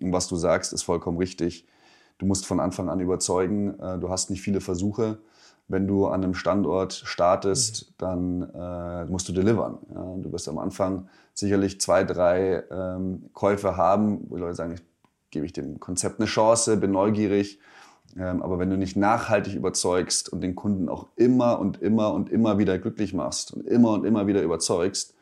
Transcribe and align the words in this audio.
Was 0.00 0.28
du 0.28 0.36
sagst, 0.36 0.72
ist 0.72 0.82
vollkommen 0.82 1.18
richtig. 1.18 1.66
Du 2.18 2.26
musst 2.26 2.46
von 2.46 2.60
Anfang 2.60 2.88
an 2.88 3.00
überzeugen. 3.00 3.78
Äh, 3.80 3.98
du 3.98 4.10
hast 4.10 4.30
nicht 4.30 4.42
viele 4.42 4.60
Versuche. 4.60 5.18
Wenn 5.68 5.86
du 5.86 6.06
an 6.06 6.24
einem 6.24 6.34
Standort 6.34 6.92
startest, 6.92 7.90
mhm. 7.90 7.94
dann 7.98 8.50
äh, 8.54 9.04
musst 9.06 9.28
du 9.28 9.32
delivern. 9.32 9.78
Ja, 9.94 10.14
du 10.16 10.32
wirst 10.32 10.48
am 10.48 10.58
Anfang 10.58 11.08
sicherlich 11.32 11.80
zwei, 11.80 12.04
drei 12.04 12.64
ähm, 12.70 13.30
Käufe 13.32 13.76
haben, 13.76 14.26
wo 14.28 14.36
die 14.36 14.42
Leute 14.42 14.56
sagen, 14.56 14.74
ich 14.74 14.82
gebe 15.30 15.46
ich 15.46 15.52
dem 15.52 15.80
Konzept 15.80 16.18
eine 16.18 16.26
Chance, 16.26 16.76
bin 16.76 16.90
neugierig. 16.90 17.60
Ähm, 18.18 18.42
aber 18.42 18.58
wenn 18.58 18.70
du 18.70 18.76
nicht 18.76 18.96
nachhaltig 18.96 19.54
überzeugst 19.54 20.28
und 20.32 20.40
den 20.40 20.56
Kunden 20.56 20.88
auch 20.88 21.06
immer 21.16 21.60
und 21.60 21.80
immer 21.80 22.12
und 22.12 22.28
immer 22.28 22.58
wieder 22.58 22.78
glücklich 22.78 23.14
machst 23.14 23.52
und 23.52 23.66
immer 23.66 23.92
und 23.92 24.04
immer 24.04 24.26
wieder 24.26 24.42
überzeugst, 24.42 25.14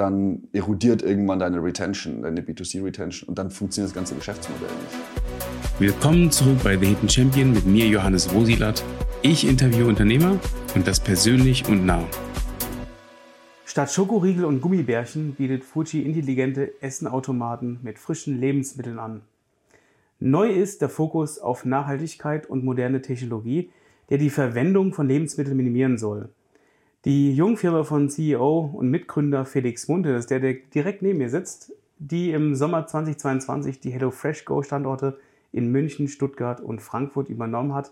dann 0.00 0.48
erodiert 0.52 1.02
irgendwann 1.02 1.38
deine 1.38 1.62
Retention, 1.62 2.22
deine 2.22 2.40
B2C-Retention 2.40 3.28
und 3.28 3.38
dann 3.38 3.50
funktioniert 3.50 3.90
das 3.90 3.94
ganze 3.94 4.14
Geschäftsmodell 4.14 4.68
nicht. 4.68 5.80
Willkommen 5.80 6.30
zurück 6.30 6.58
bei 6.64 6.76
The 6.76 6.86
Hidden 6.86 7.08
Champion 7.08 7.52
mit 7.52 7.66
mir, 7.66 7.86
Johannes 7.86 8.32
Rosilat. 8.32 8.82
Ich 9.22 9.46
interviewe 9.46 9.86
Unternehmer 9.86 10.38
und 10.74 10.86
das 10.88 11.00
persönlich 11.00 11.68
und 11.68 11.84
nah. 11.84 12.02
Statt 13.66 13.92
Schokoriegel 13.92 14.46
und 14.46 14.62
Gummibärchen 14.62 15.34
bietet 15.34 15.64
Fuji 15.64 16.02
intelligente 16.02 16.72
Essenautomaten 16.82 17.78
mit 17.82 17.98
frischen 17.98 18.40
Lebensmitteln 18.40 18.98
an. 18.98 19.20
Neu 20.18 20.48
ist 20.48 20.80
der 20.80 20.88
Fokus 20.88 21.38
auf 21.38 21.64
Nachhaltigkeit 21.64 22.48
und 22.48 22.64
moderne 22.64 23.02
Technologie, 23.02 23.70
der 24.08 24.18
die 24.18 24.30
Verwendung 24.30 24.92
von 24.92 25.06
Lebensmitteln 25.06 25.56
minimieren 25.56 25.98
soll. 25.98 26.30
Die 27.06 27.34
Jungfirma 27.34 27.82
von 27.82 28.10
CEO 28.10 28.72
und 28.74 28.90
Mitgründer 28.90 29.46
Felix 29.46 29.88
Munte, 29.88 30.12
das 30.12 30.24
ist 30.24 30.30
der, 30.30 30.38
der 30.38 30.52
direkt 30.52 31.00
neben 31.00 31.16
mir 31.16 31.30
sitzt, 31.30 31.72
die 31.98 32.30
im 32.30 32.54
Sommer 32.54 32.86
2022 32.86 33.80
die 33.80 33.90
HelloFresh 33.90 34.44
Go 34.44 34.62
Standorte 34.62 35.18
in 35.50 35.72
München, 35.72 36.08
Stuttgart 36.08 36.60
und 36.60 36.82
Frankfurt 36.82 37.30
übernommen 37.30 37.72
hat, 37.72 37.90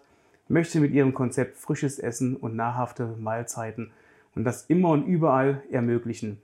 möchte 0.48 0.78
mit 0.78 0.92
ihrem 0.92 1.14
Konzept 1.14 1.56
frisches 1.56 1.98
Essen 1.98 2.36
und 2.36 2.54
nahrhafte 2.54 3.16
Mahlzeiten 3.18 3.92
und 4.34 4.44
das 4.44 4.66
immer 4.66 4.90
und 4.90 5.06
überall 5.06 5.62
ermöglichen. 5.70 6.36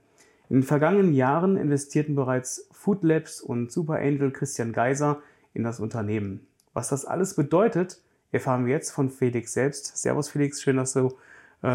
In 0.49 0.61
den 0.61 0.63
vergangenen 0.63 1.13
Jahren 1.13 1.57
investierten 1.57 2.15
bereits 2.15 2.67
Food 2.71 3.03
Labs 3.03 3.41
und 3.41 3.71
Super 3.71 3.99
Angel 3.99 4.31
Christian 4.31 4.73
Geiser 4.73 5.21
in 5.53 5.63
das 5.63 5.79
Unternehmen. 5.79 6.47
Was 6.73 6.89
das 6.89 7.05
alles 7.05 7.35
bedeutet, 7.35 8.01
erfahren 8.31 8.65
wir 8.65 8.73
jetzt 8.73 8.89
von 8.89 9.11
Felix 9.11 9.53
selbst. 9.53 9.97
Servus 9.97 10.29
Felix, 10.29 10.63
schön, 10.63 10.77
dass 10.77 10.93
du 10.93 11.13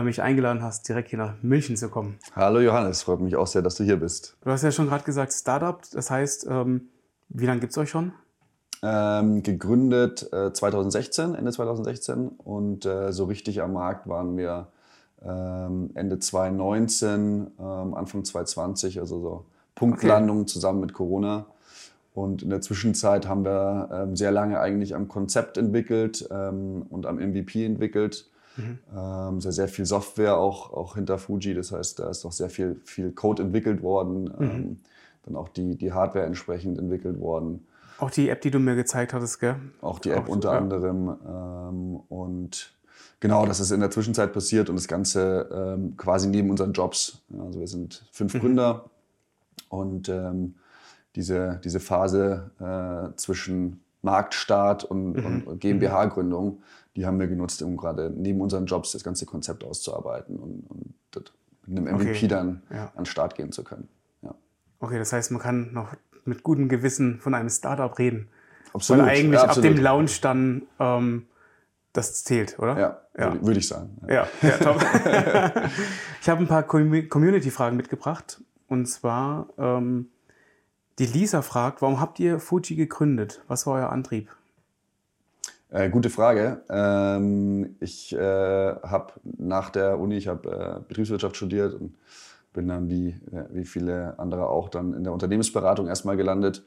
mich 0.02 0.22
eingeladen 0.22 0.62
hast, 0.62 0.88
direkt 0.88 1.10
hier 1.10 1.18
nach 1.18 1.34
München 1.42 1.76
zu 1.76 1.88
kommen. 1.88 2.18
Hallo 2.34 2.60
Johannes, 2.60 3.02
freut 3.02 3.20
mich 3.20 3.36
auch 3.36 3.46
sehr, 3.46 3.62
dass 3.62 3.74
du 3.74 3.84
hier 3.84 3.96
bist. 3.96 4.36
Du 4.42 4.50
hast 4.50 4.62
ja 4.62 4.70
schon 4.70 4.86
gerade 4.86 5.04
gesagt, 5.04 5.32
Startup, 5.32 5.80
das 5.92 6.10
heißt, 6.10 6.46
ähm, 6.48 6.88
wie 7.28 7.46
lange 7.46 7.60
gibt 7.60 7.72
es 7.72 7.78
euch 7.78 7.90
schon? 7.90 8.12
Ähm, 8.82 9.42
gegründet 9.42 10.32
äh, 10.32 10.52
2016, 10.52 11.34
Ende 11.34 11.52
2016 11.52 12.28
und 12.28 12.86
äh, 12.86 13.12
so 13.12 13.24
richtig 13.24 13.60
am 13.60 13.74
Markt 13.74 14.08
waren 14.08 14.36
wir 14.36 14.68
ähm, 15.22 15.90
Ende 15.94 16.18
2019, 16.18 17.50
ähm, 17.58 17.94
Anfang 17.94 18.24
2020, 18.24 19.00
also 19.00 19.20
so 19.20 19.44
Punktlandung 19.74 20.40
okay. 20.42 20.46
zusammen 20.46 20.80
mit 20.80 20.94
Corona. 20.94 21.46
Und 22.14 22.42
in 22.42 22.50
der 22.50 22.60
Zwischenzeit 22.60 23.28
haben 23.28 23.44
wir 23.44 23.88
ähm, 23.92 24.16
sehr 24.16 24.32
lange 24.32 24.60
eigentlich 24.60 24.94
am 24.94 25.08
Konzept 25.08 25.58
entwickelt 25.58 26.28
ähm, 26.30 26.86
und 26.88 27.06
am 27.06 27.16
MVP 27.16 27.64
entwickelt. 27.64 28.29
Mhm. 28.60 28.78
Ähm, 28.96 29.40
sehr, 29.40 29.52
sehr 29.52 29.68
viel 29.68 29.86
Software 29.86 30.36
auch, 30.36 30.72
auch 30.72 30.94
hinter 30.94 31.18
Fuji. 31.18 31.54
Das 31.54 31.72
heißt, 31.72 31.98
da 31.98 32.10
ist 32.10 32.24
noch 32.24 32.32
sehr 32.32 32.50
viel, 32.50 32.80
viel 32.84 33.12
Code 33.12 33.42
entwickelt 33.42 33.82
worden. 33.82 34.24
Mhm. 34.24 34.50
Ähm, 34.50 34.80
dann 35.24 35.36
auch 35.36 35.48
die, 35.48 35.76
die 35.76 35.92
Hardware 35.92 36.24
entsprechend 36.24 36.78
entwickelt 36.78 37.20
worden. 37.20 37.66
Auch 37.98 38.10
die 38.10 38.30
App, 38.30 38.40
die 38.40 38.50
du 38.50 38.58
mir 38.58 38.76
gezeigt 38.76 39.12
hattest, 39.12 39.40
gell? 39.40 39.56
Auch 39.82 39.98
die 39.98 40.10
App 40.10 40.24
auch, 40.24 40.28
unter 40.28 40.52
ja. 40.52 40.58
anderem. 40.58 41.16
Ähm, 41.26 42.00
und 42.08 42.72
genau, 43.20 43.44
das 43.44 43.60
ist 43.60 43.70
in 43.70 43.80
der 43.80 43.90
Zwischenzeit 43.90 44.32
passiert 44.32 44.70
und 44.70 44.76
das 44.76 44.88
Ganze 44.88 45.48
ähm, 45.52 45.96
quasi 45.96 46.28
neben 46.28 46.50
unseren 46.50 46.72
Jobs. 46.72 47.18
Also 47.38 47.60
wir 47.60 47.68
sind 47.68 48.06
fünf 48.10 48.34
mhm. 48.34 48.40
Gründer 48.40 48.84
und 49.68 50.08
ähm, 50.08 50.54
diese, 51.14 51.60
diese 51.62 51.80
Phase 51.80 52.50
äh, 52.58 53.16
zwischen 53.16 53.80
Marktstart 54.02 54.84
und, 54.84 55.12
mhm. 55.12 55.42
und 55.44 55.60
GmbH-Gründung, 55.60 56.62
die 56.96 57.06
haben 57.06 57.20
wir 57.20 57.28
genutzt, 57.28 57.62
um 57.62 57.76
gerade 57.76 58.10
neben 58.10 58.40
unseren 58.40 58.66
Jobs 58.66 58.92
das 58.92 59.04
ganze 59.04 59.26
Konzept 59.26 59.64
auszuarbeiten 59.64 60.36
und, 60.36 60.64
und 60.68 60.94
mit 61.70 61.78
einem 61.78 61.96
MVP 61.96 62.10
okay. 62.10 62.28
dann 62.28 62.62
ja. 62.70 62.86
an 62.86 63.04
den 63.04 63.06
Start 63.06 63.34
gehen 63.34 63.52
zu 63.52 63.64
können. 63.64 63.88
Ja. 64.22 64.34
Okay, 64.80 64.98
das 64.98 65.12
heißt, 65.12 65.30
man 65.30 65.40
kann 65.40 65.72
noch 65.72 65.94
mit 66.24 66.42
gutem 66.42 66.68
Gewissen 66.68 67.20
von 67.20 67.34
einem 67.34 67.48
Startup 67.48 67.96
reden. 67.98 68.28
Absolut. 68.72 69.02
Weil 69.02 69.10
eigentlich 69.10 69.40
ja, 69.40 69.44
absolut. 69.46 69.70
ab 69.70 69.76
dem 69.76 69.82
Launch 69.82 70.20
dann 70.20 70.62
ähm, 70.78 71.26
das 71.92 72.24
zählt, 72.24 72.58
oder? 72.58 72.78
Ja, 72.78 73.00
ja. 73.18 73.42
Würde, 73.42 73.58
ich 73.58 73.68
sagen. 73.68 73.96
Ja, 74.08 74.28
ja, 74.42 74.58
top. 74.58 74.76
ich 76.20 76.28
habe 76.28 76.40
ein 76.40 76.48
paar 76.48 76.62
Community-Fragen 76.62 77.76
mitgebracht. 77.76 78.40
Und 78.68 78.86
zwar, 78.86 79.48
ähm, 79.58 80.08
die 80.98 81.06
Lisa 81.06 81.42
fragt, 81.42 81.82
warum 81.82 82.00
habt 82.00 82.20
ihr 82.20 82.38
Fuji 82.38 82.76
gegründet? 82.76 83.42
Was 83.48 83.66
war 83.66 83.74
euer 83.74 83.90
Antrieb? 83.90 84.28
Äh, 85.70 85.88
gute 85.88 86.10
Frage. 86.10 86.62
Ähm, 86.68 87.76
ich 87.80 88.12
äh, 88.12 88.18
habe 88.18 89.12
nach 89.22 89.70
der 89.70 90.00
Uni, 90.00 90.16
ich 90.16 90.26
habe 90.26 90.80
äh, 90.80 90.88
Betriebswirtschaft 90.88 91.36
studiert 91.36 91.74
und 91.74 91.94
bin 92.52 92.66
dann 92.66 92.88
wie, 92.88 93.10
äh, 93.30 93.44
wie 93.52 93.64
viele 93.64 94.18
andere 94.18 94.48
auch 94.48 94.68
dann 94.68 94.94
in 94.94 95.04
der 95.04 95.12
Unternehmensberatung 95.12 95.86
erstmal 95.86 96.16
gelandet. 96.16 96.64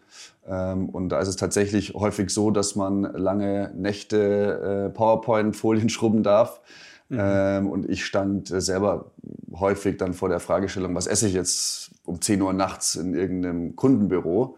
Ähm, 0.48 0.88
und 0.88 1.10
da 1.10 1.20
ist 1.20 1.28
es 1.28 1.36
tatsächlich 1.36 1.94
häufig 1.96 2.30
so, 2.30 2.50
dass 2.50 2.76
man 2.76 3.02
lange 3.02 3.74
Nächte 3.76 4.88
äh, 4.88 4.90
PowerPoint-Folien 4.94 5.90
schrubben 5.90 6.24
darf. 6.24 6.62
Mhm. 7.10 7.18
Ähm, 7.20 7.70
und 7.70 7.90
ich 7.90 8.06
stand 8.06 8.52
äh, 8.52 8.62
selber 8.62 9.12
häufig 9.54 9.98
dann 9.98 10.14
vor 10.14 10.30
der 10.30 10.40
Fragestellung, 10.40 10.96
was 10.96 11.08
esse 11.08 11.28
ich 11.28 11.34
jetzt 11.34 11.92
um 12.06 12.22
10 12.22 12.42
Uhr 12.42 12.54
nachts 12.54 12.96
in 12.96 13.14
irgendeinem 13.14 13.76
Kundenbüro? 13.76 14.58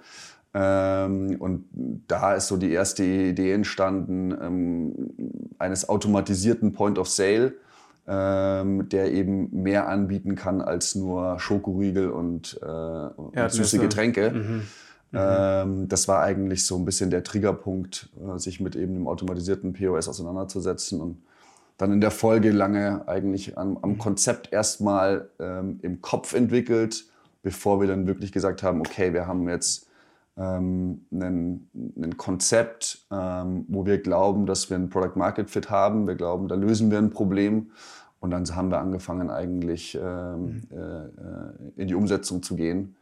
Ähm, 0.58 1.36
und 1.38 1.66
da 2.08 2.34
ist 2.34 2.48
so 2.48 2.56
die 2.56 2.72
erste 2.72 3.04
Idee 3.04 3.52
entstanden 3.52 4.32
ähm, 4.32 5.50
eines 5.60 5.90
automatisierten 5.90 6.72
Point 6.72 6.98
of 6.98 7.10
Sale, 7.10 7.56
ähm, 8.08 8.88
der 8.88 9.12
eben 9.12 9.50
mehr 9.52 9.90
anbieten 9.90 10.36
kann 10.36 10.62
als 10.62 10.96
nur 10.96 11.40
Schokoriegel 11.42 12.10
und, 12.10 12.58
äh, 12.64 12.66
und 12.66 13.52
süße 13.52 13.80
Getränke. 13.80 14.32
Mhm. 14.32 14.62
Mhm. 15.12 15.88
Das 15.88 16.10
war 16.10 16.24
eigentlich 16.24 16.66
so 16.66 16.76
ein 16.78 16.84
bisschen 16.84 17.10
der 17.10 17.24
Triggerpunkt, 17.24 18.10
äh, 18.20 18.38
sich 18.38 18.60
mit 18.60 18.76
eben 18.76 18.96
dem 18.96 19.08
automatisierten 19.08 19.72
POS 19.72 20.10
auseinanderzusetzen 20.10 21.00
und 21.00 21.18
dann 21.78 21.92
in 21.94 22.02
der 22.02 22.12
Folge 22.12 22.52
lange 22.52 23.08
eigentlich 23.08 23.58
am, 23.58 23.78
am 23.82 23.92
mhm. 23.92 23.98
Konzept 23.98 24.52
erstmal 24.54 25.30
im 25.38 26.02
Kopf 26.02 26.34
entwickelt, 26.34 27.06
bevor 27.44 27.82
wir 27.82 27.88
dann 27.88 28.08
wirklich 28.08 28.32
gesagt 28.32 28.64
haben, 28.64 28.80
okay, 28.80 29.14
wir 29.14 29.28
haben 29.28 29.48
jetzt 29.48 29.88
ähm, 30.38 31.06
ein, 31.12 31.70
ein 31.74 32.18
Konzept, 32.18 33.06
ähm, 33.12 33.66
wo 33.68 33.86
wir 33.86 34.00
glauben, 34.02 34.46
dass 34.46 34.70
wir 34.70 34.78
ein 34.78 34.90
Product 34.90 35.16
Market 35.16 35.50
Fit 35.50 35.70
haben. 35.70 36.08
Wir 36.08 36.16
glauben, 36.16 36.48
da 36.48 36.56
lösen 36.56 36.92
wir 36.92 36.98
ein 36.98 37.10
Problem. 37.10 37.72
Und 38.20 38.32
dann 38.32 38.44
haben 38.56 38.70
wir 38.70 38.80
angefangen, 38.80 39.30
eigentlich 39.30 39.96
ähm, 40.02 40.42
mhm. 40.42 40.68
äh, 40.72 40.78
äh, 40.78 41.10
in 41.78 41.88
die 41.88 41.96
Umsetzung 41.96 42.42
zu 42.42 42.56
gehen 42.56 42.96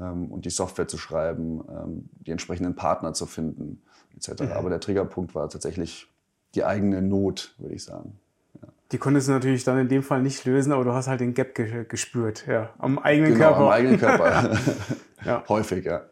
ähm, 0.00 0.30
und 0.30 0.44
die 0.44 0.50
Software 0.50 0.88
zu 0.88 0.96
schreiben, 0.96 1.62
ähm, 1.68 2.08
die 2.26 2.30
entsprechenden 2.30 2.74
Partner 2.74 3.12
zu 3.12 3.26
finden, 3.26 3.82
etc. 4.16 4.42
Mhm. 4.42 4.52
Aber 4.52 4.70
der 4.70 4.80
Triggerpunkt 4.80 5.34
war 5.34 5.48
tatsächlich 5.48 6.08
die 6.54 6.64
eigene 6.64 7.02
Not, 7.02 7.54
würde 7.58 7.74
ich 7.74 7.84
sagen. 7.84 8.18
Ja. 8.60 8.68
Die 8.92 8.98
konntest 8.98 9.28
du 9.28 9.32
natürlich 9.32 9.64
dann 9.64 9.78
in 9.78 9.88
dem 9.88 10.02
Fall 10.02 10.22
nicht 10.22 10.44
lösen, 10.44 10.72
aber 10.72 10.84
du 10.84 10.92
hast 10.92 11.08
halt 11.08 11.20
den 11.20 11.34
Gap 11.34 11.54
gespürt, 11.88 12.46
ja, 12.46 12.70
am 12.78 12.98
eigenen 12.98 13.34
genau, 13.34 13.48
Körper. 13.48 13.60
am 13.60 13.68
eigenen 13.68 13.98
Körper. 13.98 14.58
ja. 15.24 15.44
Häufig, 15.48 15.84
ja. 15.84 16.02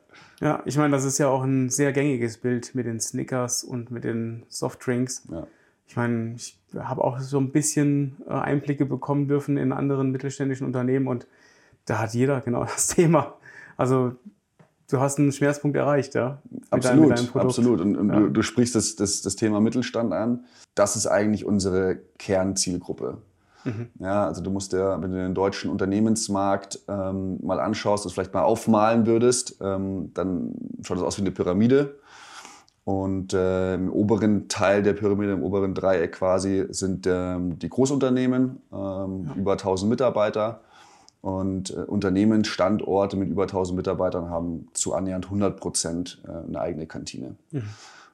Ja, 0.41 0.63
ich 0.65 0.77
meine, 0.77 0.93
das 0.93 1.05
ist 1.05 1.19
ja 1.19 1.29
auch 1.29 1.43
ein 1.43 1.69
sehr 1.69 1.93
gängiges 1.93 2.39
Bild 2.39 2.75
mit 2.75 2.87
den 2.87 3.01
Snickers 3.01 3.65
und 3.65 3.91
mit 3.91 4.05
den 4.05 4.45
Softdrinks. 4.49 5.25
Ja. 5.31 5.47
Ich 5.87 5.97
meine, 5.97 6.35
ich 6.37 6.59
habe 6.77 7.03
auch 7.03 7.19
so 7.19 7.39
ein 7.39 7.51
bisschen 7.51 8.17
äh, 8.27 8.33
Einblicke 8.33 8.85
bekommen 8.85 9.27
dürfen 9.27 9.57
in 9.57 9.73
anderen 9.73 10.13
mittelständischen 10.13 10.67
Unternehmen 10.67 11.09
und 11.09 11.27
da 11.87 11.99
hat 11.99 12.15
jeder 12.15 12.41
genau 12.41 12.65
das 12.65 12.89
Thema. 12.89 13.35
Also 13.77 14.15
du 14.91 15.01
hast 15.01 15.19
einen 15.19 15.33
Schmerzpunkt 15.33 15.77
erreicht, 15.77 16.15
ja. 16.15 16.41
Absolut, 16.71 17.19
deinem, 17.19 17.29
absolut. 17.35 17.81
Und, 17.81 17.97
und 17.97 18.09
ja. 18.11 18.21
du, 18.21 18.29
du, 18.29 18.43
sprichst 18.43 18.75
das, 18.75 18.97
das, 18.97 19.23
das 19.23 19.37
Thema 19.37 19.61
Mittelstand 19.61 20.13
an. 20.13 20.45
Das 20.75 20.95
ist 20.95 21.07
eigentlich 21.07 21.45
unsere 21.45 21.99
Kernzielgruppe. 22.19 23.19
Mhm. 23.65 23.89
Ja, 23.99 24.27
also 24.27 24.43
du 24.43 24.51
musst 24.51 24.73
ja, 24.73 25.01
wenn 25.01 25.11
du 25.11 25.17
den 25.17 25.35
deutschen 25.35 25.71
Unternehmensmarkt 25.71 26.81
ähm, 26.89 27.39
mal 27.43 27.61
anschaust, 27.61 28.05
das 28.05 28.13
vielleicht 28.13 28.35
mal 28.35 28.43
aufmalen 28.43 29.07
würdest, 29.07 29.59
ähm, 29.61 30.13
dann 30.15 30.55
schaut 30.83 30.99
das 30.99 31.05
aus 31.05 31.19
wie 31.19 31.23
eine 31.23 31.31
Pyramide. 31.31 31.97
Und 32.85 33.35
äh, 33.35 33.75
im 33.75 33.93
oberen 33.93 34.49
Teil 34.49 34.83
der 34.83 34.95
Pyramide, 34.95 35.33
im 35.33 35.43
oberen 35.43 35.75
Dreieck 35.75 36.13
quasi, 36.13 36.67
sind 36.71 37.07
ähm, 37.07 37.59
die 37.59 37.69
Großunternehmen, 37.69 38.63
ähm, 38.73 39.27
ja. 39.27 39.35
über 39.37 39.53
1000 39.53 39.91
Mitarbeiter. 39.91 40.63
Und 41.21 41.71
äh, 41.71 41.81
Unternehmensstandorte 41.81 43.17
mit 43.17 43.29
über 43.29 43.43
1000 43.43 43.77
Mitarbeitern 43.77 44.31
haben 44.31 44.69
zu 44.73 44.95
annähernd 44.95 45.27
100 45.27 45.61
Prozent 45.61 46.23
äh, 46.27 46.31
eine 46.31 46.61
eigene 46.61 46.87
Kantine. 46.87 47.35
Mhm. 47.51 47.63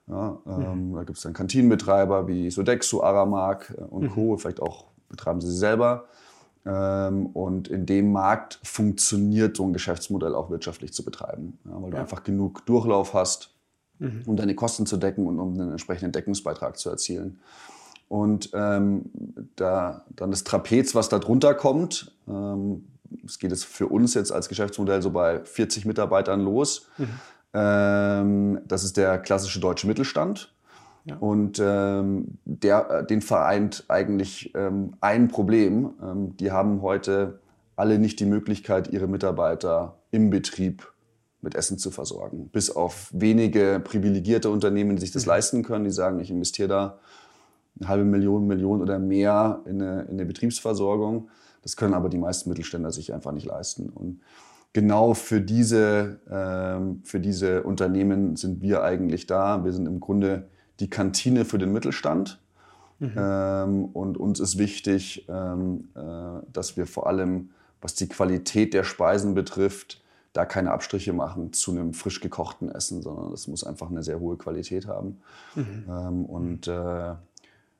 Ja, 0.09 0.39
ähm, 0.47 0.89
mhm. 0.89 0.95
Da 0.95 1.05
gibt 1.05 1.19
es 1.19 1.23
dann 1.23 1.35
Kantinenbetreiber 1.35 2.27
wie 2.27 2.51
Sodexo, 2.51 3.03
Aramark 3.03 3.75
äh, 3.79 3.83
und 3.83 4.03
mhm. 4.03 4.11
Co. 4.11 4.37
Vielleicht 4.39 4.61
auch 4.61 4.87
betreiben 5.17 5.41
sie 5.41 5.53
selber. 5.53 6.07
Ähm, 6.67 7.27
und 7.27 7.69
in 7.69 7.87
dem 7.87 8.13
Markt 8.13 8.59
funktioniert 8.63 9.57
so 9.57 9.65
ein 9.65 9.73
Geschäftsmodell 9.73 10.35
auch 10.35 10.51
wirtschaftlich 10.51 10.93
zu 10.93 11.05
betreiben, 11.05 11.59
weil 11.65 11.91
du 11.91 11.99
einfach 11.99 12.25
genug 12.25 12.65
Durchlauf 12.67 13.13
hast, 13.13 13.51
mhm. 13.99 14.23
um 14.27 14.37
deine 14.37 14.55
Kosten 14.55 14.87
zu 14.87 14.97
decken 14.97 15.27
und 15.27 15.39
um 15.39 15.55
einen 15.55 15.73
entsprechenden 15.73 16.13
Deckungsbeitrag 16.13 16.79
zu 16.79 16.89
erzielen. 16.89 17.39
Und 18.09 18.51
ähm, 18.55 19.11
da, 19.57 20.05
dann 20.15 20.31
das 20.31 20.45
Trapez, 20.45 20.95
was 20.95 21.09
da 21.09 21.19
drunter 21.19 21.55
kommt, 21.55 22.13
ähm, 22.29 22.85
es 23.25 23.39
geht 23.39 23.51
jetzt 23.51 23.65
für 23.65 23.87
uns 23.87 24.15
jetzt 24.15 24.33
als 24.33 24.49
Geschäftsmodell 24.49 25.03
so 25.03 25.11
bei 25.11 25.45
40 25.45 25.85
Mitarbeitern 25.85 26.41
los. 26.41 26.87
Mhm. 26.99 27.09
Ähm, 27.53 28.61
das 28.67 28.85
ist 28.85 28.97
der 28.97 29.19
klassische 29.19 29.61
deutsche 29.61 29.87
Mittelstand. 29.87 30.53
Ja. 31.05 31.17
Und 31.17 31.61
ähm, 31.63 32.39
der, 32.45 32.91
äh, 32.91 33.07
den 33.07 33.21
vereint 33.21 33.85
eigentlich 33.89 34.53
ähm, 34.55 34.95
ein 35.01 35.29
Problem. 35.29 35.91
Ähm, 36.03 36.37
die 36.39 36.51
haben 36.51 36.81
heute 36.81 37.41
alle 37.77 37.99
nicht 37.99 38.21
die 38.21 38.27
Möglichkeit, 38.27 38.93
ihre 38.93 39.07
Mitarbeiter 39.07 39.97
im 40.11 40.31
Betrieb 40.31 40.91
mit 41.43 41.55
Essen 41.55 41.77
zu 41.77 41.91
versorgen. 41.91 42.49
Bis 42.49 42.71
auf 42.71 43.11
wenige 43.13 43.81
privilegierte 43.85 44.49
Unternehmen, 44.49 44.97
die 44.97 45.01
sich 45.01 45.13
das 45.13 45.27
mhm. 45.27 45.31
leisten 45.31 45.63
können, 45.63 45.85
die 45.85 45.91
sagen, 45.91 46.21
ich 46.21 46.31
investiere 46.31 46.69
da 46.69 46.99
eine 47.79 47.89
halbe 47.89 48.05
Million, 48.05 48.47
Million 48.47 48.81
oder 48.81 48.99
mehr 48.99 49.61
in 49.67 49.83
eine, 49.83 50.03
in 50.03 50.13
eine 50.13 50.25
Betriebsversorgung. 50.25 51.29
Das 51.63 51.77
können 51.77 51.95
aber 51.95 52.09
die 52.09 52.19
meisten 52.19 52.49
Mittelständler 52.49 52.93
sich 52.93 53.13
einfach 53.13 53.33
nicht 53.33 53.47
leisten. 53.47 53.91
Und 53.91 54.21
genau 54.73 55.15
für 55.15 55.41
diese, 55.41 56.21
ähm, 56.31 57.01
für 57.05 57.21
diese 57.21 57.63
Unternehmen 57.63 58.37
sind 58.37 58.63
wir 58.63 58.83
eigentlich 58.83 59.27
da. 59.27 59.65
Wir 59.65 59.73
sind 59.73 59.87
im 59.87 60.01
Grunde 60.01 60.49
die 60.81 60.91
Kantine 60.91 61.45
für 61.45 61.59
den 61.59 61.73
Mittelstand. 61.73 62.41
Mhm. 62.99 63.13
Ähm, 63.17 63.85
und 63.87 64.17
uns 64.17 64.41
ist 64.41 64.59
wichtig, 64.59 65.27
ähm, 65.29 65.89
äh, 65.95 66.43
dass 66.53 66.77
wir 66.77 66.87
vor 66.87 67.07
allem, 67.07 67.51
was 67.81 67.95
die 67.95 68.09
Qualität 68.09 68.73
der 68.75 68.85
Speisen 68.85 69.35
betrifft, 69.35 70.03
da 70.33 70.45
keine 70.45 70.73
Abstriche 70.73 71.13
machen 71.13 71.53
zu 71.53 71.71
einem 71.71 71.95
frisch 71.95 72.21
gekochten 72.21 72.69
Essen, 72.69 73.03
sondern 73.03 73.31
das 73.31 73.47
muss 73.47 73.63
einfach 73.65 73.91
eine 73.91 74.03
sehr 74.03 74.19
hohe 74.19 74.37
Qualität 74.37 74.87
haben. 74.87 75.21
Mhm. 75.55 75.85
Ähm, 75.89 76.25
und 76.27 76.69
äh, 76.69 77.15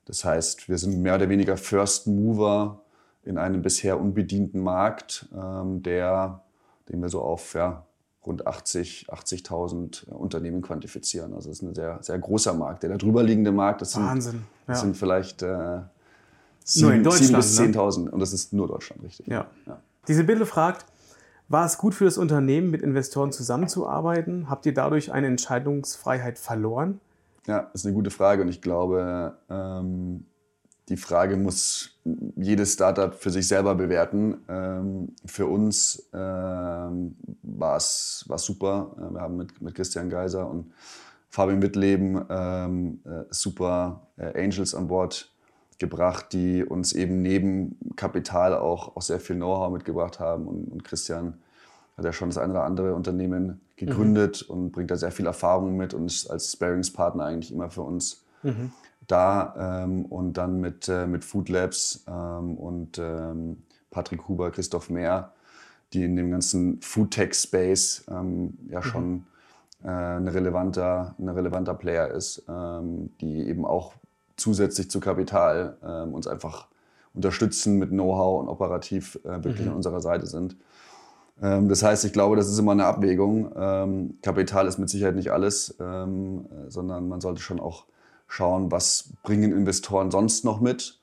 das 0.05 0.23
heißt, 0.23 0.69
wir 0.69 0.77
sind 0.77 1.01
mehr 1.01 1.15
oder 1.15 1.29
weniger 1.29 1.57
First 1.57 2.07
Mover 2.07 2.81
in 3.23 3.37
einem 3.37 3.61
bisher 3.61 3.99
unbedienten 3.99 4.61
Markt, 4.61 5.27
ähm, 5.35 5.81
der, 5.83 6.43
den 6.89 7.01
wir 7.01 7.09
so 7.09 7.21
auf 7.21 7.55
ja, 7.55 7.85
rund 8.25 8.47
80, 8.47 9.07
80.000 9.09 10.09
Unternehmen 10.09 10.61
quantifizieren. 10.61 11.33
Also 11.33 11.49
das 11.49 11.59
ist 11.59 11.63
ein 11.63 11.75
sehr, 11.75 11.99
sehr 12.01 12.17
großer 12.17 12.53
Markt. 12.53 12.83
Der 12.83 12.97
darüber 12.97 13.23
liegende 13.23 13.51
Markt, 13.51 13.81
das 13.81 13.93
sind, 13.93 14.03
Wahnsinn. 14.03 14.43
Ja. 14.67 14.73
Das 14.73 14.81
sind 14.81 14.97
vielleicht 14.97 15.41
äh, 15.41 15.81
7, 16.63 17.03
bis 17.03 17.59
10.000 17.59 18.05
ne? 18.05 18.11
und 18.11 18.19
das 18.19 18.33
ist 18.33 18.53
nur 18.53 18.67
Deutschland, 18.67 19.03
richtig. 19.03 19.27
Ja. 19.27 19.47
ja. 19.65 19.79
Diese 20.07 20.23
Bilde 20.23 20.45
fragt, 20.45 20.85
war 21.47 21.65
es 21.65 21.77
gut 21.77 21.93
für 21.93 22.05
das 22.05 22.17
Unternehmen, 22.17 22.71
mit 22.71 22.81
Investoren 22.81 23.31
zusammenzuarbeiten? 23.31 24.49
Habt 24.49 24.65
ihr 24.65 24.73
dadurch 24.73 25.11
eine 25.11 25.27
Entscheidungsfreiheit 25.27 26.39
verloren? 26.39 26.99
Ja, 27.45 27.69
das 27.71 27.81
ist 27.81 27.85
eine 27.85 27.93
gute 27.93 28.09
Frage 28.09 28.41
und 28.41 28.49
ich 28.49 28.61
glaube, 28.61 29.37
ähm, 29.49 30.25
die 30.89 30.97
Frage 30.97 31.35
muss 31.35 31.97
jedes 32.35 32.73
Startup 32.73 33.13
für 33.13 33.31
sich 33.31 33.47
selber 33.47 33.75
bewerten. 33.75 34.37
Ähm, 34.47 35.15
für 35.25 35.47
uns 35.47 36.07
ähm, 36.13 37.15
war 37.41 37.77
es 37.77 38.25
super. 38.37 38.95
Wir 39.11 39.21
haben 39.21 39.37
mit, 39.37 39.61
mit 39.61 39.73
Christian 39.73 40.09
Geiser 40.09 40.47
und 40.47 40.71
Fabian 41.29 41.59
Mittleben 41.59 42.23
ähm, 42.29 42.99
äh, 43.03 43.23
super 43.29 44.07
äh, 44.17 44.41
Angels 44.41 44.75
an 44.75 44.87
Bord 44.87 45.31
gebracht, 45.79 46.31
die 46.31 46.63
uns 46.63 46.93
eben 46.93 47.21
neben 47.21 47.77
Kapital 47.95 48.55
auch, 48.55 48.95
auch 48.95 49.01
sehr 49.01 49.19
viel 49.19 49.35
Know-how 49.35 49.71
mitgebracht 49.71 50.19
haben. 50.19 50.47
Und, 50.47 50.71
und 50.71 50.83
Christian 50.83 51.39
hat 51.97 52.05
ja 52.05 52.13
schon 52.13 52.29
das 52.29 52.37
eine 52.37 52.53
oder 52.53 52.63
andere 52.63 52.93
Unternehmen 52.93 53.61
gegründet 53.75 54.45
mhm. 54.47 54.55
und 54.55 54.71
bringt 54.71 54.91
da 54.91 54.97
sehr 54.97 55.11
viel 55.11 55.25
Erfahrung 55.25 55.75
mit 55.75 55.93
und 55.93 56.05
ist 56.05 56.29
als 56.29 56.53
Sparingspartner 56.53 57.25
eigentlich 57.25 57.51
immer 57.51 57.69
für 57.69 57.81
uns 57.81 58.23
mhm. 58.43 58.71
Da. 59.07 59.83
Ähm, 59.83 60.05
und 60.05 60.33
dann 60.33 60.59
mit, 60.59 60.87
äh, 60.87 61.05
mit 61.07 61.23
Food 61.23 61.49
Labs 61.49 62.03
ähm, 62.07 62.55
und 62.57 62.97
ähm, 62.99 63.63
Patrick 63.91 64.27
Huber, 64.27 64.51
Christoph 64.51 64.89
Mehr, 64.89 65.31
die 65.93 66.03
in 66.03 66.15
dem 66.15 66.31
ganzen 66.31 66.81
Food-Tech-Space 66.81 68.05
ähm, 68.09 68.57
ja 68.69 68.79
mhm. 68.79 68.83
schon 68.83 69.25
äh, 69.83 69.89
ein, 69.89 70.27
relevanter, 70.27 71.15
ein 71.19 71.29
relevanter 71.29 71.73
Player 71.73 72.09
ist, 72.09 72.43
ähm, 72.49 73.11
die 73.21 73.47
eben 73.47 73.65
auch 73.65 73.93
zusätzlich 74.35 74.89
zu 74.89 74.99
Kapital 74.99 75.77
ähm, 75.83 76.13
uns 76.13 76.27
einfach 76.27 76.67
unterstützen 77.13 77.77
mit 77.79 77.91
Know-how 77.91 78.41
und 78.41 78.49
operativ 78.49 79.17
äh, 79.23 79.43
wirklich 79.43 79.65
mhm. 79.65 79.71
an 79.71 79.77
unserer 79.77 80.01
Seite 80.01 80.27
sind. 80.27 80.57
Das 81.37 81.83
heißt, 81.83 82.05
ich 82.05 82.13
glaube, 82.13 82.37
das 82.37 82.49
ist 82.49 82.57
immer 82.59 82.71
eine 82.71 82.85
Abwägung. 82.85 83.51
Kapital 84.21 84.69
ist 84.69 84.77
mit 84.77 84.89
Sicherheit 84.89 85.15
nicht 85.15 85.33
alles, 85.33 85.75
sondern 85.75 87.09
man 87.09 87.19
sollte 87.19 87.41
schon 87.41 87.59
auch 87.59 87.87
schauen, 88.27 88.71
was 88.71 89.13
bringen 89.23 89.51
Investoren 89.51 90.11
sonst 90.11 90.43
noch 90.45 90.61
mit. 90.61 90.99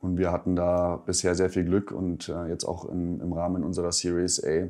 Und 0.00 0.18
wir 0.18 0.30
hatten 0.30 0.56
da 0.56 1.02
bisher 1.04 1.34
sehr 1.34 1.50
viel 1.50 1.64
Glück 1.64 1.90
und 1.90 2.28
äh, 2.28 2.46
jetzt 2.46 2.64
auch 2.64 2.84
im, 2.84 3.20
im 3.20 3.32
Rahmen 3.32 3.64
unserer 3.64 3.92
Series 3.92 4.42
A 4.44 4.68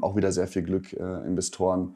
auch 0.00 0.16
wieder 0.16 0.32
sehr 0.32 0.48
viel 0.48 0.62
Glück, 0.62 0.92
äh, 0.92 1.24
Investoren 1.24 1.94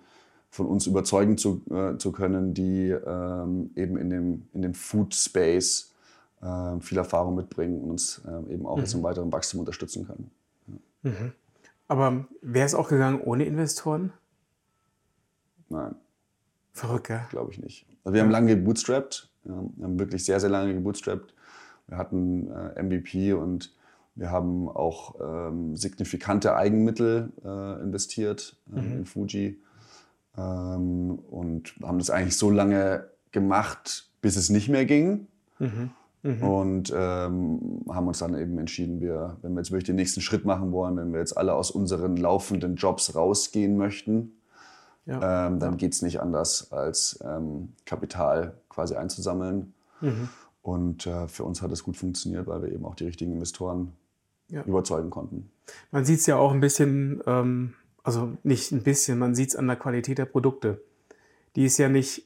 von 0.50 0.66
uns 0.66 0.86
überzeugen 0.86 1.36
zu, 1.36 1.62
äh, 1.68 1.98
zu 1.98 2.12
können, 2.12 2.54
die 2.54 2.90
eben 2.90 3.96
in 3.96 4.10
dem, 4.10 4.48
in 4.52 4.62
dem 4.62 4.74
Food 4.74 5.14
Space 5.14 5.92
viel 6.80 6.98
Erfahrung 6.98 7.36
mitbringen 7.36 7.82
und 7.82 7.90
uns 7.90 8.20
eben 8.48 8.66
auch 8.66 8.76
mhm. 8.76 8.82
jetzt 8.82 8.94
im 8.94 9.02
weiteren 9.04 9.30
Wachstum 9.32 9.60
unterstützen 9.60 10.06
können. 10.06 10.30
Ja. 10.66 11.10
Mhm. 11.10 11.32
Aber 11.86 12.26
wäre 12.40 12.66
es 12.66 12.74
auch 12.74 12.88
gegangen 12.88 13.20
ohne 13.20 13.44
Investoren? 13.44 14.12
Nein. 15.68 15.94
Verrückt, 16.72 17.08
ja? 17.08 17.26
Glaube 17.30 17.52
ich 17.52 17.60
nicht. 17.60 17.86
Also 18.04 18.14
wir 18.14 18.22
haben 18.22 18.30
lange 18.30 18.56
gebootstrapped. 18.56 19.28
Wir 19.44 19.54
haben 19.54 19.98
wirklich 19.98 20.24
sehr, 20.24 20.40
sehr 20.40 20.50
lange 20.50 20.74
gebootstrapped. 20.74 21.34
Wir 21.88 21.98
hatten 21.98 22.50
äh, 22.50 22.82
MVP 22.82 23.32
und 23.32 23.74
wir 24.14 24.30
haben 24.30 24.68
auch 24.68 25.14
ähm, 25.20 25.76
signifikante 25.76 26.54
Eigenmittel 26.54 27.32
äh, 27.44 27.82
investiert 27.82 28.56
äh, 28.74 28.80
mhm. 28.80 28.92
in 28.98 29.06
Fuji 29.06 29.58
ähm, 30.36 31.18
und 31.30 31.74
haben 31.82 31.98
das 31.98 32.10
eigentlich 32.10 32.36
so 32.36 32.50
lange 32.50 33.08
gemacht, 33.30 34.10
bis 34.20 34.36
es 34.36 34.50
nicht 34.50 34.68
mehr 34.68 34.84
ging. 34.84 35.26
Mhm. 35.58 35.90
Mhm. 36.22 36.42
Und 36.42 36.92
ähm, 36.94 37.80
haben 37.88 38.06
uns 38.06 38.20
dann 38.20 38.38
eben 38.38 38.56
entschieden, 38.58 39.00
wir, 39.00 39.38
wenn 39.42 39.54
wir 39.54 39.60
jetzt 39.60 39.72
wirklich 39.72 39.84
den 39.84 39.96
nächsten 39.96 40.20
Schritt 40.20 40.44
machen 40.44 40.70
wollen, 40.70 40.96
wenn 40.96 41.12
wir 41.12 41.18
jetzt 41.18 41.36
alle 41.36 41.54
aus 41.54 41.70
unseren 41.70 42.16
laufenden 42.16 42.76
Jobs 42.76 43.16
rausgehen 43.16 43.76
möchten, 43.76 44.32
ja. 45.06 45.46
ähm, 45.46 45.58
dann 45.58 45.72
ja. 45.72 45.76
geht 45.76 45.94
es 45.94 46.02
nicht 46.02 46.20
anders, 46.20 46.72
als 46.72 47.18
ähm, 47.24 47.72
Kapital 47.84 48.54
quasi 48.68 48.94
einzusammeln. 48.94 49.74
Mhm. 50.00 50.28
Und 50.62 51.06
äh, 51.06 51.26
für 51.28 51.44
uns 51.44 51.60
hat 51.60 51.72
es 51.72 51.82
gut 51.82 51.96
funktioniert, 51.96 52.46
weil 52.46 52.62
wir 52.62 52.72
eben 52.72 52.84
auch 52.84 52.94
die 52.94 53.04
richtigen 53.04 53.32
Investoren 53.32 53.92
ja. 54.48 54.62
überzeugen 54.62 55.10
konnten. 55.10 55.50
Man 55.90 56.04
sieht 56.04 56.20
es 56.20 56.26
ja 56.26 56.36
auch 56.36 56.52
ein 56.52 56.60
bisschen, 56.60 57.22
ähm, 57.26 57.74
also 58.04 58.36
nicht 58.44 58.70
ein 58.70 58.82
bisschen, 58.82 59.18
man 59.18 59.34
sieht 59.34 59.50
es 59.50 59.56
an 59.56 59.66
der 59.66 59.76
Qualität 59.76 60.18
der 60.18 60.26
Produkte. 60.26 60.80
Die 61.56 61.64
ist 61.64 61.78
ja 61.78 61.88
nicht 61.88 62.24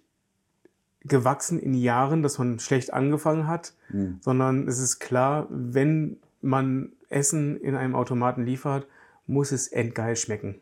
gewachsen 1.01 1.59
in 1.59 1.75
Jahren, 1.75 2.23
dass 2.23 2.39
man 2.39 2.59
schlecht 2.59 2.93
angefangen 2.93 3.47
hat, 3.47 3.75
mhm. 3.91 4.19
sondern 4.21 4.69
es 4.69 4.79
ist 4.79 4.99
klar, 4.99 5.47
wenn 5.51 6.19
man 6.43 6.93
Essen 7.09 7.57
in 7.57 7.75
einem 7.75 7.95
Automaten 7.95 8.45
liefert, 8.45 8.87
muss 9.27 9.53
es 9.53 9.69
endgeil 9.69 10.17
schmecken. 10.17 10.57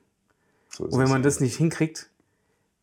So 0.77 0.85
und 0.85 0.99
wenn 0.99 1.09
man 1.09 1.23
das 1.23 1.41
nicht 1.41 1.57
hinkriegt, 1.57 2.11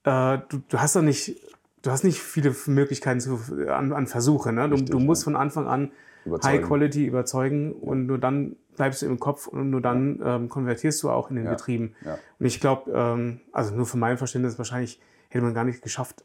äh, 0.03 0.39
du, 0.49 0.61
du, 0.67 0.79
hast 0.79 0.95
doch 0.95 1.01
nicht, 1.01 1.41
du 1.81 1.91
hast 1.91 2.03
nicht 2.03 2.19
viele 2.19 2.55
Möglichkeiten 2.67 3.19
zu, 3.19 3.39
an, 3.67 3.91
an 3.91 4.07
Versuche. 4.07 4.51
Ne? 4.53 4.67
Du, 4.69 4.75
Richtig, 4.75 4.91
du 4.91 4.99
musst 4.99 5.23
ja. 5.23 5.25
von 5.25 5.35
Anfang 5.35 5.67
an 5.67 5.91
überzeugen. 6.25 6.59
High 6.59 6.67
Quality 6.67 7.05
überzeugen 7.05 7.71
ja. 7.71 7.87
und 7.89 8.05
nur 8.05 8.17
dann 8.17 8.55
bleibst 8.75 9.01
du 9.01 9.07
im 9.07 9.19
Kopf 9.19 9.47
und 9.47 9.69
nur 9.69 9.81
dann 9.81 10.21
ähm, 10.23 10.49
konvertierst 10.49 11.03
du 11.03 11.09
auch 11.09 11.29
in 11.29 11.35
den 11.35 11.45
ja. 11.45 11.51
Betrieben. 11.51 11.93
Und 12.39 12.45
ich 12.45 12.59
glaube, 12.59 12.91
ähm, 12.91 13.41
also 13.51 13.75
nur 13.75 13.85
für 13.85 13.97
mein 13.97 14.17
Verständnis 14.17 14.57
wahrscheinlich 14.57 14.99
hätte 15.29 15.43
man 15.43 15.53
gar 15.53 15.65
nicht 15.65 15.81
geschafft, 15.81 16.23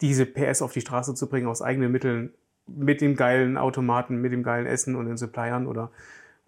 diese 0.00 0.26
PS 0.26 0.62
auf 0.62 0.72
die 0.72 0.80
Straße 0.80 1.14
zu 1.14 1.28
bringen 1.28 1.46
aus 1.46 1.62
eigenen 1.62 1.92
Mitteln, 1.92 2.32
mit 2.66 3.00
dem 3.00 3.16
geilen 3.16 3.56
Automaten, 3.56 4.20
mit 4.20 4.32
dem 4.32 4.42
geilen 4.42 4.66
Essen 4.66 4.96
und 4.96 5.06
den 5.06 5.16
Suppliern 5.16 5.66
oder, 5.66 5.90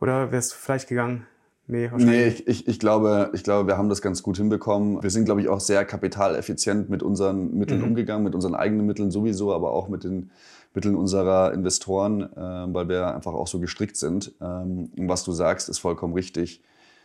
oder 0.00 0.30
wäre 0.30 0.38
es 0.38 0.52
vielleicht 0.52 0.88
gegangen? 0.88 1.26
Nee, 1.68 1.90
Nee, 1.96 2.26
ich, 2.26 2.46
ich, 2.48 2.68
ich, 2.68 2.78
glaube, 2.80 3.30
ich 3.34 3.44
glaube, 3.44 3.68
wir 3.68 3.78
haben 3.78 3.88
das 3.88 4.02
ganz 4.02 4.22
gut 4.22 4.36
hinbekommen. 4.36 5.02
Wir 5.02 5.10
sind, 5.10 5.24
glaube 5.24 5.40
ich, 5.40 5.48
auch 5.48 5.60
sehr 5.60 5.84
kapitaleffizient 5.84 6.90
mit 6.90 7.02
unseren 7.02 7.56
Mitteln 7.56 7.80
Mhm. 7.80 7.86
umgegangen, 7.88 8.24
mit 8.24 8.34
unseren 8.34 8.54
eigenen 8.54 8.84
Mitteln 8.84 9.10
sowieso, 9.10 9.54
aber 9.54 9.72
auch 9.72 9.88
mit 9.88 10.04
den 10.04 10.30
Mitteln 10.74 10.96
unserer 10.96 11.52
Investoren, 11.52 12.22
äh, 12.22 12.74
weil 12.74 12.88
wir 12.88 13.14
einfach 13.14 13.32
auch 13.32 13.46
so 13.46 13.60
gestrickt 13.60 13.96
sind. 13.96 14.32
Ähm, 14.40 14.90
und 14.96 15.08
was 15.08 15.22
du 15.24 15.32
sagst, 15.32 15.68
ist 15.68 15.78
vollkommen 15.78 16.14
richtig. 16.14 16.62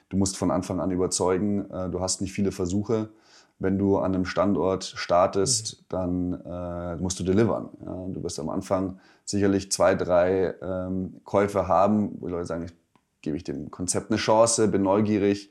Du 0.10 0.18
musst 0.18 0.38
von 0.38 0.52
Anfang 0.52 0.80
an 0.80 0.90
überzeugen. 0.92 1.70
Äh, 1.70 1.90
du 1.90 2.00
hast 2.00 2.22
nicht 2.22 2.34
viele 2.34 2.52
Versuche. 2.52 3.10
Wenn 3.60 3.78
du 3.78 3.98
an 3.98 4.14
einem 4.16 4.26
Standort 4.26 4.86
startest, 4.86 5.84
dann 5.90 6.34
äh, 6.46 6.96
musst 6.98 7.20
du 7.20 7.24
delivern. 7.24 7.70
Ja? 7.86 8.06
Du 8.14 8.24
wirst 8.24 8.40
am 8.40 8.50
Anfang 8.50 9.00
sicherlich 9.26 9.72
zwei, 9.72 9.96
drei 9.96 10.54
ähm, 10.62 11.16
Käufe 11.26 11.68
haben, 11.68 12.12
wo 12.20 12.28
die 12.28 12.32
Leute 12.34 12.46
sagen, 12.46 12.64
ich 12.66 12.74
gebe 13.22 13.38
ich 13.38 13.44
dem 13.44 13.72
Konzept 13.72 14.12
eine 14.12 14.18
Chance, 14.18 14.68
bin 14.68 14.84
neugierig. 14.84 15.50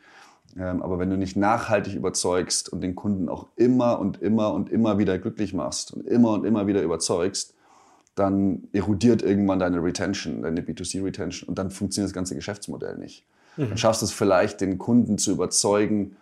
Ähm, 0.56 0.82
aber 0.82 0.98
wenn 0.98 1.10
du 1.10 1.16
nicht 1.16 1.36
nachhaltig 1.36 1.94
überzeugst 1.94 2.68
und 2.72 2.80
den 2.80 2.94
Kunden 2.94 3.28
auch 3.28 3.46
immer 3.56 3.98
und 3.98 4.22
immer 4.22 4.52
und 4.54 4.70
immer 4.70 4.98
wieder 4.98 5.18
glücklich 5.18 5.52
machst 5.52 5.92
und 5.92 6.06
immer 6.06 6.32
und 6.32 6.44
immer 6.44 6.66
wieder 6.66 6.82
überzeugst, 6.82 7.54
dann 8.14 8.68
erodiert 8.72 9.22
irgendwann 9.22 9.58
deine 9.58 9.82
Retention, 9.82 10.42
deine 10.42 10.62
B2C-Retention 10.62 11.48
und 11.48 11.58
dann 11.58 11.70
funktioniert 11.70 12.08
das 12.08 12.14
ganze 12.14 12.34
Geschäftsmodell 12.34 12.96
nicht. 12.96 13.24
Dann 13.58 13.76
schaffst 13.78 14.02
du 14.02 14.06
es 14.06 14.12
vielleicht, 14.12 14.60
den 14.60 14.78
Kunden 14.78 15.18
zu 15.18 15.32
überzeugen, 15.32 16.16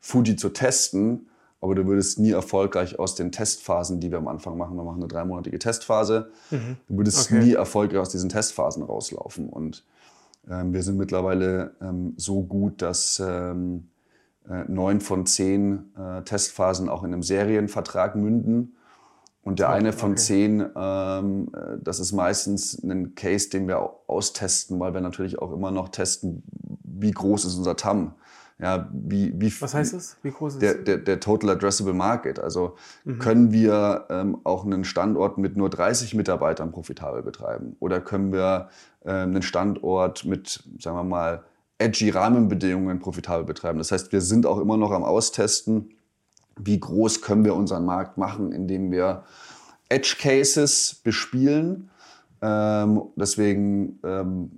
Fuji 0.00 0.36
zu 0.36 0.48
testen, 0.48 1.28
aber 1.60 1.74
du 1.74 1.86
würdest 1.86 2.18
nie 2.20 2.30
erfolgreich 2.30 2.98
aus 3.00 3.14
den 3.16 3.32
Testphasen, 3.32 3.98
die 4.00 4.10
wir 4.10 4.18
am 4.18 4.28
Anfang 4.28 4.56
machen, 4.56 4.76
wir 4.76 4.84
machen 4.84 4.98
eine 5.00 5.08
dreimonatige 5.08 5.58
Testphase, 5.58 6.30
du 6.50 6.96
würdest 6.96 7.30
Okay. 7.32 7.42
nie 7.44 7.52
erfolgreich 7.52 8.00
aus 8.00 8.10
diesen 8.10 8.28
Testphasen 8.28 8.82
rauslaufen. 8.82 9.48
Und 9.48 9.84
ähm, 10.50 10.72
wir 10.72 10.82
sind 10.82 10.96
mittlerweile 10.96 11.72
ähm, 11.80 12.14
so 12.16 12.42
gut, 12.42 12.82
dass 12.82 13.22
ähm, 13.24 13.88
äh, 14.48 14.64
neun 14.68 15.00
von 15.00 15.26
zehn 15.26 15.94
äh, 15.96 16.22
Testphasen 16.22 16.88
auch 16.88 17.04
in 17.04 17.12
einem 17.12 17.22
Serienvertrag 17.22 18.16
münden. 18.16 18.74
Und 19.42 19.60
der 19.60 19.70
eine 19.70 19.92
von 19.92 20.12
okay. 20.12 20.20
zehn, 20.20 20.66
ähm, 20.76 21.50
äh, 21.54 21.78
das 21.82 22.00
ist 22.00 22.12
meistens 22.12 22.82
ein 22.82 23.14
Case, 23.14 23.48
den 23.48 23.66
wir 23.66 23.78
au- 23.80 24.00
austesten, 24.06 24.78
weil 24.78 24.92
wir 24.92 25.00
natürlich 25.00 25.38
auch 25.38 25.52
immer 25.52 25.70
noch 25.70 25.88
testen, 25.88 26.42
wie 26.82 27.12
groß 27.12 27.46
ist 27.46 27.56
unser 27.56 27.76
TAM. 27.76 28.14
Ja, 28.60 28.88
wie, 28.92 29.32
wie, 29.40 29.52
Was 29.60 29.72
heißt 29.74 29.94
das? 29.94 30.16
Wie 30.22 30.32
groß 30.32 30.54
ist 30.54 30.62
der, 30.62 30.74
der, 30.74 30.98
der 30.98 31.20
Total 31.20 31.50
Addressable 31.50 31.94
Market. 31.94 32.40
Also 32.40 32.74
Mhm. 33.04 33.18
können 33.20 33.52
wir 33.52 34.06
ähm, 34.10 34.38
auch 34.42 34.64
einen 34.64 34.84
Standort 34.84 35.38
mit 35.38 35.56
nur 35.56 35.70
30 35.70 36.14
Mitarbeitern 36.14 36.72
profitabel 36.72 37.22
betreiben? 37.22 37.76
Oder 37.78 38.00
können 38.00 38.32
wir 38.32 38.68
ähm, 39.04 39.30
einen 39.30 39.42
Standort 39.42 40.24
mit, 40.24 40.64
sagen 40.80 40.96
wir 40.96 41.04
mal, 41.04 41.44
edgy 41.78 42.10
Rahmenbedingungen 42.10 42.98
profitabel 42.98 43.44
betreiben? 43.44 43.78
Das 43.78 43.92
heißt, 43.92 44.10
wir 44.10 44.20
sind 44.20 44.44
auch 44.44 44.58
immer 44.58 44.76
noch 44.76 44.90
am 44.90 45.04
Austesten, 45.04 45.90
wie 46.58 46.80
groß 46.80 47.22
können 47.22 47.44
wir 47.44 47.54
unseren 47.54 47.84
Markt 47.84 48.18
machen, 48.18 48.50
indem 48.50 48.90
wir 48.90 49.22
Edge 49.88 50.16
Cases 50.18 51.00
bespielen. 51.04 51.90
Ähm, 52.42 53.02
deswegen 53.14 54.00
ähm, 54.02 54.50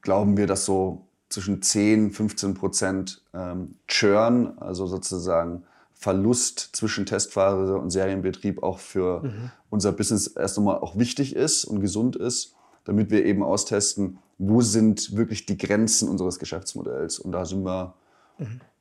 glauben 0.00 0.36
wir, 0.36 0.46
dass 0.46 0.64
so 0.64 1.06
zwischen 1.32 1.62
10, 1.62 2.10
15 2.12 2.54
Prozent 2.54 3.22
ähm, 3.34 3.76
Churn, 3.86 4.58
also 4.58 4.86
sozusagen 4.86 5.64
Verlust 5.94 6.70
zwischen 6.72 7.06
Testphase 7.06 7.76
und 7.76 7.90
Serienbetrieb 7.90 8.62
auch 8.62 8.80
für 8.80 9.22
unser 9.70 9.92
Business 9.92 10.26
erst 10.26 10.58
einmal 10.58 10.78
auch 10.78 10.98
wichtig 10.98 11.36
ist 11.36 11.64
und 11.64 11.80
gesund 11.80 12.16
ist, 12.16 12.56
damit 12.84 13.10
wir 13.10 13.24
eben 13.24 13.44
austesten, 13.44 14.18
wo 14.38 14.60
sind 14.62 15.16
wirklich 15.16 15.46
die 15.46 15.56
Grenzen 15.56 16.08
unseres 16.08 16.40
Geschäftsmodells. 16.40 17.20
Und 17.20 17.30
da 17.30 17.44
sind 17.44 17.64
wir, 17.64 17.94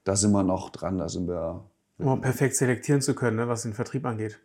da 0.04 0.16
sind 0.16 0.32
wir 0.32 0.42
noch 0.42 0.72
dran, 0.72 0.98
da 0.98 1.10
sind 1.10 1.28
wir 1.28 1.64
Um 2.00 2.22
perfekt 2.22 2.56
selektieren 2.56 3.02
zu 3.02 3.14
können, 3.14 3.38
ne, 3.38 3.48
was 3.48 3.62
den 3.62 3.74
Vertrieb 3.74 4.06
angeht. 4.06 4.40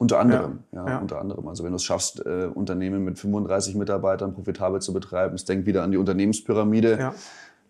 Unter 0.00 0.18
anderem, 0.18 0.60
ja, 0.72 0.88
ja. 0.88 0.98
unter 0.98 1.20
anderem. 1.20 1.46
Also 1.46 1.62
wenn 1.62 1.72
du 1.72 1.76
es 1.76 1.84
schaffst, 1.84 2.24
äh, 2.24 2.46
Unternehmen 2.46 3.04
mit 3.04 3.18
35 3.18 3.74
Mitarbeitern 3.74 4.32
profitabel 4.32 4.80
zu 4.80 4.94
betreiben, 4.94 5.34
es 5.34 5.44
denkt 5.44 5.66
wieder 5.66 5.82
an 5.82 5.90
die 5.90 5.98
Unternehmenspyramide. 5.98 6.98
Ja. 6.98 7.14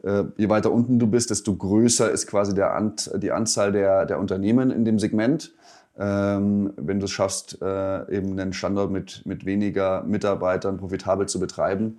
Äh, 0.05 0.27
je 0.37 0.49
weiter 0.49 0.71
unten 0.71 1.01
du 1.01 1.09
bist, 1.09 1.31
desto 1.31 1.57
größer 1.57 2.09
ist 2.09 2.29
quasi 2.29 2.55
der 2.55 2.77
Ant 2.77 3.11
die 3.17 3.33
Anzahl 3.33 3.73
der, 3.73 4.07
der 4.07 4.21
Unternehmen 4.21 4.71
in 4.71 4.85
dem 4.85 5.01
Segment. 5.01 5.53
Ähm, 5.99 6.73
wenn 6.77 7.01
du 7.01 7.07
es 7.07 7.11
schaffst, 7.11 7.61
äh, 7.61 8.17
eben 8.17 8.39
einen 8.39 8.53
Standort 8.53 8.93
mit, 8.93 9.27
mit 9.27 9.45
weniger 9.45 10.05
Mitarbeitern 10.05 10.77
profitabel 10.77 11.27
zu 11.27 11.41
betreiben, 11.41 11.99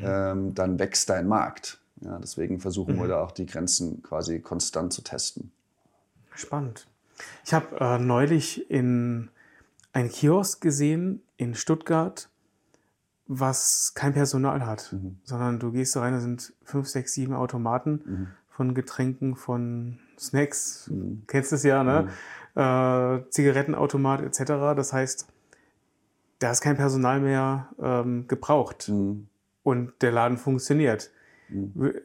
ähm, 0.00 0.54
dann 0.54 0.78
wächst 0.78 1.10
dein 1.10 1.26
Markt. 1.26 1.80
Ja, 2.02 2.20
deswegen 2.20 2.60
versuchen 2.60 3.00
wir 3.00 3.08
da 3.08 3.20
auch 3.20 3.32
die 3.32 3.46
Grenzen 3.46 4.00
quasi 4.04 4.38
konstant 4.38 4.92
zu 4.92 5.02
testen. 5.02 5.50
Spannend. 6.36 6.86
Ich 7.44 7.52
habe 7.52 7.66
äh, 7.80 7.98
neulich 7.98 8.70
in 8.70 9.28
ein 9.92 10.08
Kiosk 10.08 10.60
gesehen 10.60 11.22
in 11.36 11.54
Stuttgart, 11.54 12.28
was 13.26 13.92
kein 13.94 14.12
Personal 14.12 14.66
hat, 14.66 14.94
sondern 15.24 15.58
du 15.58 15.72
gehst 15.72 15.94
da 15.96 16.00
rein, 16.00 16.12
da 16.12 16.20
sind 16.20 16.52
fünf, 16.64 16.88
sechs, 16.88 17.14
sieben 17.14 17.34
Automaten 17.34 18.28
von 18.48 18.74
Getränken, 18.74 19.36
von 19.36 19.98
Snacks, 20.18 20.90
kennst 21.26 21.52
es 21.52 21.62
ja, 21.62 21.82
ne? 21.84 22.08
Äh, 22.54 23.30
Zigarettenautomat 23.30 24.20
etc. 24.22 24.74
Das 24.76 24.92
heißt, 24.92 25.26
da 26.38 26.50
ist 26.50 26.60
kein 26.60 26.76
Personal 26.76 27.20
mehr 27.20 27.68
ähm, 27.80 28.26
gebraucht 28.28 28.88
Mhm. 28.88 29.28
und 29.62 29.92
der 30.02 30.12
Laden 30.12 30.36
funktioniert. 30.38 31.10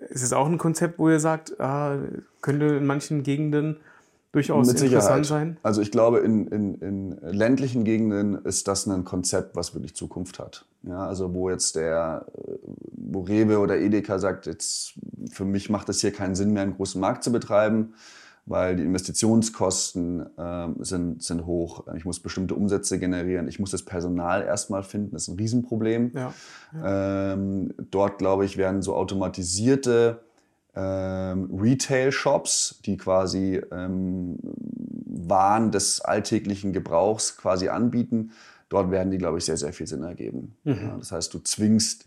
Ist 0.10 0.24
es 0.24 0.34
auch 0.34 0.48
ein 0.48 0.58
Konzept, 0.58 1.00
wo 1.00 1.10
ihr 1.10 1.20
sagt, 1.20 1.60
ah, 1.60 1.98
könnte 2.42 2.66
in 2.66 2.86
manchen 2.86 3.24
Gegenden 3.24 3.78
durchaus 4.38 4.68
Mit 4.68 4.82
interessant 4.82 5.26
Sicherheit. 5.26 5.48
sein? 5.48 5.58
Also 5.64 5.82
ich 5.82 5.92
glaube, 5.92 6.20
in, 6.20 6.48
in, 6.48 6.76
in 6.76 7.18
ländlichen 7.22 7.84
Gegenden 7.84 8.36
ist 8.46 8.68
das 8.68 8.86
ein 8.86 9.04
Konzept, 9.04 9.56
was 9.56 9.74
wirklich 9.74 9.96
Zukunft 9.96 10.40
hat. 10.40 10.66
Ja, 10.84 11.08
also 11.08 11.34
wo 11.34 11.50
jetzt 11.50 11.76
der, 11.76 12.26
äh, 12.38 12.52
wo 12.92 13.22
Rewe 13.22 13.60
oder 13.60 13.78
Edeka 13.78 14.20
sagt, 14.20 14.46
jetzt 14.46 14.94
für 15.32 15.46
mich 15.46 15.70
macht 15.70 15.90
es 15.90 16.02
hier 16.02 16.12
keinen 16.12 16.36
Sinn 16.36 16.52
mehr, 16.52 16.64
einen 16.64 16.76
großen 16.76 17.02
Markt 17.02 17.24
zu 17.24 17.32
betreiben, 17.32 17.94
weil 18.46 18.76
die 18.76 18.84
Investitionskosten 18.84 20.26
ähm, 20.38 20.76
sind, 20.80 21.24
sind 21.24 21.46
hoch. 21.46 21.86
Ich 21.98 22.06
muss 22.06 22.20
bestimmte 22.20 22.56
Umsätze 22.56 23.00
generieren. 23.00 23.48
Ich 23.48 23.60
muss 23.60 23.72
das 23.72 23.84
Personal 23.84 24.44
erstmal 24.44 24.84
finden. 24.84 25.12
Das 25.14 25.24
ist 25.24 25.30
ein 25.30 25.38
Riesenproblem. 25.38 26.12
Ja. 26.16 26.34
Ähm, 27.34 27.74
dort, 27.92 28.20
glaube 28.20 28.46
ich, 28.46 28.56
werden 28.56 28.82
so 28.82 28.96
automatisierte 28.96 30.22
ähm, 30.80 31.50
Retail-Shops, 31.60 32.82
die 32.86 32.98
quasi 32.98 33.60
ähm, 33.72 34.38
Waren 35.06 35.72
des 35.72 36.02
alltäglichen 36.02 36.72
Gebrauchs 36.72 37.36
quasi 37.38 37.70
anbieten. 37.70 38.32
Dort 38.70 38.92
werden 38.92 39.10
die, 39.12 39.18
glaube 39.18 39.40
ich, 39.40 39.46
sehr, 39.46 39.58
sehr 39.58 39.74
viel 39.74 39.88
Sinn 39.88 40.04
ergeben. 40.04 40.56
Ja, 40.66 40.96
das 41.00 41.12
heißt, 41.12 41.34
du 41.34 41.40
zwingst 41.40 42.06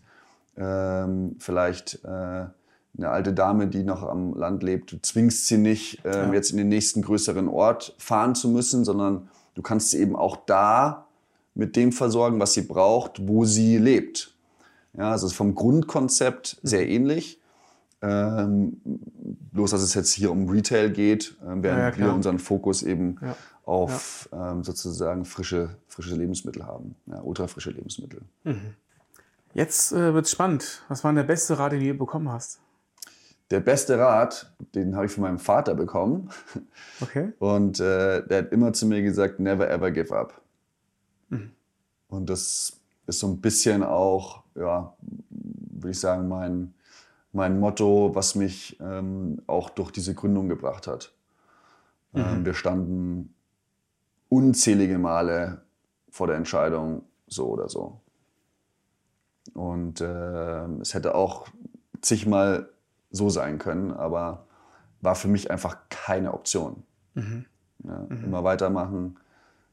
ähm, 0.55 1.35
vielleicht 1.39 1.99
äh, 2.05 2.07
eine 2.07 3.09
alte 3.09 3.33
Dame, 3.33 3.67
die 3.67 3.83
noch 3.83 4.03
am 4.03 4.33
Land 4.35 4.63
lebt, 4.63 4.91
du 4.91 4.97
zwingst 5.01 5.47
sie 5.47 5.57
nicht, 5.57 5.99
ähm, 6.05 6.29
Ja. 6.29 6.33
jetzt 6.33 6.51
in 6.51 6.57
den 6.57 6.69
nächsten 6.69 7.01
größeren 7.01 7.47
Ort 7.49 7.95
fahren 7.97 8.35
zu 8.35 8.47
müssen, 8.49 8.85
sondern 8.85 9.27
du 9.55 9.61
kannst 9.61 9.91
sie 9.91 9.99
eben 9.99 10.15
auch 10.15 10.37
da 10.45 11.07
mit 11.55 11.75
dem 11.75 11.91
versorgen, 11.91 12.39
was 12.39 12.53
sie 12.53 12.61
braucht, 12.61 13.27
wo 13.27 13.43
sie 13.43 13.77
lebt. 13.77 14.33
Ja, 14.97 15.11
also 15.11 15.27
vom 15.29 15.55
Grundkonzept 15.55 16.57
sehr 16.63 16.87
ähnlich. 16.87 17.40
Ähm, 18.03 18.81
bloß, 19.53 19.71
dass 19.71 19.81
es 19.81 19.93
jetzt 19.93 20.11
hier 20.13 20.31
um 20.31 20.49
Retail 20.49 20.89
geht, 20.89 21.37
ähm, 21.43 21.61
werden 21.61 21.79
Ja, 21.79 21.89
ja, 21.89 21.97
wir 21.97 22.13
unseren 22.13 22.39
Fokus 22.39 22.81
eben 22.81 23.17
Ja. 23.21 23.35
auf 23.65 24.27
Ähm, 24.33 24.63
sozusagen 24.63 25.23
frische, 25.25 25.77
frische 25.87 26.15
Lebensmittel 26.15 26.65
haben. 26.65 26.95
Ja, 27.05 27.21
ultrafrische 27.21 27.69
Lebensmittel. 27.71 28.21
Jetzt 29.53 29.91
äh, 29.91 30.13
wird 30.13 30.25
es 30.25 30.31
spannend. 30.31 30.83
Was 30.87 31.03
war 31.03 31.11
denn 31.11 31.17
der 31.17 31.23
beste 31.23 31.59
Rat, 31.59 31.73
den 31.73 31.79
du 31.79 31.85
je 31.85 31.93
bekommen 31.93 32.29
hast? 32.31 32.59
Der 33.51 33.59
beste 33.59 33.99
Rat, 33.99 34.51
den 34.73 34.95
habe 34.95 35.05
ich 35.07 35.11
von 35.11 35.23
meinem 35.23 35.37
Vater 35.39 35.75
bekommen. 35.75 36.29
Okay. 37.01 37.33
Und 37.39 37.79
äh, 37.81 38.25
der 38.25 38.37
hat 38.39 38.51
immer 38.53 38.71
zu 38.71 38.85
mir 38.85 39.01
gesagt, 39.01 39.39
never 39.39 39.69
ever 39.69 39.91
give 39.91 40.15
up. 40.15 40.41
Und 42.07 42.29
das 42.29 42.79
ist 43.07 43.19
so 43.19 43.27
ein 43.27 43.41
bisschen 43.41 43.83
auch, 43.83 44.43
ja, 44.55 44.93
würde 45.29 45.91
ich 45.91 45.99
sagen, 45.99 46.27
mein, 46.27 46.73
mein 47.33 47.59
Motto, 47.59 48.13
was 48.13 48.35
mich 48.35 48.79
ähm, 48.81 49.41
auch 49.47 49.69
durch 49.69 49.91
diese 49.91 50.13
Gründung 50.13 50.49
gebracht 50.49 50.87
hat. 50.87 51.13
Ähm, 52.13 52.45
wir 52.45 52.53
standen 52.53 53.33
unzählige 54.29 54.97
Male 54.97 55.61
vor 56.09 56.27
der 56.27 56.35
Entscheidung, 56.35 57.03
so 57.27 57.47
oder 57.47 57.69
so. 57.69 58.01
Und 59.53 60.01
äh, 60.01 60.65
es 60.81 60.93
hätte 60.93 61.15
auch 61.15 61.47
zigmal 62.01 62.69
so 63.11 63.29
sein 63.29 63.59
können, 63.59 63.91
aber 63.91 64.45
war 65.01 65.15
für 65.15 65.27
mich 65.27 65.51
einfach 65.51 65.77
keine 65.89 66.33
Option. 66.33 66.83
Ja, 67.83 68.05
Immer 68.09 68.43
weitermachen, 68.43 69.17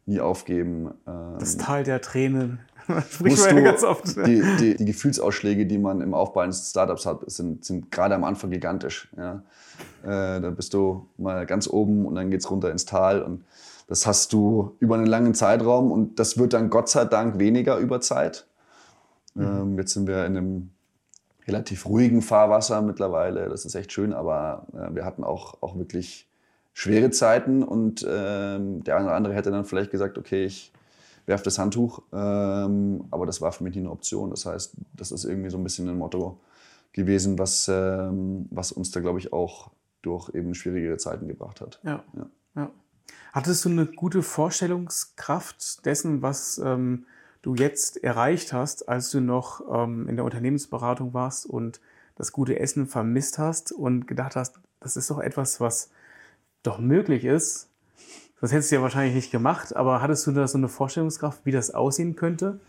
nie 0.08 0.20
aufgeben. 0.20 0.90
das 1.38 1.54
ähm, 1.54 1.60
Tal 1.60 1.84
der 1.84 2.00
Tränen. 2.00 2.60
Spricht 3.10 3.38
man 3.44 3.56
ja 3.58 3.62
ganz 3.62 3.84
oft. 3.84 4.16
Die, 4.26 4.42
die, 4.58 4.76
die, 4.76 4.84
Gefühlsausschläge, 4.86 5.66
die 5.66 5.78
man 5.78 6.00
im 6.00 6.14
Aufbau 6.14 6.40
eines 6.40 6.70
Startups 6.70 7.04
hat, 7.04 7.30
sind, 7.30 7.64
sind 7.64 7.92
gerade 7.92 8.14
am 8.14 8.24
Anfang 8.24 8.50
gigantisch. 8.50 9.12
Ja. 9.16 9.42
Äh, 10.02 10.40
da 10.40 10.50
bist 10.50 10.72
du 10.74 11.06
mal 11.18 11.44
ganz 11.44 11.68
oben 11.68 12.06
und 12.06 12.14
dann 12.14 12.30
geht 12.30 12.40
es 12.40 12.50
runter 12.50 12.70
ins 12.70 12.86
Tal. 12.86 13.22
Und 13.22 13.44
das 13.88 14.06
hast 14.06 14.32
du 14.32 14.76
über 14.80 14.94
einen 14.94 15.06
langen 15.06 15.34
Zeitraum 15.34 15.92
und 15.92 16.18
das 16.18 16.38
wird 16.38 16.54
dann 16.54 16.70
Gott 16.70 16.88
sei 16.88 17.04
Dank 17.04 17.38
weniger 17.38 17.76
über 17.76 18.00
Zeit. 18.00 18.46
Mhm. 19.34 19.44
Ähm, 19.44 19.78
jetzt 19.78 19.92
sind 19.92 20.06
wir 20.06 20.24
in 20.24 20.36
einem 20.36 20.70
relativ 21.46 21.86
ruhigen 21.86 22.22
Fahrwasser 22.22 22.80
mittlerweile. 22.82 23.48
Das 23.48 23.64
ist 23.64 23.74
echt 23.74 23.92
schön, 23.92 24.12
aber 24.12 24.66
äh, 24.72 24.94
wir 24.94 25.04
hatten 25.04 25.24
auch, 25.24 25.62
auch 25.62 25.76
wirklich 25.76 26.27
schwere 26.78 27.10
Zeiten 27.10 27.64
und 27.64 28.06
ähm, 28.08 28.84
der 28.84 28.98
eine 28.98 29.06
oder 29.06 29.16
andere 29.16 29.34
hätte 29.34 29.50
dann 29.50 29.64
vielleicht 29.64 29.90
gesagt, 29.90 30.16
okay, 30.16 30.44
ich 30.44 30.72
werfe 31.26 31.42
das 31.42 31.58
Handtuch, 31.58 32.02
ähm, 32.12 33.04
aber 33.10 33.26
das 33.26 33.40
war 33.40 33.50
für 33.50 33.64
mich 33.64 33.74
nie 33.74 33.80
eine 33.80 33.90
Option. 33.90 34.30
Das 34.30 34.46
heißt, 34.46 34.76
das 34.94 35.10
ist 35.10 35.24
irgendwie 35.24 35.50
so 35.50 35.58
ein 35.58 35.64
bisschen 35.64 35.88
ein 35.88 35.98
Motto 35.98 36.38
gewesen, 36.92 37.36
was, 37.36 37.66
ähm, 37.66 38.46
was 38.52 38.70
uns 38.70 38.92
da, 38.92 39.00
glaube 39.00 39.18
ich, 39.18 39.32
auch 39.32 39.72
durch 40.02 40.32
eben 40.36 40.54
schwierigere 40.54 40.98
Zeiten 40.98 41.26
gebracht 41.26 41.60
hat. 41.60 41.80
Ja. 41.82 42.04
ja. 42.16 42.26
ja. 42.54 42.70
Hattest 43.32 43.64
du 43.64 43.70
eine 43.70 43.86
gute 43.86 44.22
Vorstellungskraft 44.22 45.84
dessen, 45.84 46.22
was 46.22 46.58
ähm, 46.58 47.06
du 47.42 47.56
jetzt 47.56 48.04
erreicht 48.04 48.52
hast, 48.52 48.88
als 48.88 49.10
du 49.10 49.20
noch 49.20 49.62
ähm, 49.68 50.08
in 50.08 50.14
der 50.14 50.24
Unternehmensberatung 50.24 51.12
warst 51.12 51.44
und 51.44 51.80
das 52.14 52.30
gute 52.30 52.60
Essen 52.60 52.86
vermisst 52.86 53.36
hast 53.36 53.72
und 53.72 54.06
gedacht 54.06 54.36
hast, 54.36 54.60
das 54.78 54.96
ist 54.96 55.10
doch 55.10 55.18
etwas, 55.18 55.60
was 55.60 55.90
doch 56.68 56.78
möglich 56.78 57.24
ist. 57.24 57.70
Das 58.40 58.52
hättest 58.52 58.70
du 58.70 58.76
ja 58.76 58.82
wahrscheinlich 58.82 59.14
nicht 59.14 59.32
gemacht, 59.32 59.74
aber 59.74 60.00
hattest 60.00 60.26
du 60.26 60.32
da 60.32 60.46
so 60.46 60.58
eine 60.58 60.68
Vorstellungskraft, 60.68 61.44
wie 61.44 61.50
das 61.50 61.72
aussehen 61.72 62.14
könnte? 62.14 62.60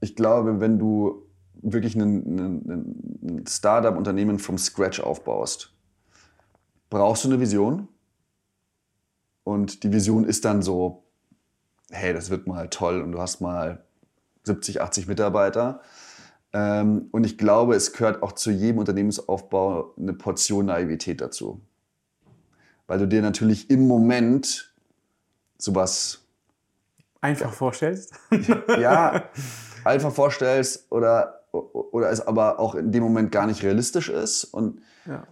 Ich 0.00 0.16
glaube, 0.16 0.60
wenn 0.60 0.78
du 0.78 1.22
wirklich 1.62 1.94
ein, 1.94 3.44
Startup-Unternehmen 3.48 4.38
vom 4.38 4.58
Scratch 4.58 5.00
aufbaust, 5.00 5.72
brauchst 6.90 7.24
du 7.24 7.28
eine 7.28 7.40
Vision. 7.40 7.88
Und 9.44 9.84
die 9.84 9.92
Vision 9.92 10.24
ist 10.24 10.44
dann 10.44 10.62
so, 10.62 11.04
hey, 11.90 12.12
das 12.12 12.30
wird 12.30 12.46
mal 12.46 12.68
toll 12.68 13.00
und 13.00 13.12
du 13.12 13.20
hast 13.20 13.40
mal 13.40 13.84
70, 14.42 14.80
80 14.80 15.06
Mitarbeiter. 15.06 15.80
Ähm, 16.52 17.08
und 17.12 17.24
ich 17.24 17.38
glaube, 17.38 17.74
es 17.74 17.92
gehört 17.92 18.22
auch 18.22 18.32
zu 18.32 18.50
jedem 18.50 18.78
Unternehmensaufbau 18.78 19.94
eine 19.96 20.12
Portion 20.14 20.66
Naivität 20.66 21.20
dazu 21.20 21.60
weil 22.86 22.98
du 22.98 23.08
dir 23.08 23.22
natürlich 23.22 23.70
im 23.70 23.86
Moment 23.86 24.72
sowas 25.58 26.26
einfach 27.20 27.52
vorstellst. 27.52 28.14
ja, 28.78 29.24
einfach 29.84 30.12
vorstellst 30.12 30.90
oder, 30.90 31.42
oder 31.52 32.10
es 32.10 32.26
aber 32.26 32.58
auch 32.58 32.74
in 32.74 32.92
dem 32.92 33.02
Moment 33.02 33.32
gar 33.32 33.46
nicht 33.46 33.62
realistisch 33.62 34.08
ist. 34.08 34.44
Und 34.44 34.80
ja. 35.06 35.26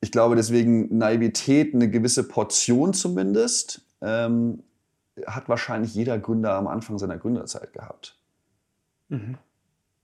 ich 0.00 0.12
glaube 0.12 0.36
deswegen 0.36 0.96
Naivität, 0.96 1.74
eine 1.74 1.90
gewisse 1.90 2.26
Portion 2.26 2.92
zumindest, 2.92 3.82
ähm, 4.00 4.62
hat 5.26 5.48
wahrscheinlich 5.48 5.94
jeder 5.94 6.18
Gründer 6.18 6.54
am 6.54 6.66
Anfang 6.66 6.98
seiner 6.98 7.18
Gründerzeit 7.18 7.72
gehabt. 7.72 8.18
Mhm. 9.08 9.38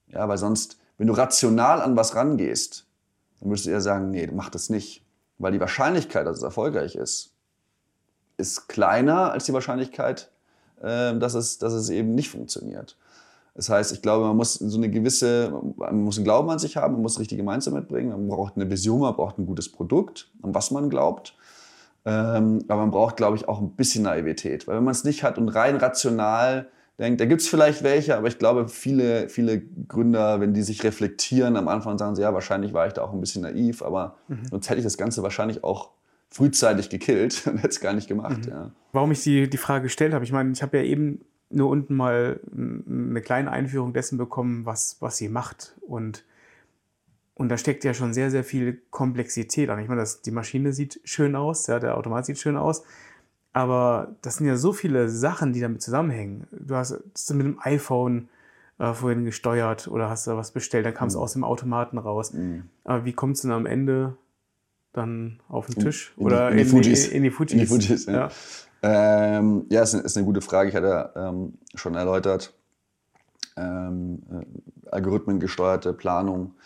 Ja, 0.08 0.28
weil 0.28 0.38
sonst, 0.38 0.78
wenn 0.98 1.06
du 1.06 1.12
rational 1.12 1.80
an 1.80 1.96
was 1.96 2.14
rangehst, 2.14 2.86
dann 3.40 3.50
würdest 3.50 3.66
du 3.66 3.70
eher 3.70 3.80
sagen, 3.80 4.10
nee, 4.10 4.28
mach 4.32 4.50
das 4.50 4.70
nicht. 4.70 5.05
Weil 5.38 5.52
die 5.52 5.60
Wahrscheinlichkeit, 5.60 6.26
dass 6.26 6.38
es 6.38 6.42
erfolgreich 6.42 6.94
ist, 6.94 7.32
ist 8.36 8.68
kleiner 8.68 9.32
als 9.32 9.44
die 9.44 9.52
Wahrscheinlichkeit, 9.52 10.30
äh, 10.82 11.16
dass, 11.18 11.34
es, 11.34 11.58
dass 11.58 11.72
es 11.72 11.90
eben 11.90 12.14
nicht 12.14 12.30
funktioniert. 12.30 12.96
Das 13.54 13.70
heißt, 13.70 13.92
ich 13.92 14.02
glaube, 14.02 14.26
man 14.26 14.36
muss 14.36 14.54
so 14.54 14.76
eine 14.76 14.90
gewisse, 14.90 15.50
man 15.76 16.02
muss 16.02 16.18
einen 16.18 16.24
Glauben 16.24 16.50
an 16.50 16.58
sich 16.58 16.76
haben, 16.76 16.92
man 16.92 17.02
muss 17.02 17.14
das 17.14 17.20
richtige 17.20 17.42
Mindset 17.42 17.72
mitbringen, 17.72 18.10
man 18.10 18.28
braucht 18.28 18.56
eine 18.56 18.70
Vision, 18.70 19.00
man 19.00 19.14
braucht 19.14 19.38
ein 19.38 19.46
gutes 19.46 19.72
Produkt, 19.72 20.30
an 20.42 20.54
was 20.54 20.70
man 20.70 20.90
glaubt. 20.90 21.34
Ähm, 22.04 22.64
aber 22.68 22.82
man 22.82 22.90
braucht, 22.90 23.16
glaube 23.16 23.36
ich, 23.36 23.48
auch 23.48 23.60
ein 23.60 23.70
bisschen 23.70 24.04
Naivität. 24.04 24.68
Weil 24.68 24.76
wenn 24.76 24.84
man 24.84 24.92
es 24.92 25.04
nicht 25.04 25.22
hat 25.22 25.38
und 25.38 25.48
rein 25.48 25.76
rational 25.76 26.68
denkt, 26.98 27.20
da 27.20 27.26
gibt 27.26 27.42
es 27.42 27.48
vielleicht 27.48 27.82
welche, 27.82 28.16
aber 28.16 28.28
ich 28.28 28.38
glaube, 28.38 28.68
viele, 28.68 29.28
viele 29.28 29.60
Gründer, 29.60 30.40
wenn 30.40 30.54
die 30.54 30.62
sich 30.62 30.82
reflektieren, 30.82 31.56
am 31.56 31.68
Anfang 31.68 31.98
sagen 31.98 32.16
sie, 32.16 32.22
ja, 32.22 32.32
wahrscheinlich 32.32 32.72
war 32.72 32.86
ich 32.86 32.94
da 32.94 33.02
auch 33.02 33.12
ein 33.12 33.20
bisschen 33.20 33.42
naiv, 33.42 33.82
aber 33.82 34.16
mhm. 34.28 34.46
sonst 34.50 34.70
hätte 34.70 34.78
ich 34.78 34.84
das 34.84 34.96
Ganze 34.96 35.22
wahrscheinlich 35.22 35.62
auch 35.62 35.90
frühzeitig 36.30 36.88
gekillt 36.88 37.46
und 37.46 37.58
hätte 37.58 37.68
es 37.68 37.80
gar 37.80 37.92
nicht 37.92 38.08
gemacht. 38.08 38.46
Mhm. 38.46 38.52
Ja. 38.52 38.70
Warum 38.92 39.12
ich 39.12 39.22
die, 39.22 39.48
die 39.48 39.56
Frage 39.58 39.84
gestellt 39.84 40.14
habe, 40.14 40.24
ich 40.24 40.32
meine, 40.32 40.52
ich 40.52 40.62
habe 40.62 40.78
ja 40.78 40.84
eben 40.84 41.20
nur 41.50 41.68
unten 41.68 41.94
mal 41.94 42.40
eine 42.52 43.20
kleine 43.20 43.50
Einführung 43.50 43.92
dessen 43.92 44.18
bekommen, 44.18 44.66
was, 44.66 44.96
was 45.00 45.16
sie 45.16 45.28
macht. 45.28 45.76
Und, 45.80 46.24
und 47.34 47.48
da 47.50 47.56
steckt 47.56 47.84
ja 47.84 47.94
schon 47.94 48.12
sehr, 48.12 48.30
sehr 48.30 48.42
viel 48.42 48.82
Komplexität 48.90 49.70
an. 49.70 49.78
Ich 49.78 49.88
meine, 49.88 50.00
das, 50.00 50.22
die 50.22 50.32
Maschine 50.32 50.72
sieht 50.72 51.00
schön 51.04 51.36
aus, 51.36 51.66
ja, 51.68 51.78
der 51.78 51.96
Automat 51.96 52.26
sieht 52.26 52.38
schön 52.38 52.56
aus. 52.56 52.82
Aber 53.56 54.08
das 54.20 54.36
sind 54.36 54.46
ja 54.46 54.56
so 54.56 54.74
viele 54.74 55.08
Sachen, 55.08 55.54
die 55.54 55.60
damit 55.60 55.80
zusammenhängen. 55.80 56.46
Du 56.50 56.74
hast 56.74 56.94
das 57.14 57.32
mit 57.32 57.46
dem 57.46 57.58
iPhone 57.62 58.28
äh, 58.78 58.92
vorhin 58.92 59.24
gesteuert 59.24 59.88
oder 59.88 60.10
hast 60.10 60.26
da 60.26 60.36
was 60.36 60.50
bestellt, 60.50 60.84
dann 60.84 60.92
kam 60.92 61.08
es 61.08 61.14
mhm. 61.14 61.22
aus 61.22 61.32
dem 61.32 61.42
Automaten 61.42 61.96
raus. 61.96 62.34
Mhm. 62.34 62.64
Aber 62.84 63.06
wie 63.06 63.14
kommt 63.14 63.36
es 63.36 63.42
denn 63.42 63.52
am 63.52 63.64
Ende 63.64 64.18
dann 64.92 65.40
auf 65.48 65.68
den 65.68 65.82
Tisch? 65.82 66.12
In, 66.18 66.20
in 66.20 66.26
oder 66.26 66.50
die, 66.50 66.52
in, 66.52 66.58
die 66.58 66.64
Fujis. 66.66 67.08
In, 67.08 67.16
in, 67.16 67.22
die 67.22 67.30
Fujis. 67.30 67.52
In 67.52 67.58
die 67.60 67.66
Fujis 67.66 68.04
ja, 68.04 68.12
ja. 68.12 68.28
Ähm, 68.82 69.64
ja 69.70 69.82
ist, 69.84 69.94
eine, 69.94 70.02
ist, 70.02 70.18
eine, 70.18 70.26
gute 70.26 70.42
Frage. 70.42 70.68
Ich 70.68 70.76
hatte 70.76 71.12
ähm, 71.16 71.54
schon 71.74 71.94
erläutert, 71.94 72.52
ähm, 73.56 74.22
äh, 74.32 74.90
algorithmengesteuerte 74.90 75.94
Planung. 75.94 76.56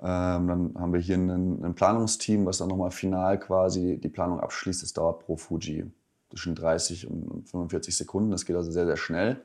Ähm, 0.00 0.48
dann 0.48 0.74
haben 0.76 0.92
wir 0.92 0.98
hier 0.98 1.18
ein, 1.18 1.64
ein 1.64 1.74
Planungsteam, 1.76 2.46
was 2.46 2.58
dann 2.58 2.66
nochmal 2.66 2.90
final 2.90 3.38
quasi 3.38 4.00
die 4.02 4.08
Planung 4.08 4.40
abschließt. 4.40 4.82
Das 4.82 4.92
dauert 4.92 5.20
pro 5.20 5.36
Fuji 5.36 5.88
zwischen 6.32 6.54
30 6.54 7.10
und 7.10 7.48
45 7.48 7.94
Sekunden. 7.94 8.30
Das 8.30 8.46
geht 8.46 8.56
also 8.56 8.70
sehr, 8.70 8.86
sehr 8.86 8.96
schnell. 8.96 9.42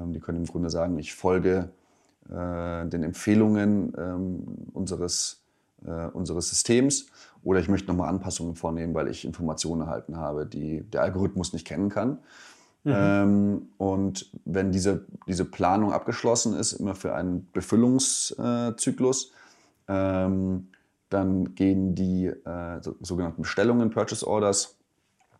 Ähm, 0.00 0.14
die 0.14 0.20
können 0.20 0.38
im 0.38 0.46
Grunde 0.46 0.70
sagen, 0.70 0.98
ich 0.98 1.14
folge 1.14 1.68
äh, 2.30 2.86
den 2.86 3.02
Empfehlungen 3.02 3.92
ähm, 3.98 4.44
unseres, 4.72 5.42
äh, 5.86 6.06
unseres 6.08 6.48
Systems 6.48 7.06
oder 7.42 7.60
ich 7.60 7.68
möchte 7.68 7.88
nochmal 7.88 8.08
Anpassungen 8.08 8.56
vornehmen, 8.56 8.94
weil 8.94 9.08
ich 9.08 9.26
Informationen 9.26 9.82
erhalten 9.82 10.16
habe, 10.16 10.46
die 10.46 10.80
der 10.80 11.02
Algorithmus 11.02 11.52
nicht 11.52 11.66
kennen 11.66 11.90
kann. 11.90 12.18
Mhm. 12.84 12.92
Ähm, 12.94 13.68
und 13.76 14.30
wenn 14.46 14.72
diese, 14.72 15.04
diese 15.28 15.44
Planung 15.44 15.92
abgeschlossen 15.92 16.54
ist, 16.54 16.72
immer 16.72 16.94
für 16.94 17.14
einen 17.14 17.48
Befüllungszyklus, 17.52 19.32
dann 19.86 21.54
gehen 21.54 21.94
die 21.94 22.28
äh, 22.28 22.80
sogenannten 23.02 23.42
Bestellungen, 23.42 23.90
Purchase 23.90 24.26
Orders, 24.26 24.78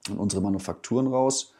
in 0.09 0.17
unsere 0.17 0.43
Manufakturen 0.43 1.07
raus. 1.07 1.53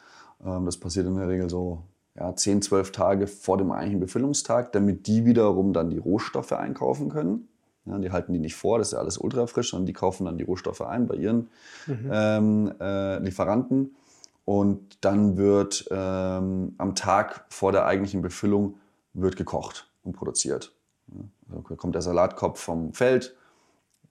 Ähm, 0.45 0.65
das 0.65 0.77
passiert 0.77 1.07
in 1.07 1.15
der 1.15 1.27
Regel 1.27 1.49
so 1.49 1.83
ja, 2.15 2.35
10, 2.35 2.61
12 2.61 2.91
Tage 2.91 3.27
vor 3.27 3.57
dem 3.57 3.71
eigentlichen 3.71 3.99
Befüllungstag, 3.99 4.71
damit 4.71 5.07
die 5.07 5.25
wiederum 5.25 5.73
dann 5.73 5.89
die 5.89 5.97
Rohstoffe 5.97 6.53
einkaufen 6.53 7.09
können. 7.09 7.47
Ja, 7.85 7.99
die 7.99 8.11
halten 8.11 8.33
die 8.33 8.39
nicht 8.39 8.55
vor, 8.55 8.79
das 8.79 8.87
ist 8.87 8.93
ja 8.93 8.99
alles 8.99 9.17
ultra 9.17 9.45
frisch, 9.45 9.69
sondern 9.69 9.85
die 9.85 9.93
kaufen 9.93 10.25
dann 10.25 10.37
die 10.37 10.43
Rohstoffe 10.43 10.81
ein 10.81 11.05
bei 11.07 11.15
ihren 11.15 11.49
mhm. 11.85 12.09
ähm, 12.11 12.73
äh, 12.79 13.19
Lieferanten. 13.19 13.95
Und 14.43 14.97
dann 15.01 15.37
wird 15.37 15.87
ähm, 15.91 16.73
am 16.77 16.95
Tag 16.95 17.45
vor 17.49 17.71
der 17.71 17.85
eigentlichen 17.85 18.21
Befüllung 18.21 18.75
wird 19.13 19.35
gekocht 19.35 19.89
und 20.03 20.13
produziert. 20.13 20.73
Ja, 21.07 21.55
also 21.55 21.75
kommt 21.75 21.95
der 21.95 22.01
Salatkopf 22.01 22.59
vom 22.59 22.93
Feld, 22.93 23.35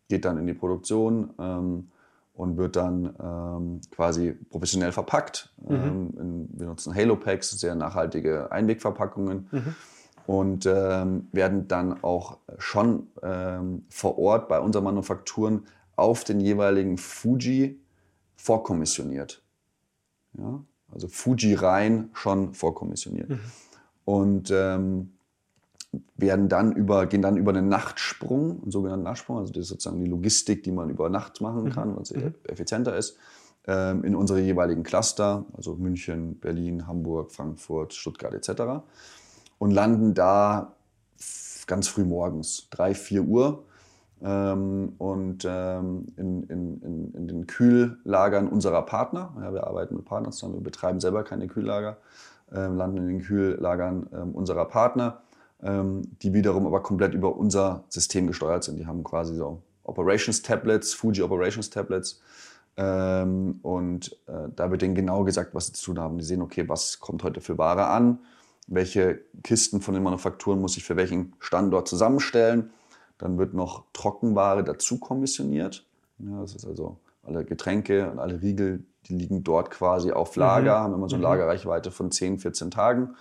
geht 0.08 0.24
dann 0.24 0.38
in 0.38 0.46
die 0.46 0.54
Produktion. 0.54 1.30
Ähm, 1.38 1.88
und 2.34 2.56
wird 2.56 2.76
dann 2.76 3.14
ähm, 3.22 3.80
quasi 3.90 4.32
professionell 4.50 4.92
verpackt. 4.92 5.52
Mhm. 5.66 5.74
Ähm, 6.18 6.48
wir 6.52 6.66
nutzen 6.66 6.94
Halo 6.94 7.16
Packs, 7.16 7.50
sehr 7.50 7.74
nachhaltige 7.74 8.50
Einwegverpackungen. 8.52 9.48
Mhm. 9.50 9.74
Und 10.26 10.66
ähm, 10.66 11.28
werden 11.32 11.68
dann 11.68 12.02
auch 12.02 12.38
schon 12.56 13.08
ähm, 13.22 13.84
vor 13.90 14.18
Ort 14.18 14.48
bei 14.48 14.58
unseren 14.58 14.84
Manufakturen 14.84 15.66
auf 15.96 16.24
den 16.24 16.40
jeweiligen 16.40 16.96
Fuji 16.96 17.78
vorkommissioniert. 18.36 19.42
Ja? 20.38 20.64
Also 20.90 21.08
Fuji 21.08 21.54
rein 21.54 22.08
schon 22.14 22.54
vorkommissioniert. 22.54 23.28
Mhm. 23.30 23.40
Und 24.06 24.50
ähm, 24.50 25.12
werden 26.16 26.48
dann 26.48 26.72
über, 26.72 27.06
gehen 27.06 27.22
dann 27.22 27.36
über 27.36 27.52
einen 27.52 27.68
Nachtsprung, 27.68 28.62
einen 28.62 28.70
sogenannten 28.70 29.04
Nachtsprung, 29.04 29.38
also 29.38 29.52
das 29.52 29.62
ist 29.62 29.68
sozusagen 29.68 30.00
die 30.00 30.06
Logistik, 30.06 30.62
die 30.62 30.72
man 30.72 30.90
über 30.90 31.08
Nacht 31.08 31.40
machen 31.40 31.70
kann, 31.70 31.90
mhm. 31.90 31.96
weil 31.96 32.02
es 32.02 32.14
mhm. 32.14 32.34
effizienter 32.44 32.96
ist, 32.96 33.16
ähm, 33.66 34.04
in 34.04 34.14
unsere 34.14 34.40
jeweiligen 34.40 34.82
Cluster, 34.82 35.44
also 35.56 35.74
München, 35.76 36.38
Berlin, 36.38 36.86
Hamburg, 36.86 37.32
Frankfurt, 37.32 37.94
Stuttgart 37.94 38.34
etc. 38.34 38.84
Und 39.58 39.70
landen 39.70 40.14
da 40.14 40.74
ganz 41.66 41.88
früh 41.88 42.04
morgens, 42.04 42.68
3, 42.70 42.94
4 42.94 43.22
Uhr. 43.22 43.64
Ähm, 44.22 44.94
und 44.98 45.44
ähm, 45.46 46.06
in, 46.16 46.44
in, 46.44 46.80
in, 46.82 47.14
in, 47.14 47.28
den 47.28 47.46
Kühllagern 47.46 48.48
unserer 48.48 48.82
Partner, 48.82 49.34
ja, 49.40 49.52
wir 49.52 49.66
arbeiten 49.66 49.96
mit 49.96 50.04
Partnern 50.04 50.32
zusammen, 50.32 50.54
wir 50.54 50.62
betreiben 50.62 51.00
selber 51.00 51.24
keine 51.24 51.46
Kühllager, 51.46 51.98
äh, 52.52 52.66
landen 52.66 52.98
in 52.98 53.08
den 53.08 53.20
Kühllagern 53.20 54.06
äh, 54.12 54.16
unserer 54.16 54.64
Partner, 54.66 55.22
ähm, 55.23 55.23
die 55.64 56.34
wiederum 56.34 56.66
aber 56.66 56.82
komplett 56.82 57.14
über 57.14 57.36
unser 57.36 57.84
System 57.88 58.26
gesteuert 58.26 58.64
sind. 58.64 58.76
Die 58.76 58.86
haben 58.86 59.02
quasi 59.02 59.34
so 59.34 59.62
Operations 59.84 60.42
Tablets, 60.42 60.92
Fuji 60.92 61.22
Operations 61.22 61.70
Tablets. 61.70 62.20
Ähm, 62.76 63.60
und 63.62 64.12
äh, 64.26 64.48
da 64.54 64.70
wird 64.70 64.82
denen 64.82 64.94
genau 64.94 65.24
gesagt, 65.24 65.54
was 65.54 65.66
sie 65.68 65.72
zu 65.72 65.92
tun 65.92 66.00
haben. 66.00 66.18
Die 66.18 66.24
sehen, 66.24 66.42
okay, 66.42 66.68
was 66.68 67.00
kommt 67.00 67.22
heute 67.22 67.40
für 67.40 67.56
Ware 67.56 67.86
an, 67.86 68.18
welche 68.66 69.20
Kisten 69.42 69.80
von 69.80 69.94
den 69.94 70.02
Manufakturen 70.02 70.60
muss 70.60 70.76
ich 70.76 70.84
für 70.84 70.96
welchen 70.96 71.34
Standort 71.38 71.86
zusammenstellen. 71.88 72.70
Dann 73.18 73.38
wird 73.38 73.54
noch 73.54 73.84
Trockenware 73.92 74.64
dazu 74.64 74.98
kommissioniert. 74.98 75.86
Ja, 76.18 76.40
das 76.40 76.54
ist 76.54 76.66
also 76.66 76.96
alle 77.22 77.44
Getränke 77.44 78.10
und 78.10 78.18
alle 78.18 78.42
Riegel, 78.42 78.84
die 79.06 79.14
liegen 79.14 79.44
dort 79.44 79.70
quasi 79.70 80.10
auf 80.10 80.34
Lager, 80.36 80.78
mhm. 80.78 80.84
haben 80.84 80.94
immer 80.94 81.08
so 81.08 81.16
eine 81.16 81.24
mhm. 81.24 81.30
Lagerreichweite 81.30 81.90
von 81.90 82.10
10, 82.10 82.38
14 82.38 82.70
Tagen, 82.70 83.14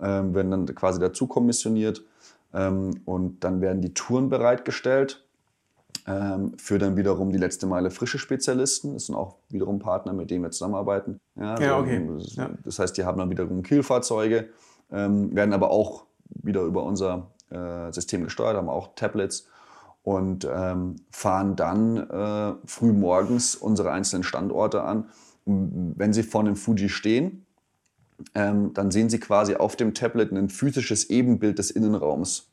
ähm, 0.00 0.34
werden 0.34 0.50
dann 0.50 0.66
quasi 0.74 1.00
dazu 1.00 1.26
kommissioniert 1.26 2.04
ähm, 2.52 3.00
und 3.04 3.44
dann 3.44 3.60
werden 3.60 3.80
die 3.80 3.94
Touren 3.94 4.28
bereitgestellt 4.28 5.24
ähm, 6.06 6.52
für 6.58 6.78
dann 6.78 6.96
wiederum 6.96 7.32
die 7.32 7.38
letzte 7.38 7.66
Meile 7.66 7.90
frische 7.90 8.18
Spezialisten. 8.18 8.94
Das 8.94 9.06
sind 9.06 9.14
auch 9.14 9.36
wiederum 9.48 9.78
Partner, 9.78 10.12
mit 10.12 10.30
denen 10.30 10.42
wir 10.42 10.50
zusammenarbeiten. 10.50 11.20
Ja, 11.36 11.58
ja 11.60 11.78
okay. 11.78 12.06
Das, 12.18 12.36
ja. 12.36 12.50
das, 12.62 12.78
heißt, 12.78 12.96
die 12.96 13.04
haben 13.04 13.18
dann 13.18 13.30
wiederum 13.30 13.62
Kielfahrzeuge, 13.62 14.48
ähm, 14.90 15.34
werden 15.34 15.54
aber 15.54 15.70
auch 15.70 16.04
wieder 16.28 16.62
über 16.62 16.82
unser 16.84 17.30
äh, 17.50 17.92
System 17.92 18.24
gesteuert, 18.24 18.56
haben 18.56 18.68
auch 18.68 18.94
Tablets 18.94 19.48
und 20.02 20.46
ähm, 20.50 20.96
fahren 21.10 21.56
dann 21.56 21.96
äh, 21.96 22.54
früh 22.66 22.92
morgens 22.92 23.56
unsere 23.56 23.90
einzelnen 23.90 24.22
Standorte 24.22 24.82
an. 24.82 25.08
Wenn 25.46 26.12
sie 26.12 26.22
vor 26.22 26.44
dem 26.44 26.56
Fuji 26.56 26.88
stehen, 26.88 27.43
ähm, 28.34 28.72
dann 28.74 28.90
sehen 28.90 29.10
sie 29.10 29.18
quasi 29.20 29.56
auf 29.56 29.76
dem 29.76 29.94
Tablet 29.94 30.32
ein 30.32 30.48
physisches 30.48 31.10
Ebenbild 31.10 31.58
des 31.58 31.70
Innenraums. 31.70 32.48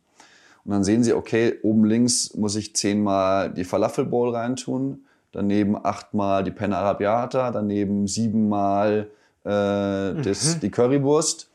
Und 0.66 0.72
dann 0.72 0.84
sehen 0.84 1.04
sie, 1.04 1.14
okay, 1.14 1.58
oben 1.64 1.86
links 1.86 2.36
muss 2.36 2.56
ich 2.56 2.76
zehnmal 2.76 3.52
die 3.52 3.64
Falafel 3.64 4.06
Bowl 4.06 4.36
reintun, 4.36 5.06
daneben 5.32 5.76
achtmal 5.76 6.44
die 6.44 6.52
Penne 6.52 6.78
Arabiata, 6.78 7.52
daneben 7.52 8.08
siebenmal 8.08 9.10
äh, 9.46 10.14
mhm. 10.14 10.60
die 10.62 10.70
Currywurst 10.70 11.50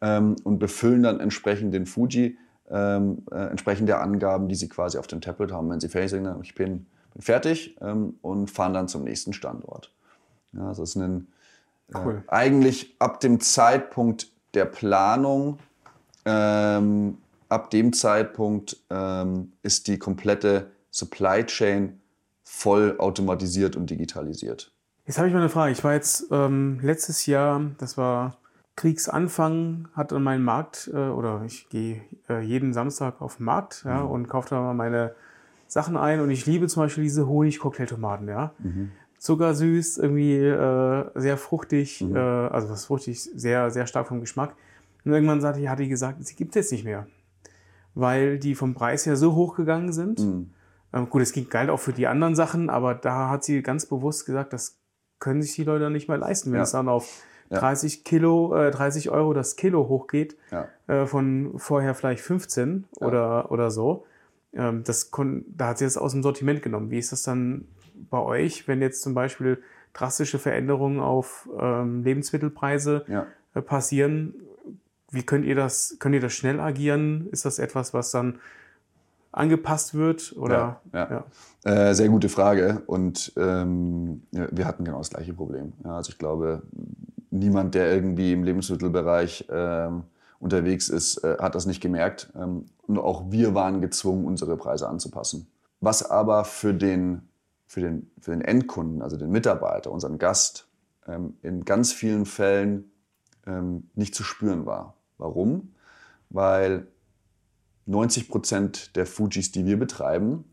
ähm, 0.00 0.36
und 0.44 0.58
befüllen 0.58 1.02
dann 1.02 1.20
entsprechend 1.20 1.74
den 1.74 1.86
Fuji 1.86 2.36
ähm, 2.70 3.22
äh, 3.30 3.50
entsprechend 3.50 3.88
der 3.88 4.00
Angaben, 4.00 4.48
die 4.48 4.54
sie 4.54 4.68
quasi 4.68 4.98
auf 4.98 5.06
dem 5.06 5.20
Tablet 5.20 5.52
haben. 5.52 5.70
Wenn 5.70 5.80
sie 5.80 5.88
fertig 5.88 6.10
sind, 6.10 6.24
dann 6.24 6.40
ich 6.42 6.54
bin, 6.54 6.86
bin 7.12 7.22
fertig 7.22 7.76
ähm, 7.80 8.14
und 8.22 8.50
fahren 8.50 8.74
dann 8.74 8.88
zum 8.88 9.04
nächsten 9.04 9.32
Standort. 9.32 9.92
Ja, 10.52 10.68
das 10.68 10.78
ist 10.78 10.96
ein, 10.96 11.28
cool. 11.92 12.22
äh, 12.26 12.30
eigentlich 12.30 12.94
ab 12.98 13.20
dem 13.20 13.40
Zeitpunkt 13.40 14.30
der 14.54 14.66
Planung, 14.66 15.58
ähm, 16.24 17.18
ab 17.48 17.70
dem 17.70 17.92
Zeitpunkt 17.92 18.76
ähm, 18.90 19.52
ist 19.62 19.88
die 19.88 19.98
komplette 19.98 20.70
Supply 20.90 21.44
Chain 21.44 22.00
voll 22.44 22.96
automatisiert 22.98 23.76
und 23.76 23.90
digitalisiert. 23.90 24.72
Jetzt 25.06 25.18
habe 25.18 25.28
ich 25.28 25.34
mal 25.34 25.40
eine 25.40 25.48
Frage. 25.48 25.72
Ich 25.72 25.84
war 25.84 25.92
jetzt 25.92 26.26
ähm, 26.30 26.78
letztes 26.80 27.26
Jahr, 27.26 27.60
das 27.78 27.98
war 27.98 28.38
Kriegsanfang 28.76 29.88
hat 29.94 30.12
an 30.12 30.22
meinen 30.22 30.44
Markt 30.44 30.90
äh, 30.92 30.96
oder 30.96 31.42
ich 31.46 31.68
gehe 31.68 32.02
äh, 32.28 32.40
jeden 32.40 32.72
Samstag 32.72 33.20
auf 33.20 33.36
den 33.36 33.44
Markt 33.44 33.84
ja, 33.84 34.02
mhm. 34.02 34.10
und 34.10 34.28
kaufe 34.28 34.50
da 34.50 34.60
mal 34.60 34.74
meine 34.74 35.14
Sachen 35.68 35.96
ein 35.96 36.20
und 36.20 36.30
ich 36.30 36.46
liebe 36.46 36.66
zum 36.66 36.82
Beispiel 36.82 37.04
diese 37.04 37.26
Honig-Cocktailtomaten, 37.26 38.28
ja. 38.28 38.52
Mhm. 38.58 38.92
Zuckersüß, 39.24 39.96
irgendwie 39.96 40.36
äh, 40.36 41.10
sehr 41.14 41.38
fruchtig, 41.38 42.02
mhm. 42.02 42.14
äh, 42.14 42.18
also 42.18 42.68
was 42.68 42.84
fruchtig, 42.84 43.22
sehr, 43.22 43.70
sehr 43.70 43.86
stark 43.86 44.06
vom 44.06 44.20
Geschmack. 44.20 44.54
Und 45.02 45.12
irgendwann 45.12 45.40
sagte 45.40 45.62
ich, 45.62 45.68
hat 45.68 45.78
die 45.78 45.88
gesagt, 45.88 46.22
sie 46.26 46.34
gibt 46.34 46.50
es 46.50 46.56
jetzt 46.56 46.72
nicht 46.72 46.84
mehr. 46.84 47.06
Weil 47.94 48.38
die 48.38 48.54
vom 48.54 48.74
Preis 48.74 49.06
her 49.06 49.16
so 49.16 49.34
hoch 49.34 49.56
gegangen 49.56 49.94
sind. 49.94 50.20
Mhm. 50.20 50.50
Ähm, 50.92 51.08
gut, 51.08 51.22
es 51.22 51.32
ging 51.32 51.48
geil 51.48 51.70
auch 51.70 51.80
für 51.80 51.94
die 51.94 52.06
anderen 52.06 52.34
Sachen, 52.34 52.68
aber 52.68 52.94
da 52.94 53.30
hat 53.30 53.44
sie 53.44 53.62
ganz 53.62 53.86
bewusst 53.86 54.26
gesagt, 54.26 54.52
das 54.52 54.76
können 55.20 55.40
sich 55.40 55.54
die 55.54 55.64
Leute 55.64 55.88
nicht 55.88 56.06
mehr 56.06 56.18
leisten, 56.18 56.50
wenn 56.50 56.58
ja. 56.58 56.64
es 56.64 56.72
dann 56.72 56.90
auf 56.90 57.22
30 57.48 58.04
Kilo, 58.04 58.54
äh, 58.54 58.70
30 58.72 59.08
Euro 59.08 59.32
das 59.32 59.56
Kilo 59.56 59.88
hochgeht, 59.88 60.36
ja. 60.50 60.68
äh, 60.86 61.06
von 61.06 61.54
vorher 61.56 61.94
vielleicht 61.94 62.22
15 62.22 62.84
ja. 63.00 63.06
oder, 63.06 63.50
oder 63.50 63.70
so. 63.70 64.04
Ähm, 64.52 64.84
das 64.84 65.10
da 65.10 65.68
hat 65.68 65.78
sie 65.78 65.86
das 65.86 65.96
aus 65.96 66.12
dem 66.12 66.22
Sortiment 66.22 66.62
genommen. 66.62 66.90
Wie 66.90 66.98
ist 66.98 67.10
das 67.10 67.22
dann 67.22 67.68
bei 68.10 68.18
euch, 68.18 68.68
wenn 68.68 68.80
jetzt 68.80 69.02
zum 69.02 69.14
Beispiel 69.14 69.62
drastische 69.92 70.38
Veränderungen 70.38 71.00
auf 71.00 71.48
ähm, 71.58 72.02
Lebensmittelpreise 72.02 73.04
ja. 73.08 73.26
äh, 73.54 73.62
passieren? 73.62 74.34
Wie 75.10 75.22
könnt 75.22 75.44
ihr 75.44 75.54
das, 75.54 75.96
könnt 76.00 76.14
ihr 76.14 76.20
das 76.20 76.32
schnell 76.32 76.60
agieren? 76.60 77.28
Ist 77.30 77.44
das 77.44 77.58
etwas, 77.58 77.94
was 77.94 78.10
dann 78.10 78.40
angepasst 79.30 79.94
wird? 79.94 80.34
Oder? 80.36 80.80
Ja, 80.92 81.24
ja. 81.64 81.88
Äh, 81.88 81.94
sehr 81.94 82.08
gute 82.08 82.28
Frage. 82.28 82.82
Und 82.86 83.32
ähm, 83.36 84.22
wir 84.30 84.66
hatten 84.66 84.84
genau 84.84 84.98
das 84.98 85.10
gleiche 85.10 85.32
Problem. 85.32 85.72
also 85.84 86.10
ich 86.10 86.18
glaube, 86.18 86.62
niemand, 87.30 87.74
der 87.74 87.92
irgendwie 87.92 88.32
im 88.32 88.44
Lebensmittelbereich 88.44 89.46
ähm, 89.50 90.04
unterwegs 90.40 90.88
ist, 90.88 91.18
äh, 91.24 91.36
hat 91.38 91.54
das 91.54 91.66
nicht 91.66 91.80
gemerkt. 91.80 92.32
Ähm, 92.36 92.66
und 92.86 92.98
auch 92.98 93.30
wir 93.30 93.54
waren 93.54 93.80
gezwungen, 93.80 94.24
unsere 94.24 94.56
Preise 94.56 94.88
anzupassen. 94.88 95.46
Was 95.80 96.08
aber 96.08 96.44
für 96.44 96.74
den, 96.74 97.22
für 97.74 97.80
den, 97.80 98.08
für 98.20 98.30
den 98.30 98.40
Endkunden, 98.40 99.02
also 99.02 99.16
den 99.16 99.30
Mitarbeiter, 99.30 99.90
unseren 99.90 100.18
Gast, 100.18 100.68
ähm, 101.08 101.34
in 101.42 101.64
ganz 101.64 101.92
vielen 101.92 102.24
Fällen 102.24 102.92
ähm, 103.48 103.90
nicht 103.96 104.14
zu 104.14 104.22
spüren 104.22 104.64
war. 104.64 104.94
Warum? 105.18 105.74
Weil 106.30 106.86
90 107.86 108.28
Prozent 108.28 108.94
der 108.94 109.06
Fujis, 109.06 109.50
die 109.50 109.66
wir 109.66 109.76
betreiben, 109.76 110.44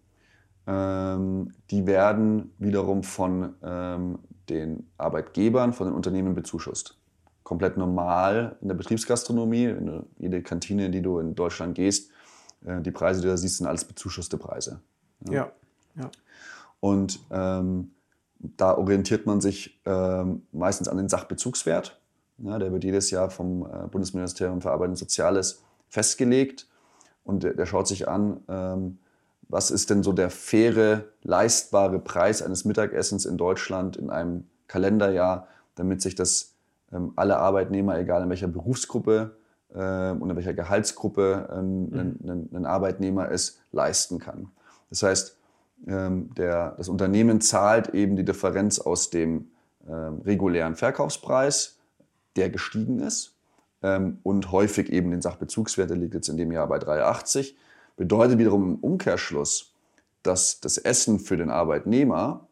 ähm, 0.66 1.52
die 1.70 1.86
werden 1.86 2.56
wiederum 2.58 3.04
von 3.04 3.54
ähm, 3.62 4.18
den 4.50 4.90
Arbeitgebern, 4.98 5.74
von 5.74 5.88
den 5.88 5.96
Unternehmen 5.96 6.34
bezuschusst. 6.34 6.98
Komplett 7.44 7.78
normal 7.78 8.58
in 8.62 8.68
der 8.68 8.76
Betriebsgastronomie, 8.76 9.66
in 9.66 10.08
jede 10.18 10.42
Kantine, 10.42 10.88
in 10.88 10.92
die 10.92 11.04
du 11.04 11.20
in 11.20 11.36
Deutschland 11.36 11.76
gehst, 11.76 12.10
äh, 12.66 12.82
die 12.82 12.92
Preise, 12.92 13.22
die 13.22 13.28
du 13.28 13.32
da 13.32 13.38
siehst, 13.38 13.58
sind 13.58 13.68
alles 13.68 13.86
bezuschusste 13.86 14.40
Preise. 14.40 14.82
Ja. 15.28 15.34
ja. 15.34 15.52
ja. 15.98 16.12
Und 16.82 17.20
ähm, 17.32 17.92
da 18.40 18.78
orientiert 18.78 19.26
man 19.26 19.40
sich 19.40 19.80
ähm, 19.86 20.42
meistens 20.52 20.90
an 20.90 20.98
den 20.98 21.08
Sachbezugswert. 21.08 21.98
Ja, 22.40 22.60
der 22.60 22.74
wird 22.74 22.84
jedes 22.84 23.12
Jahr 23.12 23.30
vom 23.30 23.66
äh, 23.66 23.88
Bundesministerium 23.88 24.62
für 24.62 24.72
Arbeit 24.72 24.90
und 24.90 24.96
Soziales 24.98 25.62
festgelegt 25.88 26.68
und 27.24 27.44
der, 27.44 27.54
der 27.54 27.66
schaut 27.66 27.88
sich 27.88 28.08
an, 28.08 28.42
ähm, 28.50 28.98
was 29.48 29.70
ist 29.70 29.90
denn 29.90 30.02
so 30.02 30.14
der 30.14 30.30
faire, 30.30 31.06
leistbare 31.24 32.00
Preis 32.00 32.42
eines 32.42 32.66
Mittagessens 32.66 33.26
in 33.26 33.38
Deutschland 33.38 33.98
in 33.98 34.10
einem 34.10 34.46
Kalenderjahr, 34.68 35.48
damit 35.76 36.02
sich 36.02 36.16
das 36.16 36.56
ähm, 36.92 37.14
alle 37.16 37.38
Arbeitnehmer, 37.38 38.00
egal 38.00 38.24
in 38.24 38.30
welcher 38.30 38.48
Berufsgruppe 38.48 39.36
äh, 39.74 40.12
und 40.12 40.30
in 40.30 40.36
welcher 40.36 40.54
Gehaltsgruppe 40.54 41.50
ähm, 41.52 41.90
mhm. 41.90 42.30
ein, 42.30 42.50
ein, 42.54 42.66
Arbeitnehmer 42.66 43.30
ist, 43.30 43.60
leisten 43.72 44.20
kann. 44.20 44.50
Das 44.90 45.04
heißt, 45.04 45.38
der, 45.84 46.76
das 46.78 46.90
Unternehmen 46.90 47.42
zahlt 47.42 47.90
eben 47.96 48.16
die 48.16 48.24
Differenz 48.24 48.80
aus 48.80 49.10
dem 49.10 49.50
ähm, 49.88 50.22
regulären 50.26 50.76
Verkaufspreis, 50.76 51.80
der 52.36 52.50
gestiegen 52.50 53.00
ist, 53.00 53.36
ähm, 53.82 54.20
und 54.24 54.52
häufig 54.52 54.92
eben 54.92 55.12
den 55.12 55.22
Sachbezugswert, 55.22 55.90
der 55.90 55.98
liegt 55.98 56.14
jetzt 56.14 56.30
in 56.30 56.38
dem 56.38 56.52
Jahr 56.52 56.68
bei 56.68 56.78
3,80 56.78 57.56
Bedeutet 57.98 58.40
wiederum 58.40 58.64
im 58.64 58.76
Umkehrschluss, 58.76 59.74
dass 60.24 60.60
das 60.60 60.78
Essen 60.78 61.20
für 61.20 61.38
den 61.38 61.50
Arbeitnehmer 61.50 62.48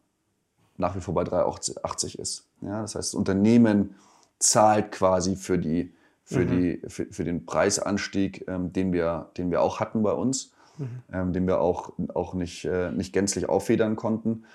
nach 0.77 0.95
wie 0.95 1.01
vor 1.01 1.13
bei 1.13 1.23
3,80 1.23 2.19
ist. 2.19 2.45
Ja, 2.61 2.81
das 2.81 2.95
heißt, 2.95 3.13
das 3.13 3.15
Unternehmen 3.15 3.95
zahlt 4.37 4.91
quasi 4.91 5.35
für, 5.35 5.57
die, 5.57 5.93
für, 6.23 6.45
mhm. 6.45 6.47
die, 6.47 6.81
für, 6.87 7.05
für, 7.07 7.23
den 7.23 7.45
Preisanstieg, 7.45 8.47
ähm, 8.47 8.71
den, 8.73 8.93
wir, 8.93 9.29
den 9.37 9.51
wir 9.51 9.61
auch 9.61 9.79
hatten 9.79 10.03
bei 10.03 10.13
uns, 10.13 10.51
mhm. 10.79 11.03
ähm, 11.13 11.33
den 11.33 11.47
wir 11.47 11.61
auch, 11.61 11.93
auch 12.13 12.33
nicht, 12.33 12.65
äh, 12.65 12.91
nicht 12.91 13.13
gänzlich 13.13 13.47
auffedern 13.47 13.95
konnten. 13.95 14.45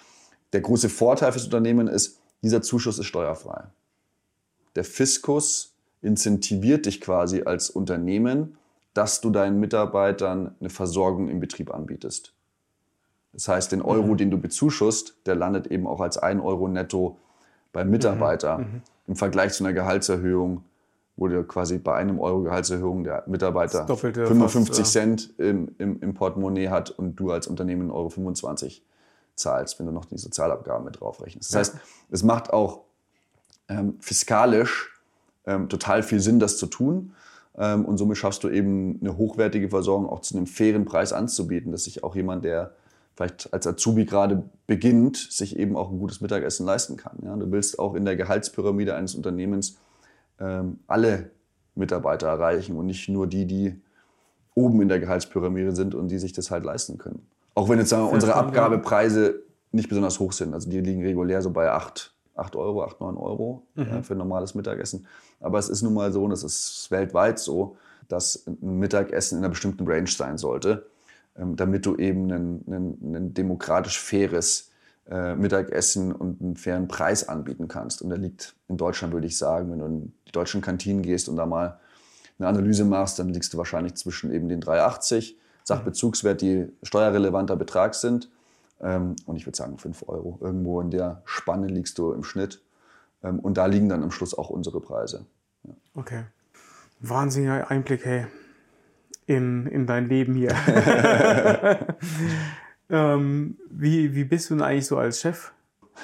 Der 0.52 0.60
große 0.60 0.88
Vorteil 0.88 1.32
fürs 1.32 1.44
Unternehmen 1.44 1.87
ist, 1.87 2.20
dieser 2.42 2.62
Zuschuss 2.62 2.98
ist 2.98 3.06
steuerfrei. 3.06 3.64
Der 4.76 4.84
Fiskus 4.84 5.74
incentiviert 6.02 6.87
dich 6.87 7.00
quasi 7.00 7.42
als 7.44 7.70
Unternehmen, 7.70 8.58
dass 8.92 9.20
du 9.20 9.30
deinen 9.30 9.58
Mitarbeitern 9.60 10.54
eine 10.60 10.70
Versorgung 10.70 11.28
im 11.28 11.40
Betrieb 11.40 11.72
anbietest. 11.72 12.32
Das 13.32 13.48
heißt, 13.48 13.72
den 13.72 13.82
Euro, 13.82 14.12
mhm. 14.12 14.16
den 14.16 14.30
du 14.30 14.38
bezuschusst, 14.38 15.16
der 15.26 15.34
landet 15.34 15.66
eben 15.66 15.87
auch 15.87 16.00
als 16.00 16.18
1 16.18 16.42
Euro 16.42 16.68
netto 16.68 17.18
beim 17.72 17.90
Mitarbeiter. 17.90 18.58
Mhm. 18.58 18.64
mhm. 18.64 18.82
Im 19.06 19.16
Vergleich 19.16 19.52
zu 19.52 19.64
einer 19.64 19.74
Gehaltserhöhung, 19.74 20.64
wo 21.16 21.29
du 21.29 21.44
quasi 21.44 21.79
bei 21.79 21.94
einem 21.94 22.18
Euro 22.18 22.42
Gehaltserhöhung 22.42 23.05
der 23.05 23.24
Mitarbeiter 23.27 23.87
55 23.87 24.77
fast, 24.77 24.92
Cent 24.92 25.35
im, 25.38 25.74
im, 25.79 26.00
im, 26.00 26.14
Portemonnaie 26.14 26.68
hat 26.68 26.90
und 26.90 27.16
du 27.16 27.31
als 27.31 27.46
Unternehmen 27.46 27.90
1,25 27.90 27.94
Euro 27.94 28.09
25 28.11 28.85
zahlst, 29.37 29.79
wenn 29.79 29.87
du 29.87 29.92
noch 29.92 30.05
die 30.07 30.18
Sozialabgaben 30.18 30.85
mit 30.85 31.00
draufrechnest. 31.00 31.55
Das 31.55 31.59
heißt, 31.59 31.77
es 32.11 32.22
macht 32.22 32.53
auch 32.53 32.81
ähm, 33.68 33.96
fiskalisch 34.00 35.00
ähm, 35.46 35.68
total 35.68 36.03
viel 36.03 36.20
Sinn, 36.20 36.38
das 36.38 36.57
zu 36.59 36.66
tun. 36.66 37.12
Ähm, 37.57 37.85
und 37.85 37.98
somit 37.98 38.16
schaffst 38.16 38.42
du 38.42 38.48
eben 38.48 38.98
eine 39.00 39.16
hochwertige 39.16 39.68
Versorgung 39.68 40.09
auch 40.09 40.20
zu 40.20 40.37
einem 40.37 40.46
fairen 40.46 40.85
Preis 40.85 41.12
anzubieten, 41.12 41.70
dass 41.70 41.85
sich 41.85 42.03
auch 42.03 42.16
jemand, 42.16 42.44
der 42.44 42.72
vielleicht 43.14 43.53
als 43.53 43.66
Azubi 43.66 44.05
gerade 44.05 44.42
beginnt, 44.66 45.16
sich 45.16 45.57
eben 45.57 45.77
auch 45.77 45.90
ein 45.90 45.98
gutes 45.98 46.20
Mittagessen 46.20 46.66
leisten 46.66 46.96
kann. 46.96 47.18
Ja? 47.24 47.37
Du 47.37 47.50
willst 47.53 47.79
auch 47.79 47.94
in 47.94 48.05
der 48.05 48.16
Gehaltspyramide 48.16 48.94
eines 48.96 49.14
Unternehmens 49.14 49.79
ähm, 50.40 50.79
alle 50.87 51.31
Mitarbeiter 51.75 52.29
erreichen 52.29 52.77
und 52.77 52.87
nicht 52.87 53.09
nur 53.09 53.27
die, 53.27 53.47
die 53.47 53.81
oben 54.55 54.81
in 54.83 54.88
der 54.88 55.01
Gehaltspyramide 55.01 55.75
sind 55.75 55.94
und 55.94 56.09
die 56.09 56.18
sich 56.18 56.33
das 56.33 56.51
halt 56.51 56.64
leisten 56.64 56.99
können. 56.99 57.27
Auch 57.55 57.68
wenn 57.68 57.79
jetzt 57.79 57.90
sagen 57.90 58.05
wir, 58.05 58.12
unsere 58.12 58.35
Abgabepreise 58.35 59.42
nicht 59.73 59.88
besonders 59.88 60.20
hoch 60.20 60.33
sind. 60.33 60.55
Also 60.55 60.70
die 60.70 60.81
liegen 60.81 61.03
regulär 61.03 61.42
so 61.42 61.51
bei 61.51 61.70
8, 61.70 62.14
8 62.37 62.57
Euro, 62.57 62.85
8, 62.85 63.01
9 63.01 63.16
Euro 63.16 63.62
mhm. 63.75 63.83
äh, 63.83 64.03
für 64.03 64.14
ein 64.14 64.18
normales 64.18 64.55
Mittagessen. 64.55 65.07
Aber 65.40 65.59
es 65.59 65.68
ist 65.68 65.83
nun 65.83 65.94
mal 65.94 66.12
so, 66.12 66.25
und 66.25 66.31
das 66.31 66.44
ist 66.44 66.90
weltweit 66.90 67.38
so, 67.38 67.77
dass 68.09 68.47
ein 68.47 68.79
Mittagessen 68.79 69.38
in 69.38 69.44
einer 69.44 69.51
bestimmten 69.51 69.87
Range 69.87 70.09
sein 70.09 70.38
sollte, 70.38 70.87
ähm, 71.37 71.57
damit 71.57 71.87
du 71.87 71.97
eben 71.97 72.31
ein, 72.31 72.64
ein, 72.66 73.14
ein 73.14 73.35
demokratisch 73.35 74.01
faires 74.01 74.70
äh, 75.10 75.34
Mittagessen 75.34 76.12
und 76.12 76.40
einen 76.40 76.56
fairen 76.56 76.88
Preis 76.88 77.28
anbieten 77.28 77.68
kannst. 77.68 78.00
Und 78.02 78.08
der 78.08 78.18
liegt 78.18 78.54
in 78.68 78.76
Deutschland, 78.76 79.12
würde 79.12 79.26
ich 79.26 79.36
sagen, 79.36 79.70
wenn 79.70 79.78
du 79.78 79.84
in 79.84 80.12
die 80.26 80.32
deutschen 80.32 80.60
Kantinen 80.60 81.02
gehst 81.02 81.28
und 81.28 81.36
da 81.36 81.46
mal 81.46 81.78
eine 82.38 82.48
Analyse 82.48 82.84
machst, 82.84 83.18
dann 83.18 83.28
liegst 83.28 83.52
du 83.52 83.58
wahrscheinlich 83.58 83.94
zwischen 83.94 84.32
eben 84.32 84.48
den 84.48 84.62
3,80 84.62 85.34
Sachbezugswert, 85.62 86.40
die 86.40 86.68
steuerrelevanter 86.82 87.56
Betrag 87.56 87.94
sind. 87.94 88.30
Ähm, 88.80 89.16
und 89.26 89.36
ich 89.36 89.46
würde 89.46 89.56
sagen 89.56 89.78
5 89.78 90.08
Euro. 90.08 90.38
Irgendwo 90.40 90.80
in 90.80 90.90
der 90.90 91.22
Spanne 91.24 91.68
liegst 91.68 91.98
du 91.98 92.12
im 92.12 92.24
Schnitt. 92.24 92.62
Ähm, 93.22 93.38
und 93.40 93.56
da 93.56 93.66
liegen 93.66 93.88
dann 93.88 94.02
am 94.02 94.10
Schluss 94.10 94.36
auch 94.36 94.50
unsere 94.50 94.80
Preise. 94.80 95.26
Ja. 95.64 95.74
Okay. 95.94 96.24
Wahnsinniger 97.00 97.70
Einblick, 97.70 98.04
hey, 98.04 98.26
in, 99.26 99.66
in 99.66 99.86
dein 99.86 100.08
Leben 100.08 100.34
hier. 100.34 100.54
ähm, 102.94 103.59
wie, 103.68 104.14
wie 104.14 104.24
bist 104.24 104.50
du 104.50 104.54
denn 104.54 104.62
eigentlich 104.62 104.87
so 104.87 104.96
als 104.96 105.20
Chef? 105.20 105.52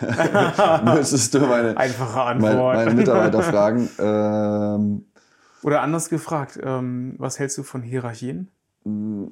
Müsstest 0.84 1.34
du 1.34 1.40
meine, 1.40 1.76
Einfache 1.76 2.20
Antwort. 2.20 2.54
meine, 2.54 2.84
meine 2.84 2.94
Mitarbeiter 2.94 3.42
fragen. 3.42 3.88
Ähm, 3.98 5.04
Oder 5.62 5.82
anders 5.82 6.08
gefragt, 6.08 6.58
ähm, 6.62 7.14
was 7.18 7.38
hältst 7.38 7.58
du 7.58 7.62
von 7.62 7.82
Hierarchien? 7.82 8.50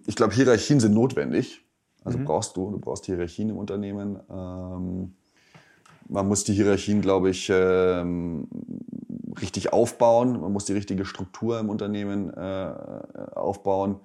Ich 0.07 0.15
glaube, 0.15 0.35
Hierarchien 0.35 0.79
sind 0.79 0.95
notwendig. 0.95 1.65
Also 2.05 2.19
mhm. 2.19 2.27
brauchst 2.27 2.57
du, 2.57 2.71
du 2.71 2.79
brauchst 2.79 3.07
Hierarchien 3.07 3.51
im 3.51 3.57
Unternehmen. 3.57 4.21
Ähm, 4.31 5.15
man 6.09 6.29
muss 6.29 6.45
die 6.45 6.55
Hierarchien, 6.55 7.01
glaube 7.01 7.31
ich, 7.31 7.51
ähm, 7.53 8.49
richtig 9.41 9.73
aufbauen. 9.73 10.41
Man 10.41 10.53
muss 10.53 10.65
die 10.65 10.73
richtige 10.75 11.05
Struktur 11.05 11.59
im 11.59 11.71
Unternehmen 11.71 12.33
äh, 12.33 12.73
aufbauen. 13.35 13.97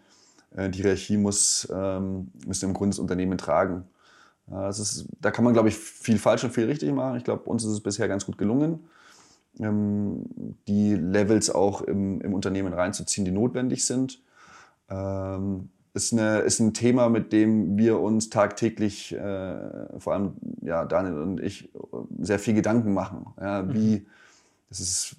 Äh, 0.56 0.70
die 0.70 0.82
Hierarchie 0.82 1.18
muss, 1.18 1.68
ähm, 1.74 2.32
müssen 2.46 2.70
im 2.70 2.74
Grunde 2.74 2.96
das 2.96 3.00
Unternehmen 3.00 3.38
tragen. 3.38 3.86
Das 4.46 4.78
ist, 4.78 5.06
da 5.22 5.32
kann 5.32 5.46
man, 5.46 5.54
glaube 5.54 5.70
ich, 5.70 5.78
viel 5.78 6.20
falsch 6.20 6.44
und 6.44 6.52
viel 6.52 6.66
richtig 6.66 6.92
machen. 6.92 7.16
Ich 7.16 7.24
glaube, 7.24 7.44
uns 7.50 7.64
ist 7.64 7.72
es 7.72 7.80
bisher 7.80 8.10
ganz 8.10 8.26
gut 8.26 8.38
gelungen, 8.38 8.84
ähm, 9.60 10.26
die 10.68 10.96
Levels 10.96 11.50
auch 11.50 11.82
im, 11.82 12.20
im, 12.20 12.34
Unternehmen 12.34 12.74
reinzuziehen, 12.74 13.24
die 13.24 13.32
notwendig 13.32 13.86
sind. 13.86 14.22
Ähm, 14.90 15.70
ist, 15.94 16.12
eine, 16.12 16.40
ist 16.40 16.60
ein 16.60 16.74
Thema, 16.74 17.08
mit 17.08 17.32
dem 17.32 17.78
wir 17.78 18.02
uns 18.02 18.30
tagtäglich, 18.30 19.14
äh, 19.14 20.00
vor 20.00 20.14
allem 20.14 20.34
ja, 20.62 20.86
Daniel 20.86 21.20
und 21.20 21.40
ich, 21.40 21.70
sehr 22.20 22.40
viel 22.40 22.54
Gedanken 22.54 22.94
machen. 22.94 23.28
Ja, 23.40 23.74
wie, 23.74 24.00
mhm. 24.00 24.06
das 24.70 24.82
ist 24.82 25.16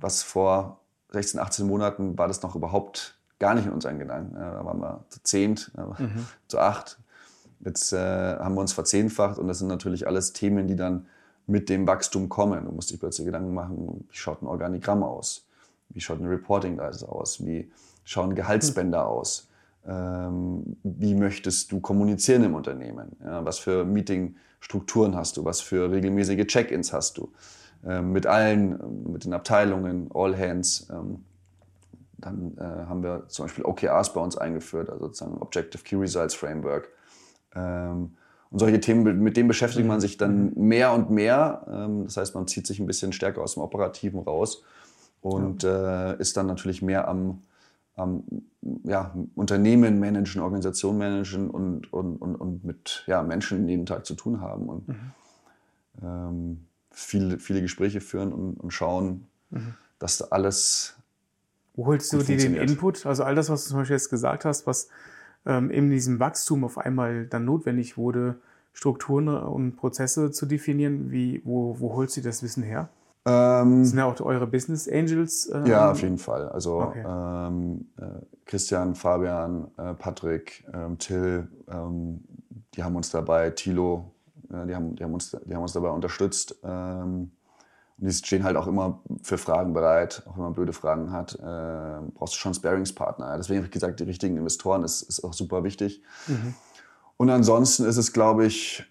was 0.00 0.22
vor 0.22 0.80
16, 1.10 1.40
18 1.40 1.66
Monaten 1.66 2.18
war 2.18 2.28
das 2.28 2.42
noch 2.42 2.56
überhaupt 2.56 3.16
gar 3.38 3.54
nicht 3.54 3.66
in 3.66 3.72
unseren 3.72 3.98
Gedanken. 3.98 4.34
Da 4.34 4.64
waren 4.64 4.80
wir 4.80 5.04
zu 5.08 5.22
zehnt, 5.22 5.72
mhm. 5.76 6.26
zu 6.48 6.58
acht. 6.58 6.98
Jetzt 7.60 7.92
äh, 7.92 7.98
haben 8.38 8.54
wir 8.54 8.60
uns 8.60 8.72
verzehnfacht 8.72 9.38
und 9.38 9.48
das 9.48 9.58
sind 9.58 9.68
natürlich 9.68 10.06
alles 10.06 10.32
Themen, 10.32 10.66
die 10.66 10.76
dann 10.76 11.06
mit 11.46 11.68
dem 11.68 11.86
Wachstum 11.86 12.28
kommen. 12.28 12.64
Du 12.64 12.72
musst 12.72 12.90
dich 12.90 13.00
plötzlich 13.00 13.26
Gedanken 13.26 13.54
machen, 13.54 14.06
wie 14.08 14.16
schaut 14.16 14.42
ein 14.42 14.46
Organigramm 14.46 15.02
aus? 15.02 15.46
Wie 15.90 16.00
schaut 16.00 16.20
eine 16.20 16.30
Reporting-Leiste 16.30 17.08
aus? 17.08 17.44
Wie 17.44 17.70
schauen 18.04 18.34
Gehaltsbänder 18.34 19.04
mhm. 19.04 19.08
aus? 19.08 19.48
Ähm, 19.86 20.76
wie 20.82 21.14
möchtest 21.14 21.72
du 21.72 21.80
kommunizieren 21.80 22.44
im 22.44 22.54
Unternehmen? 22.54 23.16
Ja, 23.22 23.44
was 23.44 23.58
für 23.58 23.84
Meetingstrukturen 23.84 25.14
hast 25.14 25.36
du? 25.36 25.44
Was 25.44 25.60
für 25.60 25.90
regelmäßige 25.90 26.46
Check-ins 26.46 26.92
hast 26.92 27.18
du? 27.18 27.32
Ähm, 27.86 28.12
mit 28.12 28.26
allen, 28.26 29.12
mit 29.12 29.24
den 29.24 29.34
Abteilungen, 29.34 30.10
All 30.14 30.36
Hands. 30.38 30.86
Ähm, 30.90 31.24
dann 32.24 32.56
äh, 32.58 32.62
haben 32.62 33.02
wir 33.02 33.24
zum 33.28 33.46
Beispiel 33.46 33.64
OKRs 33.64 34.12
bei 34.14 34.20
uns 34.20 34.36
eingeführt, 34.36 34.90
also 34.90 35.06
sozusagen 35.06 35.38
Objective 35.38 35.82
Key 35.82 35.96
Results 35.96 36.34
Framework. 36.34 36.88
Ähm, 37.54 38.16
und 38.50 38.58
solche 38.58 38.80
Themen, 38.80 39.20
mit 39.20 39.36
denen 39.36 39.48
beschäftigt 39.48 39.86
man 39.86 40.00
sich 40.00 40.16
dann 40.16 40.52
mehr 40.54 40.92
und 40.92 41.10
mehr. 41.10 41.66
Ähm, 41.68 42.04
das 42.04 42.16
heißt, 42.16 42.34
man 42.34 42.46
zieht 42.46 42.66
sich 42.66 42.78
ein 42.78 42.86
bisschen 42.86 43.12
stärker 43.12 43.42
aus 43.42 43.54
dem 43.54 43.62
Operativen 43.62 44.20
raus 44.20 44.62
und 45.20 45.62
ja. 45.62 46.12
äh, 46.12 46.20
ist 46.20 46.36
dann 46.36 46.46
natürlich 46.46 46.80
mehr 46.80 47.08
am, 47.08 47.42
am 47.96 48.22
ja, 48.84 49.14
Unternehmen 49.34 49.98
managen, 49.98 50.40
Organisation 50.40 50.96
managen 50.98 51.50
und, 51.50 51.92
und, 51.92 52.16
und, 52.16 52.36
und 52.36 52.64
mit 52.64 53.04
ja, 53.06 53.22
Menschen 53.22 53.68
jeden 53.68 53.86
Tag 53.86 54.06
zu 54.06 54.14
tun 54.14 54.40
haben 54.40 54.68
und 54.68 54.88
mhm. 54.88 55.12
ähm, 56.02 56.66
viele, 56.90 57.38
viele 57.38 57.60
Gespräche 57.60 58.00
führen 58.00 58.32
und, 58.32 58.54
und 58.60 58.70
schauen, 58.70 59.26
mhm. 59.50 59.74
dass 59.98 60.22
alles. 60.22 60.96
Wo 61.74 61.86
holst 61.86 62.12
du 62.12 62.18
dir 62.18 62.36
den 62.36 62.54
Input? 62.54 63.04
Also 63.06 63.24
all 63.24 63.34
das, 63.34 63.50
was 63.50 63.64
du 63.64 63.70
zum 63.70 63.78
Beispiel 63.78 63.96
jetzt 63.96 64.10
gesagt 64.10 64.44
hast, 64.44 64.66
was 64.66 64.88
ähm, 65.46 65.70
in 65.70 65.90
diesem 65.90 66.20
Wachstum 66.20 66.64
auf 66.64 66.78
einmal 66.78 67.26
dann 67.26 67.44
notwendig 67.44 67.96
wurde, 67.96 68.36
Strukturen 68.72 69.28
und 69.28 69.76
Prozesse 69.76 70.30
zu 70.30 70.46
definieren, 70.46 71.10
wie, 71.10 71.42
wo, 71.44 71.76
wo 71.78 71.94
holst 71.94 72.16
du 72.16 72.20
das 72.20 72.42
Wissen 72.42 72.62
her? 72.62 72.88
Ähm, 73.26 73.84
sind 73.84 73.98
ja 73.98 74.04
auch 74.04 74.20
eure 74.20 74.46
Business 74.46 74.88
Angels? 74.88 75.50
Ähm, 75.52 75.66
ja, 75.66 75.90
auf 75.90 76.02
jeden 76.02 76.18
Fall. 76.18 76.48
Also 76.48 76.82
okay. 76.82 77.04
ähm, 77.06 77.86
äh, 77.96 78.04
Christian, 78.44 78.94
Fabian, 78.94 79.68
äh, 79.78 79.94
Patrick, 79.94 80.64
ähm, 80.72 80.98
Till, 80.98 81.48
ähm, 81.68 82.22
die 82.74 82.82
haben 82.82 82.96
uns 82.96 83.10
dabei, 83.10 83.50
Thilo, 83.50 84.10
äh, 84.52 84.66
die, 84.66 84.74
haben, 84.74 84.94
die, 84.96 85.04
haben 85.04 85.14
uns, 85.14 85.30
die 85.30 85.54
haben 85.54 85.62
uns 85.62 85.72
dabei 85.72 85.90
unterstützt. 85.90 86.56
Und 87.98 88.08
die 88.08 88.12
stehen 88.12 88.44
halt 88.44 88.56
auch 88.56 88.66
immer 88.66 89.00
für 89.22 89.38
Fragen 89.38 89.72
bereit, 89.72 90.22
auch 90.26 90.36
wenn 90.36 90.44
man 90.44 90.52
blöde 90.52 90.72
Fragen 90.72 91.12
hat. 91.12 91.34
Äh, 91.34 92.10
brauchst 92.14 92.34
du 92.34 92.38
schon 92.38 92.54
Sparingspartner. 92.54 93.36
Deswegen 93.36 93.58
habe 93.58 93.66
ich 93.66 93.72
gesagt, 93.72 94.00
die 94.00 94.04
richtigen 94.04 94.36
Investoren 94.36 94.82
ist, 94.82 95.02
ist 95.02 95.22
auch 95.22 95.32
super 95.32 95.64
wichtig. 95.64 96.02
Mhm. 96.26 96.54
Und 97.16 97.30
ansonsten 97.30 97.84
ist 97.84 97.96
es, 97.96 98.12
glaube 98.12 98.46
ich, 98.46 98.84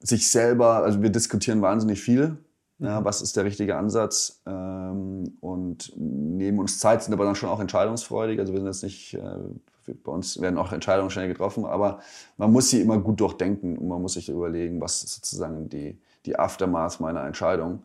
sich 0.00 0.30
selber, 0.30 0.82
also 0.84 1.02
wir 1.02 1.10
diskutieren 1.10 1.62
wahnsinnig 1.62 2.00
viel 2.00 2.38
ja, 2.80 3.04
was 3.04 3.22
ist 3.22 3.36
der 3.36 3.44
richtige 3.44 3.76
Ansatz? 3.76 4.40
Ähm, 4.46 5.36
und 5.40 5.92
nehmen 5.96 6.60
uns 6.60 6.78
Zeit, 6.78 7.02
sind 7.02 7.12
aber 7.12 7.24
dann 7.24 7.34
schon 7.34 7.48
auch 7.48 7.60
entscheidungsfreudig. 7.60 8.38
Also 8.38 8.52
wir 8.52 8.60
sind 8.60 8.68
jetzt 8.68 8.84
nicht, 8.84 9.14
äh, 9.14 9.94
bei 10.04 10.12
uns 10.12 10.40
werden 10.40 10.58
auch 10.58 10.72
Entscheidungen 10.72 11.10
schnell 11.10 11.28
getroffen, 11.28 11.64
aber 11.64 12.00
man 12.36 12.52
muss 12.52 12.70
sie 12.70 12.80
immer 12.80 12.98
gut 12.98 13.20
durchdenken 13.20 13.76
und 13.78 13.88
man 13.88 14.00
muss 14.00 14.12
sich 14.14 14.28
überlegen, 14.28 14.80
was 14.80 15.00
sozusagen 15.00 15.68
die, 15.68 15.98
die 16.26 16.38
Aftermath 16.38 17.00
meiner 17.00 17.24
Entscheidung. 17.24 17.82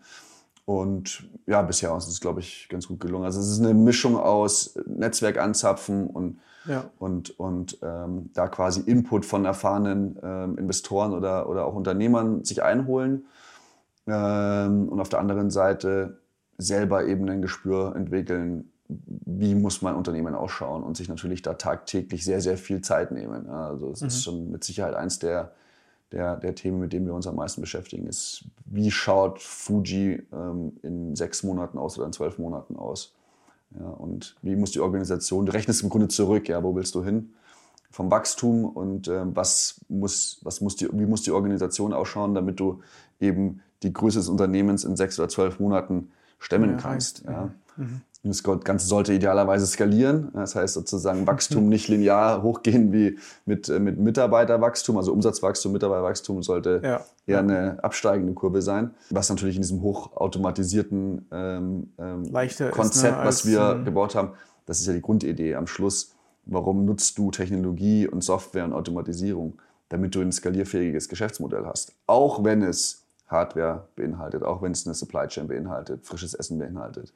Und 0.65 1.29
ja, 1.45 1.61
bisher 1.61 1.95
ist 1.97 2.07
es, 2.07 2.21
glaube 2.21 2.39
ich, 2.39 2.67
ganz 2.69 2.87
gut 2.87 2.99
gelungen. 2.99 3.25
Also 3.25 3.39
es 3.39 3.49
ist 3.49 3.59
eine 3.59 3.73
Mischung 3.73 4.17
aus 4.17 4.75
Netzwerk 4.85 5.37
anzapfen 5.37 6.07
und, 6.07 6.39
ja. 6.65 6.85
und, 6.99 7.37
und 7.37 7.77
ähm, 7.81 8.29
da 8.33 8.47
quasi 8.47 8.81
Input 8.81 9.25
von 9.25 9.43
erfahrenen 9.43 10.17
ähm, 10.23 10.57
Investoren 10.57 11.13
oder, 11.13 11.49
oder 11.49 11.65
auch 11.65 11.75
Unternehmern 11.75 12.45
sich 12.45 12.63
einholen 12.63 13.25
ähm, 14.07 14.87
und 14.87 15.01
auf 15.01 15.09
der 15.09 15.19
anderen 15.19 15.51
Seite 15.51 16.19
selber 16.57 17.05
eben 17.05 17.29
ein 17.29 17.41
Gespür 17.41 17.93
entwickeln, 17.95 18.71
wie 18.87 19.55
muss 19.55 19.81
mein 19.81 19.95
Unternehmen 19.95 20.35
ausschauen 20.35 20.83
und 20.83 20.95
sich 20.95 21.09
natürlich 21.09 21.41
da 21.41 21.55
tagtäglich 21.55 22.23
sehr, 22.23 22.41
sehr 22.41 22.57
viel 22.57 22.81
Zeit 22.81 23.11
nehmen. 23.11 23.49
Also 23.49 23.91
es 23.91 24.01
mhm. 24.01 24.07
ist 24.07 24.23
schon 24.23 24.51
mit 24.51 24.63
Sicherheit 24.63 24.93
eins 24.93 25.19
der, 25.19 25.51
der, 26.13 26.37
der 26.37 26.55
Themen, 26.55 26.79
mit 26.79 26.93
denen 26.93 27.05
wir 27.05 27.13
uns 27.13 27.27
am 27.27 27.35
meisten 27.35 27.59
beschäftigen, 27.59 28.07
ist, 28.07 28.45
wie 28.65 28.91
schaut 28.91 29.41
Fuji 29.41 30.23
ähm, 30.31 30.73
in 30.83 31.15
sechs 31.15 31.43
Monaten 31.43 31.77
aus 31.77 31.97
oder 31.97 32.05
in 32.05 32.13
zwölf 32.13 32.37
Monaten 32.37 32.75
aus? 32.75 33.13
Ja, 33.77 33.87
und 33.87 34.35
wie 34.43 34.55
muss 34.55 34.71
die 34.71 34.79
Organisation, 34.79 35.47
du 35.47 35.53
rechnest 35.53 35.81
im 35.81 35.89
Grunde 35.89 36.07
zurück, 36.07 36.47
ja, 36.47 36.63
wo 36.63 36.75
willst 36.75 36.93
du 36.93 37.03
hin? 37.03 37.33
Vom 37.89 38.11
Wachstum 38.11 38.65
und 38.65 39.07
äh, 39.07 39.23
was 39.35 39.81
muss, 39.89 40.39
was 40.43 40.61
muss 40.61 40.75
die, 40.75 40.87
wie 40.93 41.05
muss 41.05 41.23
die 41.23 41.31
Organisation 41.31 41.93
ausschauen, 41.93 42.35
damit 42.35 42.59
du 42.59 42.81
eben 43.19 43.61
die 43.81 43.91
Größe 43.91 44.19
des 44.19 44.29
Unternehmens 44.29 44.83
in 44.83 44.95
sechs 44.95 45.19
oder 45.19 45.29
zwölf 45.29 45.59
Monaten 45.59 46.11
stemmen 46.39 46.71
ja, 46.71 46.77
kannst. 46.77 47.23
Ja. 47.25 47.51
Mhm. 47.75 48.01
Das 48.25 48.41
Ganze 48.41 48.87
sollte 48.87 49.11
idealerweise 49.11 49.67
skalieren. 49.67 50.29
Das 50.33 50.55
heißt 50.55 50.75
sozusagen 50.75 51.27
Wachstum 51.27 51.67
nicht 51.67 51.89
linear 51.89 52.41
hochgehen 52.41 52.93
wie 52.93 53.19
mit, 53.45 53.67
äh, 53.67 53.79
mit 53.79 53.99
Mitarbeiterwachstum. 53.99 54.97
Also 54.97 55.11
Umsatzwachstum, 55.11 55.73
Mitarbeiterwachstum 55.73 56.41
sollte 56.41 56.79
Ja. 56.83 57.01
eher 57.27 57.39
eine 57.39 57.83
absteigende 57.83 58.33
Kurve 58.33 58.61
sein. 58.61 58.91
Was 59.09 59.29
natürlich 59.29 59.57
in 59.57 59.61
diesem 59.61 59.81
hochautomatisierten 59.81 61.27
ähm, 61.33 61.91
ähm, 61.97 62.23
Leichter 62.25 62.69
ist, 62.69 62.75
Konzept, 62.75 63.17
ne, 63.17 63.25
was 63.25 63.45
wir 63.45 63.75
ähm, 63.75 63.85
gebaut 63.85 64.15
haben, 64.15 64.31
das 64.65 64.79
ist 64.79 64.87
ja 64.87 64.93
die 64.93 65.01
Grundidee 65.01 65.55
am 65.55 65.67
Schluss. 65.67 66.15
Warum 66.45 66.85
nutzt 66.85 67.17
du 67.17 67.29
Technologie 67.29 68.07
und 68.07 68.23
Software 68.23 68.63
und 68.63 68.71
Automatisierung? 68.73 69.59
Damit 69.89 70.15
du 70.15 70.21
ein 70.21 70.31
skalierfähiges 70.31 71.09
Geschäftsmodell 71.09 71.65
hast. 71.65 71.93
Auch 72.07 72.43
wenn 72.43 72.63
es 72.63 73.03
Hardware 73.27 73.87
beinhaltet, 73.95 74.43
auch 74.43 74.61
wenn 74.61 74.71
es 74.71 74.85
eine 74.85 74.93
Supply 74.95 75.27
Chain 75.27 75.47
beinhaltet, 75.47 76.05
frisches 76.05 76.33
Essen 76.33 76.57
beinhaltet. 76.57 77.13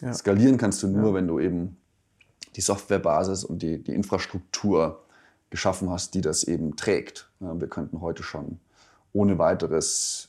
Ja. 0.00 0.12
Skalieren 0.12 0.58
kannst 0.58 0.82
du 0.82 0.88
nur, 0.88 1.14
wenn 1.14 1.26
du 1.26 1.40
eben 1.40 1.76
die 2.56 2.60
Softwarebasis 2.60 3.44
und 3.44 3.62
die, 3.62 3.82
die 3.82 3.94
Infrastruktur 3.94 5.04
geschaffen 5.50 5.90
hast, 5.90 6.14
die 6.14 6.20
das 6.20 6.44
eben 6.44 6.76
trägt. 6.76 7.30
Ja, 7.40 7.58
wir 7.58 7.68
könnten 7.68 8.00
heute 8.00 8.22
schon 8.22 8.58
ohne 9.12 9.38
weiteres 9.38 10.28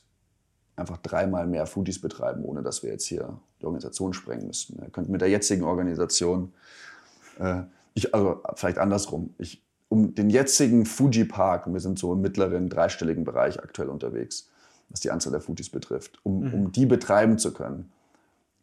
einfach 0.76 0.96
dreimal 0.96 1.46
mehr 1.46 1.66
Foodies 1.66 2.00
betreiben, 2.00 2.44
ohne 2.44 2.62
dass 2.62 2.82
wir 2.82 2.90
jetzt 2.90 3.04
hier 3.04 3.38
die 3.60 3.66
Organisation 3.66 4.14
sprengen 4.14 4.46
müssten. 4.46 4.80
Wir 4.80 4.88
könnten 4.88 5.12
mit 5.12 5.20
der 5.20 5.28
jetzigen 5.28 5.64
Organisation, 5.64 6.52
äh, 7.38 7.62
ich, 7.94 8.14
also 8.14 8.42
vielleicht 8.54 8.78
andersrum, 8.78 9.34
ich, 9.38 9.62
um 9.88 10.14
den 10.14 10.30
jetzigen 10.30 10.86
Fuji 10.86 11.24
Park, 11.24 11.70
wir 11.70 11.80
sind 11.80 11.98
so 11.98 12.12
im 12.12 12.20
mittleren 12.20 12.68
dreistelligen 12.68 13.24
Bereich 13.24 13.58
aktuell 13.62 13.88
unterwegs, 13.88 14.48
was 14.88 15.00
die 15.00 15.10
Anzahl 15.10 15.32
der 15.32 15.40
Foodies 15.40 15.68
betrifft, 15.68 16.18
um, 16.22 16.52
um 16.52 16.72
die 16.72 16.86
betreiben 16.86 17.38
zu 17.38 17.52
können, 17.52 17.90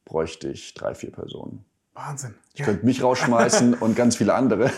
bräuchte 0.07 0.47
ich 0.49 0.73
drei, 0.73 0.95
vier 0.95 1.11
Personen. 1.11 1.65
Wahnsinn. 1.93 2.35
Ich 2.53 2.63
könnte 2.63 2.85
mich 2.85 3.03
rausschmeißen 3.03 3.73
und 3.79 3.95
ganz 3.95 4.15
viele 4.15 4.33
andere. 4.35 4.71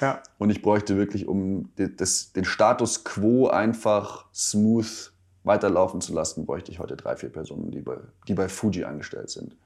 Ja. 0.00 0.20
Und 0.38 0.50
ich 0.50 0.62
bräuchte 0.62 0.96
wirklich, 0.96 1.28
um 1.28 1.70
das, 1.76 2.32
den 2.32 2.44
Status 2.44 3.04
quo 3.04 3.48
einfach 3.48 4.26
smooth 4.34 5.12
weiterlaufen 5.44 6.00
zu 6.00 6.12
lassen, 6.14 6.44
bräuchte 6.46 6.72
ich 6.72 6.78
heute 6.78 6.96
drei, 6.96 7.16
vier 7.16 7.28
Personen, 7.28 7.70
die 7.70 7.80
bei, 7.80 7.98
die 8.28 8.34
bei 8.34 8.48
Fuji 8.48 8.84
angestellt 8.84 9.30
sind. 9.30 9.56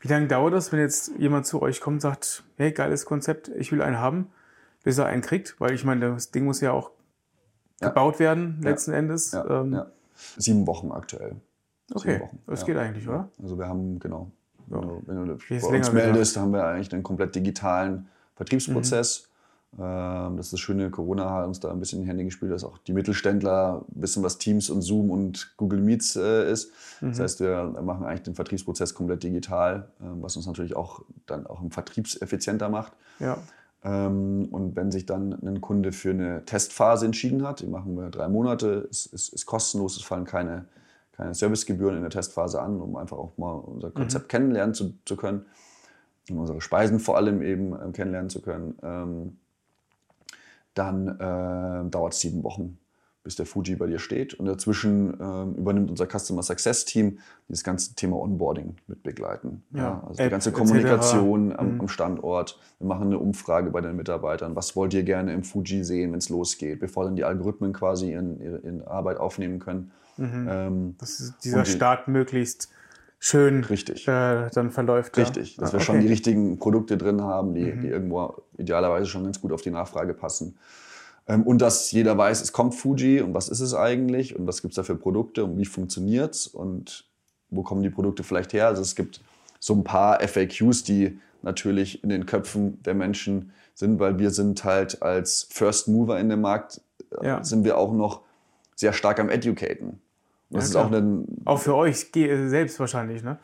Wie 0.00 0.08
lange 0.08 0.26
dauert 0.28 0.52
das, 0.52 0.72
wenn 0.72 0.80
jetzt 0.80 1.12
jemand 1.18 1.46
zu 1.46 1.62
euch 1.62 1.80
kommt 1.80 1.96
und 1.96 2.00
sagt, 2.00 2.42
hey, 2.56 2.72
geiles 2.72 3.04
Konzept, 3.06 3.48
ich 3.48 3.72
will 3.72 3.80
einen 3.82 3.98
haben, 3.98 4.30
bis 4.84 4.98
er 4.98 5.06
einen 5.06 5.22
kriegt? 5.22 5.56
Weil 5.60 5.72
ich 5.72 5.84
meine, 5.84 6.12
das 6.14 6.30
Ding 6.30 6.44
muss 6.44 6.60
ja 6.60 6.72
auch 6.72 6.90
Ja. 7.80 7.88
gebaut 7.88 8.18
werden, 8.18 8.60
letzten 8.62 8.92
Endes. 8.92 9.32
Ja, 9.32 9.60
Ähm, 9.62 9.72
ja. 9.74 9.86
Sieben 10.36 10.66
Wochen 10.66 10.90
aktuell. 10.90 11.36
Okay, 11.92 12.20
Wochen, 12.20 12.38
das 12.46 12.60
ja. 12.60 12.66
geht 12.66 12.76
eigentlich, 12.76 13.08
oder? 13.08 13.28
Also 13.42 13.58
wir 13.58 13.66
haben, 13.66 13.98
genau, 13.98 14.30
wenn 14.66 14.82
du, 14.82 15.02
wenn 15.06 15.26
du 15.26 15.32
es 15.32 15.62
bei 15.62 15.76
uns 15.78 15.92
meldest, 15.92 16.36
haben 16.36 16.52
wir 16.52 16.64
eigentlich 16.64 16.92
einen 16.92 17.02
komplett 17.02 17.34
digitalen 17.34 18.08
Vertriebsprozess. 18.36 19.22
Mhm. 19.22 19.28
Ähm, 19.80 20.36
Das 20.36 20.46
ist 20.46 20.52
das 20.54 20.60
Schöne, 20.60 20.90
Corona 20.90 21.30
hat 21.30 21.46
uns 21.46 21.60
da 21.60 21.70
ein 21.70 21.78
bisschen 21.78 21.98
in 21.98 22.04
die 22.04 22.10
Hände 22.10 22.24
gespielt, 22.24 22.52
dass 22.52 22.64
auch 22.64 22.78
die 22.78 22.94
Mittelständler 22.94 23.84
wissen, 23.88 24.22
was 24.22 24.38
Teams 24.38 24.70
und 24.70 24.80
Zoom 24.80 25.10
und 25.10 25.52
Google 25.58 25.80
Meets 25.80 26.16
äh, 26.16 26.50
ist. 26.50 26.72
Mhm. 27.00 27.08
Das 27.08 27.20
heißt, 27.20 27.40
wir 27.40 27.64
machen 27.82 28.06
eigentlich 28.06 28.22
den 28.22 28.34
Vertriebsprozess 28.34 28.94
komplett 28.94 29.22
digital, 29.22 29.88
ähm, 30.00 30.22
was 30.22 30.36
uns 30.36 30.46
natürlich 30.46 30.74
auch 30.74 31.02
dann 31.26 31.46
auch 31.46 31.62
im 31.62 31.70
Vertriebseffizienter 31.70 32.70
macht. 32.70 32.92
Ja. 33.18 33.38
Ähm, 33.84 34.48
Und 34.50 34.74
wenn 34.74 34.90
sich 34.90 35.06
dann 35.06 35.34
ein 35.42 35.60
Kunde 35.60 35.92
für 35.92 36.10
eine 36.10 36.44
Testphase 36.44 37.06
entschieden 37.06 37.46
hat, 37.46 37.60
die 37.60 37.66
machen 37.66 37.94
wir 37.96 38.10
drei 38.10 38.28
Monate, 38.28 38.88
ist, 38.90 39.06
ist, 39.06 39.32
ist 39.32 39.46
kostenlos, 39.46 39.96
es 39.96 40.02
fallen 40.02 40.24
keine, 40.24 40.64
keine 41.18 41.34
Servicegebühren 41.34 41.96
in 41.96 42.02
der 42.02 42.10
Testphase 42.10 42.62
an, 42.62 42.80
um 42.80 42.96
einfach 42.96 43.18
auch 43.18 43.36
mal 43.36 43.52
unser 43.52 43.90
Konzept 43.90 44.28
kennenlernen 44.28 44.72
zu, 44.74 44.94
zu 45.04 45.16
können 45.16 45.44
und 46.30 46.38
unsere 46.38 46.60
Speisen 46.60 47.00
vor 47.00 47.16
allem 47.16 47.42
eben 47.42 47.72
ähm, 47.72 47.92
kennenlernen 47.92 48.30
zu 48.30 48.40
können, 48.40 48.78
ähm, 48.82 49.36
dann 50.74 51.08
äh, 51.08 51.90
dauert 51.90 52.12
es 52.12 52.20
sieben 52.20 52.44
Wochen, 52.44 52.78
bis 53.24 53.34
der 53.34 53.46
Fuji 53.46 53.74
bei 53.74 53.86
dir 53.88 53.98
steht. 53.98 54.34
Und 54.34 54.46
dazwischen 54.46 55.16
ähm, 55.20 55.54
übernimmt 55.56 55.90
unser 55.90 56.06
Customer 56.06 56.42
Success 56.44 56.84
Team 56.84 57.18
dieses 57.48 57.64
ganze 57.64 57.96
Thema 57.96 58.16
Onboarding 58.16 58.76
mit 58.86 59.02
begleiten. 59.02 59.64
Ja, 59.72 60.04
also 60.06 60.18
die 60.18 60.22
App 60.22 60.30
ganze 60.30 60.50
etc. 60.50 60.58
Kommunikation 60.58 61.56
am, 61.56 61.74
Mhm. 61.74 61.80
am 61.80 61.88
Standort. 61.88 62.60
Wir 62.78 62.86
machen 62.86 63.08
eine 63.08 63.18
Umfrage 63.18 63.70
bei 63.70 63.80
den 63.80 63.96
Mitarbeitern. 63.96 64.54
Was 64.54 64.76
wollt 64.76 64.94
ihr 64.94 65.02
gerne 65.02 65.32
im 65.32 65.42
Fuji 65.42 65.82
sehen, 65.82 66.12
wenn 66.12 66.18
es 66.18 66.28
losgeht, 66.28 66.78
bevor 66.78 67.04
dann 67.04 67.16
die 67.16 67.24
Algorithmen 67.24 67.72
quasi 67.72 68.12
in, 68.12 68.40
ihre 68.40 68.58
in 68.58 68.82
Arbeit 68.82 69.18
aufnehmen 69.18 69.58
können. 69.58 69.90
Ähm, 70.18 70.94
Dass 70.98 71.34
dieser 71.42 71.62
die- 71.62 71.70
Start 71.70 72.08
möglichst 72.08 72.68
schön 73.20 73.64
Richtig. 73.64 74.06
äh, 74.06 74.48
dann 74.52 74.70
verläuft. 74.70 75.16
ja. 75.16 75.24
Richtig, 75.24 75.56
dass 75.56 75.70
Ah, 75.70 75.72
wir 75.74 75.80
schon 75.80 75.94
okay. 75.96 76.02
Mhm. 76.02 76.06
die 76.06 76.12
richtigen 76.12 76.58
Produkte 76.58 76.96
drin 76.96 77.20
haben, 77.22 77.54
die, 77.54 77.72
die 77.76 77.88
irgendwo 77.88 78.42
idealerweise 78.56 79.06
schon 79.06 79.24
ganz 79.24 79.40
gut 79.40 79.52
auf 79.52 79.62
die 79.62 79.70
Nachfrage 79.70 80.14
passen. 80.14 80.56
Ähm, 81.26 81.42
und 81.42 81.60
dass 81.60 81.90
jeder 81.92 82.16
weiß, 82.16 82.40
es 82.40 82.52
kommt 82.52 82.74
Fuji 82.74 83.20
und 83.20 83.34
was 83.34 83.48
ist 83.48 83.60
es 83.60 83.74
eigentlich 83.74 84.36
und 84.36 84.46
was 84.46 84.62
gibt 84.62 84.72
es 84.72 84.76
da 84.76 84.82
für 84.82 84.94
Produkte 84.96 85.44
und 85.44 85.58
wie 85.58 85.64
funktioniert 85.66 86.34
es 86.34 86.46
und 86.46 87.04
wo 87.50 87.62
kommen 87.62 87.82
die 87.82 87.90
Produkte 87.90 88.22
vielleicht 88.22 88.52
her. 88.52 88.66
Also 88.68 88.82
es 88.82 88.94
gibt 88.94 89.20
so 89.60 89.74
ein 89.74 89.82
paar 89.84 90.20
FAQs, 90.26 90.84
die 90.84 91.18
natürlich 91.42 92.02
in 92.04 92.10
den 92.10 92.24
Köpfen 92.26 92.82
der 92.82 92.94
Menschen 92.94 93.52
sind, 93.74 93.98
weil 94.00 94.18
wir 94.18 94.30
sind 94.30 94.64
halt 94.64 95.02
als 95.02 95.46
First 95.50 95.88
Mover 95.88 96.18
in 96.20 96.28
dem 96.28 96.40
Markt, 96.40 96.80
äh, 97.20 97.26
Ja. 97.26 97.44
sind 97.44 97.64
wir 97.64 97.78
auch 97.78 97.92
noch 97.92 98.22
sehr 98.76 98.92
stark 98.92 99.18
am 99.18 99.28
Educaten. 99.28 100.00
Das 100.50 100.64
Ja, 100.64 100.66
ist 100.66 100.70
klar. 100.72 100.86
auch 100.86 100.92
ein, 100.92 101.26
Auch 101.44 101.58
für 101.60 101.74
euch 101.74 102.10
selbst 102.12 102.80
wahrscheinlich, 102.80 103.22
ne? 103.22 103.38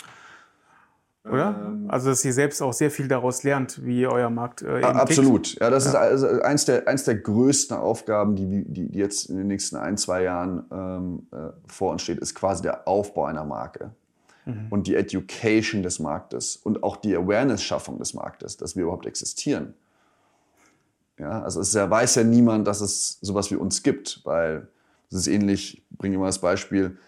Oder? 1.27 1.57
Ähm. 1.69 1.87
also, 1.89 2.11
dass 2.11 2.23
ihr 2.25 2.35
selbst 2.35 2.61
auch 2.61 2.75
sehr 2.75 2.91
viel 2.91 3.09
daraus 3.09 3.45
lernt, 3.45 3.83
wie 3.85 4.07
euer 4.07 4.29
Markt 4.29 4.61
äh, 4.61 4.77
eben 4.79 4.85
Ah, 4.85 4.91
tickt. 5.07 5.19
Absolut. 5.19 5.59
Ja, 5.59 5.71
das 5.71 5.87
ist 5.87 5.95
also 5.95 6.27
eins 6.43 6.67
der, 6.67 6.87
eins 6.87 7.05
der 7.05 7.15
größten 7.15 7.75
Aufgaben, 7.77 8.37
die, 8.37 8.65
die, 8.67 8.99
jetzt 8.99 9.31
in 9.31 9.39
den 9.39 9.47
nächsten 9.47 9.77
ein, 9.77 9.97
zwei 9.97 10.23
Jahren 10.23 10.65
ähm, 10.71 11.27
äh, 11.33 11.51
vor 11.67 11.93
uns 11.93 12.03
steht, 12.03 12.19
ist 12.19 12.35
quasi 12.35 12.63
der 12.63 12.87
Aufbau 12.87 13.25
einer 13.25 13.45
Marke. 13.45 13.91
Und 14.69 14.87
die 14.87 14.95
Education 14.95 15.83
des 15.83 15.99
Marktes 16.01 16.57
und 16.57 16.83
auch 16.83 16.99
die 16.99 17.17
Awareness-Schaffung 17.17 17.99
des 17.99 18.13
Marktes, 18.13 18.59
dass 18.59 18.77
wir 18.77 18.83
überhaupt 18.83 19.07
existieren. 19.07 19.73
Ja, 21.19 21.41
also 21.41 21.63
es 21.63 21.73
ja, 21.73 21.89
weiß 21.89 22.17
ja 22.17 22.25
niemand, 22.25 22.67
dass 22.67 22.83
es 22.83 23.17
sowas 23.23 23.51
wie 23.51 23.57
uns 23.57 23.83
gibt, 23.83 24.21
weil 24.25 24.69
das 25.15 25.23
ist 25.23 25.33
ähnlich, 25.33 25.83
ich 25.91 25.99
bringe 25.99 26.17
immer 26.17 26.27
das 26.27 26.41
Beispiel, 26.41 26.99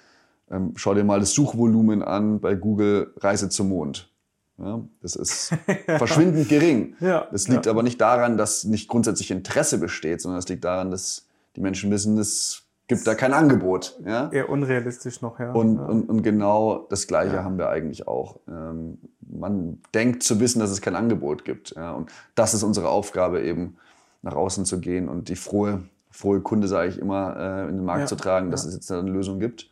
ähm, 0.51 0.73
schau 0.77 0.95
dir 0.95 1.05
mal 1.05 1.21
das 1.21 1.33
Suchvolumen 1.33 2.03
an 2.03 2.41
bei 2.41 2.55
Google 2.55 3.13
Reise 3.17 3.49
zum 3.49 3.69
Mond. 3.69 4.11
Ja, 4.59 4.81
das 5.03 5.17
ist 5.17 5.53
verschwindend 5.87 6.49
gering. 6.49 6.95
Ja, 7.01 7.27
das 7.31 7.49
liegt 7.49 7.67
ja. 7.67 7.73
aber 7.73 7.83
nicht 7.83 8.01
daran, 8.01 8.39
dass 8.39 8.65
nicht 8.65 8.89
grundsätzlich 8.89 9.31
Interesse 9.31 9.79
besteht, 9.79 10.21
sondern 10.21 10.39
es 10.39 10.49
liegt 10.49 10.65
daran, 10.65 10.91
dass 10.91 11.27
die 11.57 11.61
Menschen 11.61 11.91
wissen, 11.91 12.17
es 12.17 12.63
gibt 12.87 13.07
da 13.07 13.15
kein 13.15 13.33
Angebot. 13.33 13.99
Ja? 14.05 14.31
Eher 14.31 14.49
unrealistisch 14.49 15.21
noch, 15.21 15.41
ja. 15.41 15.53
Und, 15.53 15.79
und, 15.79 16.09
und 16.09 16.23
genau 16.23 16.87
das 16.89 17.07
Gleiche 17.07 17.43
haben 17.43 17.59
wir 17.59 17.69
eigentlich 17.69 18.07
auch. 18.07 18.39
Ähm, 18.49 18.99
man 19.21 19.81
denkt 19.95 20.23
zu 20.23 20.39
wissen, 20.39 20.61
dass 20.61 20.71
es 20.71 20.81
kein 20.81 20.95
Angebot 20.95 21.45
gibt. 21.45 21.75
Ja? 21.75 21.93
Und 21.93 22.11
das 22.35 22.55
ist 22.55 22.63
unsere 22.63 22.89
Aufgabe, 22.89 23.43
eben 23.43 23.77
nach 24.23 24.35
außen 24.35 24.65
zu 24.65 24.81
gehen 24.81 25.09
und 25.09 25.29
die 25.29 25.37
frohe, 25.37 25.83
frohe 26.17 26.41
Kunde, 26.41 26.67
sage 26.69 26.89
ich 26.91 26.99
immer, 26.99 27.37
äh, 27.37 27.69
in 27.69 27.77
den 27.77 27.85
Markt 27.85 28.01
Ja, 28.03 28.07
zu 28.07 28.17
tragen, 28.17 28.51
dass 28.51 28.63
ja. 28.65 28.69
es 28.71 28.75
jetzt 28.75 28.91
eine 28.91 29.11
Lösung 29.11 29.39
gibt. 29.39 29.71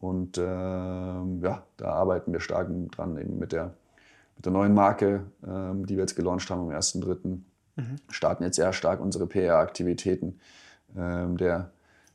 Und 0.00 0.38
ähm, 0.38 1.40
ja, 1.42 1.62
da 1.76 1.86
arbeiten 1.92 2.32
wir 2.32 2.40
stark 2.40 2.68
dran, 2.92 3.18
eben 3.18 3.38
mit 3.38 3.52
der, 3.52 3.72
mit 4.36 4.46
der 4.46 4.52
neuen 4.52 4.72
Marke, 4.74 5.24
ähm, 5.46 5.86
die 5.86 5.96
wir 5.96 6.02
jetzt 6.02 6.14
gelauncht 6.16 6.48
haben 6.50 6.60
am 6.60 6.68
1.3. 6.70 7.40
Mhm. 7.76 7.96
Starten 8.10 8.44
jetzt 8.44 8.56
sehr 8.56 8.72
stark 8.72 9.00
unsere 9.00 9.26
PR-Aktivitäten. 9.26 10.38
Ähm, 10.96 11.36
der, 11.36 11.70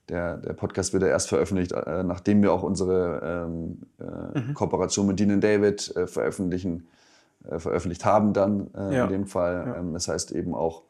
der, 0.09 0.37
der 0.37 0.53
Podcast 0.53 0.93
wird 0.93 1.03
ja 1.03 1.09
erst 1.09 1.27
veröffentlicht, 1.29 1.73
äh, 1.73 2.03
nachdem 2.03 2.41
wir 2.41 2.53
auch 2.53 2.63
unsere 2.63 3.45
ähm, 3.47 3.81
äh, 3.99 4.39
Mhm. 4.39 4.53
Kooperation 4.53 5.05
mit 5.07 5.19
Dean 5.19 5.41
David 5.41 5.95
äh, 5.95 6.07
veröffentlichen, 6.07 6.87
äh, 7.49 7.59
veröffentlicht 7.59 8.05
haben 8.05 8.31
dann 8.33 8.67
äh, 8.75 8.95
Ja. 8.95 9.03
in 9.05 9.09
dem 9.11 9.27
Fall. 9.27 9.75
Ähm, 9.77 9.93
das 9.93 10.07
heißt 10.07 10.31
eben 10.31 10.55
auch, 10.55 10.83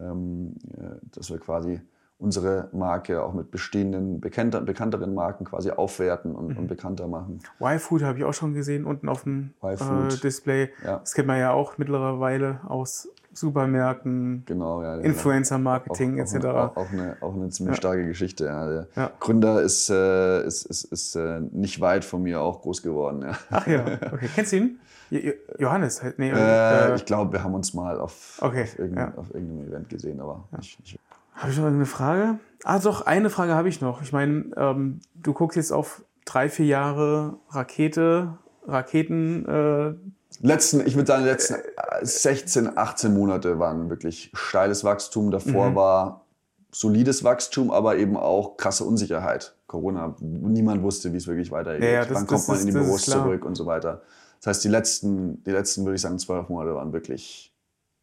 ähm, 0.00 0.54
äh, 0.76 0.96
dass 1.12 1.30
wir 1.30 1.38
quasi 1.38 1.80
unsere 2.20 2.68
Marke 2.72 3.22
auch 3.22 3.32
mit 3.32 3.50
bestehenden, 3.50 4.20
bekannter, 4.20 4.60
bekannteren 4.60 5.14
Marken 5.14 5.44
quasi 5.44 5.70
aufwerten 5.70 6.34
und, 6.36 6.48
Mhm. 6.50 6.56
und 6.58 6.66
bekannter 6.68 7.08
machen. 7.08 7.40
Y-Food 7.60 8.02
habe 8.02 8.18
ich 8.18 8.24
auch 8.24 8.34
schon 8.34 8.54
gesehen, 8.54 8.84
unten 8.84 9.08
auf 9.08 9.22
dem 9.24 9.54
äh. 9.62 9.76
Display. 10.22 10.70
Ja. 10.84 10.98
Das 10.98 11.14
kennt 11.14 11.26
man 11.28 11.38
ja 11.38 11.52
auch 11.52 11.78
mittlerweile 11.78 12.60
aus 12.68 13.08
Supermärkten, 13.32 14.42
Genau, 14.46 14.82
ja. 14.82 14.96
Influencer-Marketing 14.98 16.20
auch, 16.20 16.24
etc. 16.34 16.44
Auch, 16.46 16.76
auch, 16.76 16.92
eine, 16.92 17.16
auch 17.20 17.34
eine 17.34 17.48
ziemlich 17.50 17.76
starke 17.76 18.06
Geschichte. 18.06 18.44
Ja. 18.46 18.66
Der 18.66 18.86
Ja. 18.96 19.10
Gründer 19.20 19.62
ist, 19.62 19.88
äh, 19.90 20.44
ist, 20.44 20.66
ist, 20.66 20.84
ist 20.84 21.14
äh, 21.16 21.40
nicht 21.52 21.80
weit 21.80 22.04
von 22.04 22.22
mir 22.22 22.40
auch 22.40 22.60
groß 22.62 22.82
geworden. 22.82 23.22
Ja. 23.22 23.32
Ach 23.50 23.66
ja, 23.66 23.84
okay. 24.12 24.28
Kennst 24.34 24.52
du 24.52 24.56
ihn? 24.56 24.78
Jo- 25.10 25.18
Jo- 25.20 25.32
Johannes? 25.58 26.02
Nee, 26.16 26.30
Äh, 26.30 26.90
äh, 26.92 26.94
ich 26.96 27.04
glaube, 27.04 27.32
wir 27.32 27.42
haben 27.44 27.54
uns 27.54 27.74
mal 27.74 27.98
auf, 28.00 28.38
Okay, 28.42 28.62
auf, 28.64 28.78
irgendeinem, 28.78 29.12
ja. 29.14 29.18
auf 29.18 29.34
irgendeinem 29.34 29.68
Event 29.68 29.88
gesehen, 29.88 30.20
aber 30.20 30.44
nicht, 30.56 30.78
nicht. 30.80 30.98
Habe 31.34 31.50
ich 31.52 31.56
noch 31.56 31.64
irgendeine 31.64 31.86
Frage? 31.86 32.38
Ah, 32.64 32.78
doch, 32.78 33.02
eine 33.06 33.30
Frage 33.30 33.54
habe 33.54 33.68
ich 33.68 33.80
noch. 33.80 34.02
Ich 34.02 34.12
meine, 34.12 34.44
ähm, 34.56 35.00
du 35.14 35.32
guckst 35.32 35.56
jetzt 35.56 35.72
auf 35.72 36.02
drei, 36.26 36.48
vier 36.48 36.66
Jahre 36.66 37.38
Rakete, 37.50 38.38
Raketen, 38.66 39.46
äh, 39.46 39.94
Letzten, 40.42 40.86
ich 40.86 40.94
würde 40.94 41.08
sagen, 41.08 41.24
die 41.24 41.28
letzten 41.28 41.56
16, 42.02 42.78
18 42.78 43.12
Monate 43.12 43.58
waren 43.58 43.90
wirklich 43.90 44.30
steiles 44.34 44.84
Wachstum. 44.84 45.30
Davor 45.32 45.70
Mhm. 45.70 45.74
war 45.74 46.24
solides 46.70 47.24
Wachstum, 47.24 47.70
aber 47.72 47.96
eben 47.96 48.16
auch 48.16 48.56
krasse 48.56 48.84
Unsicherheit. 48.84 49.56
Corona, 49.66 50.14
niemand 50.20 50.82
wusste, 50.82 51.12
wie 51.12 51.16
es 51.16 51.26
wirklich 51.26 51.50
weitergeht. 51.50 51.82
Ja, 51.82 52.04
das- 52.04 52.14
Wann 52.14 52.26
kommt 52.28 52.46
man 52.46 52.56
ist- 52.58 52.62
in 52.62 52.66
die 52.68 52.72
Büros 52.72 53.02
zurück 53.06 53.44
und 53.44 53.56
so 53.56 53.66
weiter. 53.66 54.02
Das 54.38 54.46
heißt, 54.48 54.64
die 54.64 54.68
letzten, 54.68 55.42
die 55.44 55.50
letzten, 55.50 55.84
würde 55.84 55.96
ich 55.96 56.00
sagen, 56.00 56.18
zwölf 56.18 56.48
Monate 56.48 56.74
waren 56.76 56.92
wirklich, 56.92 57.52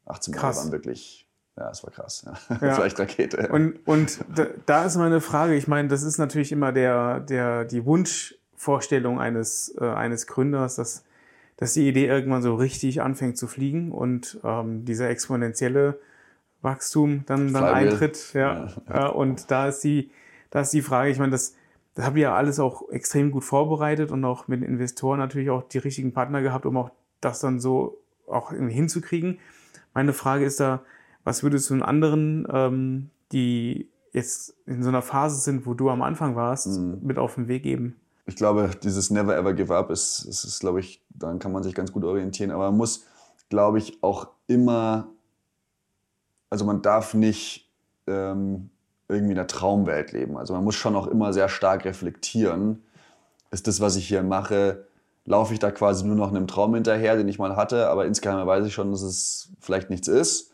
18 0.05 0.33
Monate 0.33 0.47
Krass. 0.47 0.57
waren 0.57 0.71
wirklich, 0.73 1.26
ja, 1.57 1.71
es 1.71 1.83
war 1.83 1.91
krass. 1.91 2.25
Ja. 2.49 2.57
Das 2.59 2.77
war 2.77 2.85
echt 2.85 2.99
Rakete. 2.99 3.49
Und, 3.49 3.79
und 3.87 4.19
da, 4.65 4.85
ist 4.85 4.95
meine 4.95 5.21
Frage, 5.21 5.55
ich 5.55 5.67
meine, 5.67 5.87
das 5.87 6.03
ist 6.03 6.17
natürlich 6.17 6.51
immer 6.51 6.71
der, 6.71 7.19
der, 7.19 7.65
die 7.65 7.85
Wunschvorstellung 7.85 9.19
eines, 9.19 9.75
äh, 9.79 9.85
eines 9.85 10.27
Gründers, 10.27 10.75
dass, 10.75 11.03
dass 11.57 11.73
die 11.73 11.87
Idee 11.87 12.05
irgendwann 12.05 12.41
so 12.41 12.55
richtig 12.55 13.01
anfängt 13.01 13.37
zu 13.37 13.47
fliegen 13.47 13.91
und 13.91 14.39
ähm, 14.43 14.85
dieser 14.85 15.09
exponentielle 15.09 15.99
Wachstum 16.61 17.23
dann, 17.25 17.53
dann 17.53 17.63
Flywheel. 17.63 17.89
eintritt. 17.89 18.33
Ja. 18.33 18.67
Ja. 18.87 19.07
Und 19.07 19.49
da 19.49 19.67
ist 19.67 19.83
die, 19.83 20.11
da 20.51 20.61
ist 20.61 20.73
die 20.73 20.81
Frage, 20.81 21.09
ich 21.09 21.17
meine, 21.17 21.31
das, 21.31 21.55
das 21.95 22.05
habt 22.05 22.17
ihr 22.17 22.23
ja 22.23 22.35
alles 22.35 22.59
auch 22.59 22.89
extrem 22.89 23.31
gut 23.31 23.43
vorbereitet 23.43 24.11
und 24.11 24.23
auch 24.25 24.47
mit 24.47 24.63
Investoren 24.63 25.19
natürlich 25.19 25.49
auch 25.49 25.63
die 25.63 25.79
richtigen 25.79 26.13
Partner 26.13 26.41
gehabt, 26.41 26.65
um 26.65 26.77
auch 26.77 26.91
das 27.19 27.39
dann 27.39 27.59
so 27.59 27.97
auch 28.27 28.51
irgendwie 28.51 28.73
hinzukriegen. 28.73 29.39
Meine 29.93 30.13
Frage 30.13 30.45
ist 30.45 30.59
da, 30.59 30.83
was 31.27 31.43
würdest 31.43 31.69
du 31.69 31.73
den 31.73 31.83
anderen, 31.83 32.47
ähm, 32.49 33.09
die 33.33 33.89
jetzt 34.13 34.55
in 34.65 34.81
so 34.81 34.87
einer 34.87 35.01
Phase 35.01 35.41
sind, 35.41 35.65
wo 35.65 35.73
du 35.73 35.89
am 35.89 36.01
Anfang 36.01 36.37
warst, 36.37 36.67
Mhm. 36.67 36.99
mit 37.01 37.17
auf 37.19 37.35
den 37.35 37.49
Weg 37.49 37.63
geben? 37.63 37.97
ich 38.29 38.35
glaube, 38.35 38.69
dieses 38.83 39.09
Never 39.09 39.37
Ever 39.37 39.53
Give 39.53 39.73
Up 39.75 39.89
ist, 39.89 40.25
ist, 40.25 40.43
ist, 40.43 40.59
glaube 40.59 40.79
ich, 40.81 41.01
daran 41.09 41.39
kann 41.39 41.51
man 41.53 41.63
sich 41.63 41.73
ganz 41.73 41.91
gut 41.93 42.03
orientieren. 42.03 42.51
Aber 42.51 42.65
man 42.71 42.77
muss, 42.77 43.05
glaube 43.49 43.77
ich, 43.77 44.01
auch 44.03 44.27
immer, 44.47 45.07
also 46.49 46.65
man 46.65 46.81
darf 46.81 47.13
nicht 47.13 47.69
ähm, 48.05 48.69
irgendwie 49.09 49.31
in 49.31 49.37
der 49.37 49.47
Traumwelt 49.47 50.11
leben. 50.11 50.37
Also 50.37 50.53
man 50.53 50.63
muss 50.63 50.75
schon 50.75 50.95
auch 50.95 51.07
immer 51.07 51.31
sehr 51.33 51.47
stark 51.49 51.85
reflektieren. 51.85 52.83
Ist 53.51 53.67
das, 53.67 53.79
was 53.79 53.95
ich 53.95 54.07
hier 54.07 54.23
mache, 54.23 54.85
laufe 55.25 55.53
ich 55.53 55.59
da 55.59 55.71
quasi 55.71 56.05
nur 56.05 56.15
noch 56.17 56.29
einem 56.29 56.47
Traum 56.47 56.73
hinterher, 56.73 57.15
den 57.15 57.27
ich 57.29 57.39
mal 57.39 57.55
hatte, 57.55 57.87
aber 57.89 58.05
insgeheim 58.05 58.45
weiß 58.45 58.65
ich 58.65 58.73
schon, 58.73 58.91
dass 58.91 59.01
es 59.01 59.49
vielleicht 59.61 59.89
nichts 59.89 60.07
ist. 60.07 60.46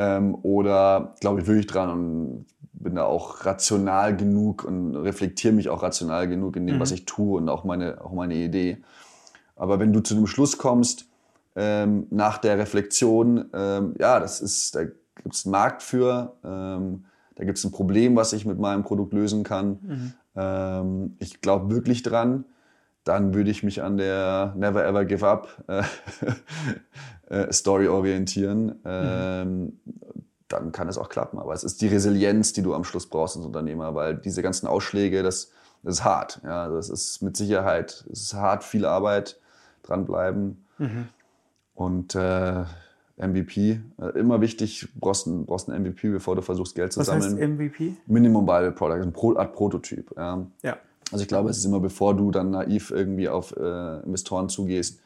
Ähm, 0.00 0.36
oder 0.42 1.14
glaube 1.20 1.40
ich 1.40 1.46
wirklich 1.48 1.66
dran 1.66 1.90
und 1.90 2.46
bin 2.72 2.94
da 2.94 3.04
auch 3.04 3.44
rational 3.44 4.16
genug 4.16 4.64
und 4.64 4.94
reflektiere 4.94 5.52
mich 5.52 5.68
auch 5.68 5.82
rational 5.82 6.28
genug 6.28 6.54
in 6.56 6.68
dem, 6.68 6.76
Mhm. 6.76 6.80
was 6.80 6.92
ich 6.92 7.04
tue 7.04 7.38
und 7.38 7.48
auch 7.48 7.64
meine, 7.64 8.00
auch 8.04 8.12
meine 8.12 8.34
Idee. 8.34 8.78
Aber 9.56 9.80
wenn 9.80 9.92
du 9.92 9.98
zu 10.00 10.14
dem 10.14 10.28
Schluss 10.28 10.56
kommst, 10.56 11.06
ähm, 11.56 12.06
nach 12.10 12.38
der 12.38 12.56
Reflexion, 12.58 13.46
ähm, 13.52 13.94
ja, 13.98 14.20
das 14.20 14.40
ist, 14.40 14.76
da 14.76 14.84
gibt 14.84 15.34
es 15.34 15.44
einen 15.44 15.50
Markt 15.50 15.82
für, 15.82 16.36
ähm, 16.44 17.04
da 17.34 17.44
gibt 17.44 17.58
es 17.58 17.64
ein 17.64 17.72
Problem, 17.72 18.14
was 18.14 18.32
ich 18.32 18.46
mit 18.46 18.60
meinem 18.60 18.84
Produkt 18.84 19.12
lösen 19.12 19.42
kann. 19.42 20.14
Ähm, 20.36 21.16
ich 21.18 21.40
glaube 21.40 21.74
wirklich 21.74 22.04
dran. 22.04 22.44
Dann 23.08 23.32
würde 23.32 23.50
ich 23.50 23.62
mich 23.62 23.82
an 23.82 23.96
der 23.96 24.52
Never 24.54 24.84
Ever 24.84 25.06
Give 25.06 25.26
Up 25.26 25.64
äh, 25.66 25.82
äh, 27.34 27.50
Story 27.50 27.88
orientieren. 27.88 28.80
Ähm, 28.84 29.80
dann 30.48 30.72
kann 30.72 30.88
es 30.88 30.98
auch 30.98 31.08
klappen. 31.08 31.38
Aber 31.38 31.54
es 31.54 31.64
ist 31.64 31.80
die 31.80 31.88
Resilienz, 31.88 32.52
die 32.52 32.60
du 32.60 32.74
am 32.74 32.84
Schluss 32.84 33.06
brauchst 33.06 33.38
als 33.38 33.46
Unternehmer, 33.46 33.94
weil 33.94 34.14
diese 34.14 34.42
ganzen 34.42 34.66
Ausschläge, 34.66 35.22
das, 35.22 35.52
das 35.82 35.94
ist 35.94 36.04
hart. 36.04 36.42
Ja, 36.44 36.68
das 36.68 36.90
ist 36.90 37.22
mit 37.22 37.34
Sicherheit, 37.34 38.04
es 38.12 38.24
ist 38.24 38.34
hart, 38.34 38.62
viel 38.62 38.84
Arbeit, 38.84 39.40
dranbleiben. 39.84 40.66
Und 41.74 42.14
äh, 42.14 42.64
MVP, 43.16 43.80
äh, 44.02 44.18
immer 44.18 44.42
wichtig, 44.42 44.80
du 44.92 45.00
brauchst 45.00 45.26
brauchst 45.46 45.70
ein 45.70 45.82
MVP, 45.82 46.10
bevor 46.10 46.36
du 46.36 46.42
versuchst, 46.42 46.74
Geld 46.74 46.92
zu 46.92 47.00
Was 47.00 47.10
heißt 47.10 47.30
sammeln. 47.30 47.54
MVP? 47.56 47.94
Minimum 48.06 48.46
Viable 48.46 48.72
Product, 48.72 49.02
ein 49.02 49.14
Pro 49.14 49.34
Art 49.34 49.54
Prototyp. 49.54 50.12
Ja. 50.14 50.46
Ja. 50.62 50.76
Also 51.10 51.22
ich 51.22 51.28
glaube, 51.28 51.50
es 51.50 51.58
ist 51.58 51.64
immer, 51.64 51.80
bevor 51.80 52.16
du 52.16 52.30
dann 52.30 52.50
naiv 52.50 52.90
irgendwie 52.90 53.28
auf 53.28 53.56
äh, 53.56 54.00
Investoren 54.00 54.48
zugehst, 54.48 55.00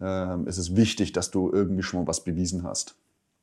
ähm, 0.00 0.46
ist 0.46 0.58
es 0.58 0.76
wichtig, 0.76 1.12
dass 1.12 1.30
du 1.30 1.50
irgendwie 1.52 1.82
schon 1.82 2.00
mal 2.00 2.06
was 2.06 2.24
bewiesen 2.24 2.64
hast. 2.64 2.96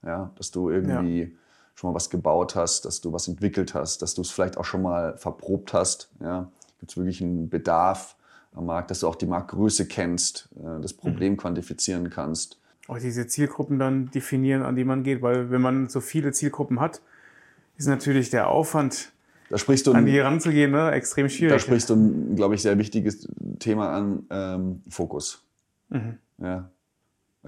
Ja, 0.05 0.31
dass 0.35 0.51
du 0.51 0.69
irgendwie 0.69 1.37
schon 1.75 1.89
mal 1.89 1.95
was 1.95 2.09
gebaut 2.09 2.55
hast, 2.55 2.85
dass 2.85 3.01
du 3.01 3.13
was 3.13 3.27
entwickelt 3.27 3.73
hast, 3.73 4.01
dass 4.01 4.13
du 4.13 4.21
es 4.21 4.31
vielleicht 4.31 4.57
auch 4.57 4.65
schon 4.65 4.81
mal 4.81 5.17
verprobt 5.17 5.73
hast. 5.73 6.09
Ja, 6.19 6.49
gibt 6.79 6.91
es 6.91 6.97
wirklich 6.97 7.21
einen 7.21 7.49
Bedarf 7.49 8.15
am 8.53 8.65
Markt, 8.65 8.91
dass 8.91 8.99
du 8.99 9.07
auch 9.07 9.15
die 9.15 9.25
Marktgröße 9.25 9.87
kennst, 9.87 10.49
äh, 10.57 10.81
das 10.81 10.93
Problem 10.93 11.37
quantifizieren 11.37 12.09
kannst. 12.09 12.59
Auch 12.87 12.99
diese 12.99 13.27
Zielgruppen 13.27 13.79
dann 13.79 14.11
definieren, 14.11 14.61
an 14.61 14.75
die 14.75 14.83
man 14.83 15.03
geht, 15.03 15.21
weil 15.21 15.49
wenn 15.51 15.61
man 15.61 15.87
so 15.87 16.01
viele 16.01 16.33
Zielgruppen 16.33 16.79
hat, 16.79 17.01
ist 17.77 17.87
natürlich 17.87 18.29
der 18.29 18.49
Aufwand, 18.49 19.13
Da 19.53 19.59
sprichst 19.59 19.85
du 19.85 19.91
an 19.93 20.07
die 20.07 20.17
ranzugehen, 20.17 20.71
ne, 20.71 20.89
extrem 20.93 21.27
da 21.27 21.29
schwierig. 21.29 21.61
sprichst 21.61 21.87
du 21.91 21.93
ein, 21.93 22.35
glaube 22.35 22.55
ich, 22.55 22.63
sehr 22.63 22.75
wichtiges 22.79 23.27
Thema 23.59 23.91
an, 23.91 24.25
ähm, 24.31 24.81
Fokus. 24.89 25.43
Mhm. 25.89 26.17
Ja. 26.39 26.71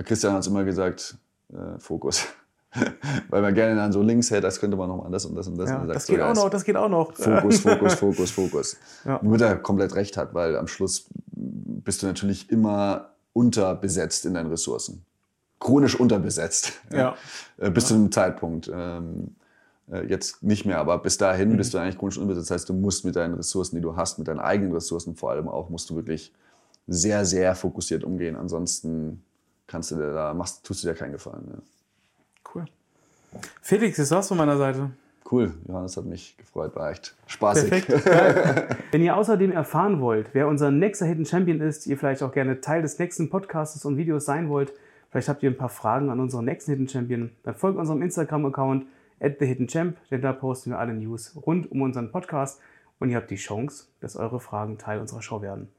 Christian 0.04 0.34
hat 0.34 0.42
es 0.42 0.48
immer 0.48 0.64
gesagt, 0.64 1.18
äh, 1.52 1.80
Fokus. 1.80 2.28
Weil 3.30 3.42
man 3.42 3.56
gerne 3.56 3.76
dann 3.76 3.92
so 3.92 4.04
links 4.04 4.30
hält, 4.30 4.44
das 4.44 4.60
könnte 4.60 4.78
man 4.78 4.88
noch 4.88 4.98
mal 4.98 5.10
das 5.10 5.26
und 5.26 5.34
das 5.34 5.48
und 5.48 5.58
das. 5.58 5.72
Ja, 5.72 5.82
und 5.82 5.88
das 5.88 6.06
geht 6.06 6.20
ja, 6.20 6.30
auch 6.30 6.36
noch, 6.36 6.48
das 6.48 6.64
geht 6.64 6.78
auch 6.78 6.90
noch. 6.90 7.12
Fokus, 7.12 7.60
Fokus, 7.62 7.94
Fokus, 7.96 8.30
Fokus. 8.30 8.78
Ja. 9.04 9.20
Nur 9.24 9.42
er 9.42 9.56
komplett 9.56 9.96
recht 9.96 10.16
hat, 10.16 10.36
weil 10.36 10.58
am 10.58 10.68
Schluss 10.68 11.08
bist 11.32 12.04
du 12.04 12.06
natürlich 12.06 12.52
immer 12.52 13.16
unterbesetzt 13.34 14.28
in 14.28 14.36
deinen 14.36 14.52
Ressourcen. 14.52 15.04
Chronisch 15.60 16.00
unterbesetzt. 16.00 16.74
Ja. 16.94 17.16
Äh, 17.58 17.72
Bis 17.72 17.88
zu 17.88 17.96
einem 17.96 18.12
Zeitpunkt. 18.12 18.70
Ähm, 18.72 19.38
äh, 19.40 19.45
jetzt 20.08 20.42
nicht 20.44 20.66
mehr, 20.66 20.80
aber 20.80 20.98
bis 20.98 21.18
dahin 21.18 21.52
Mhm. 21.54 21.58
bist 21.58 21.74
du 21.74 21.78
eigentlich 21.78 21.98
chronisch 21.98 22.18
unterbesetzt. 22.18 22.50
Das 22.50 22.56
heißt, 22.62 22.70
du 22.70 22.74
musst 22.74 23.06
mit 23.06 23.16
deinen 23.16 23.36
Ressourcen, 23.36 23.76
die 23.76 23.82
du 23.82 23.96
hast, 23.96 24.18
mit 24.18 24.28
deinen 24.28 24.40
eigenen 24.40 24.72
Ressourcen 24.74 25.16
vor 25.16 25.32
allem 25.32 25.48
auch, 25.48 25.70
musst 25.70 25.90
du 25.90 25.96
wirklich 25.96 26.34
sehr, 26.88 27.26
sehr 27.26 27.56
fokussiert 27.56 28.04
umgehen. 28.04 28.36
Ansonsten 28.36 29.24
kannst 29.68 29.92
du 29.92 29.96
dir 29.96 30.14
da, 30.14 30.34
machst, 30.34 30.66
tust 30.66 30.84
du 30.84 30.88
dir 30.88 30.94
keinen 30.96 31.12
Gefallen. 31.14 31.44
Ja. 31.52 31.58
Cool. 32.54 32.66
Felix, 33.62 33.98
das 33.98 34.12
war's 34.12 34.28
von 34.28 34.38
meiner 34.38 34.58
Seite. 34.58 34.92
Cool, 35.32 35.54
Johannes 35.68 35.98
hat 35.98 36.06
mich 36.06 36.38
gefreut, 36.38 36.76
war 36.76 36.92
echt 36.92 37.16
spaßig. 37.26 37.70
Perfekt. 37.88 38.78
Wenn 38.92 39.02
ihr 39.02 39.18
außerdem 39.18 39.52
erfahren 39.52 40.00
wollt, 40.00 40.30
wer 40.34 40.48
unser 40.48 40.70
nächster 40.70 41.08
Hidden 41.08 41.26
Champion 41.26 41.62
ist, 41.62 41.88
ihr 41.88 41.98
vielleicht 41.98 42.22
auch 42.22 42.32
gerne 42.32 42.62
Teil 42.62 42.84
des 42.84 43.00
nächsten 43.00 43.32
Podcasts 43.32 43.84
und 43.86 43.98
Videos 43.98 44.26
sein 44.26 44.50
wollt, 44.50 44.72
vielleicht 45.10 45.28
habt 45.28 45.42
ihr 45.42 45.50
ein 45.50 45.58
paar 45.58 45.70
Fragen 45.70 46.12
an 46.12 46.20
unseren 46.20 46.46
nächsten 46.46 46.72
Hidden 46.72 46.88
Champion, 46.88 47.32
dann 47.44 47.56
folgt 47.56 47.80
unserem 47.80 48.04
Instagram-Account 48.04 48.86
at 49.20 49.38
the 49.40 49.46
Hidden 49.46 49.68
Champ, 49.68 49.98
denn 50.12 50.22
da 50.22 50.34
posten 50.34 50.72
wir 50.72 50.80
alle 50.80 50.94
News 50.94 51.36
rund 51.46 51.72
um 51.72 51.82
unseren 51.82 52.12
Podcast 52.12 52.60
und 53.00 53.10
ihr 53.10 53.18
habt 53.18 53.32
die 53.32 53.36
Chance, 53.36 53.88
dass 54.00 54.16
eure 54.16 54.40
Fragen 54.40 54.78
Teil 54.78 55.00
unserer 55.00 55.22
Show 55.22 55.42
werden. 55.42 55.70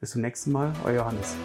Bis 0.00 0.10
zum 0.10 0.22
nächsten 0.22 0.52
Mal, 0.52 0.72
euer 0.84 0.96
Johannes. 0.96 1.36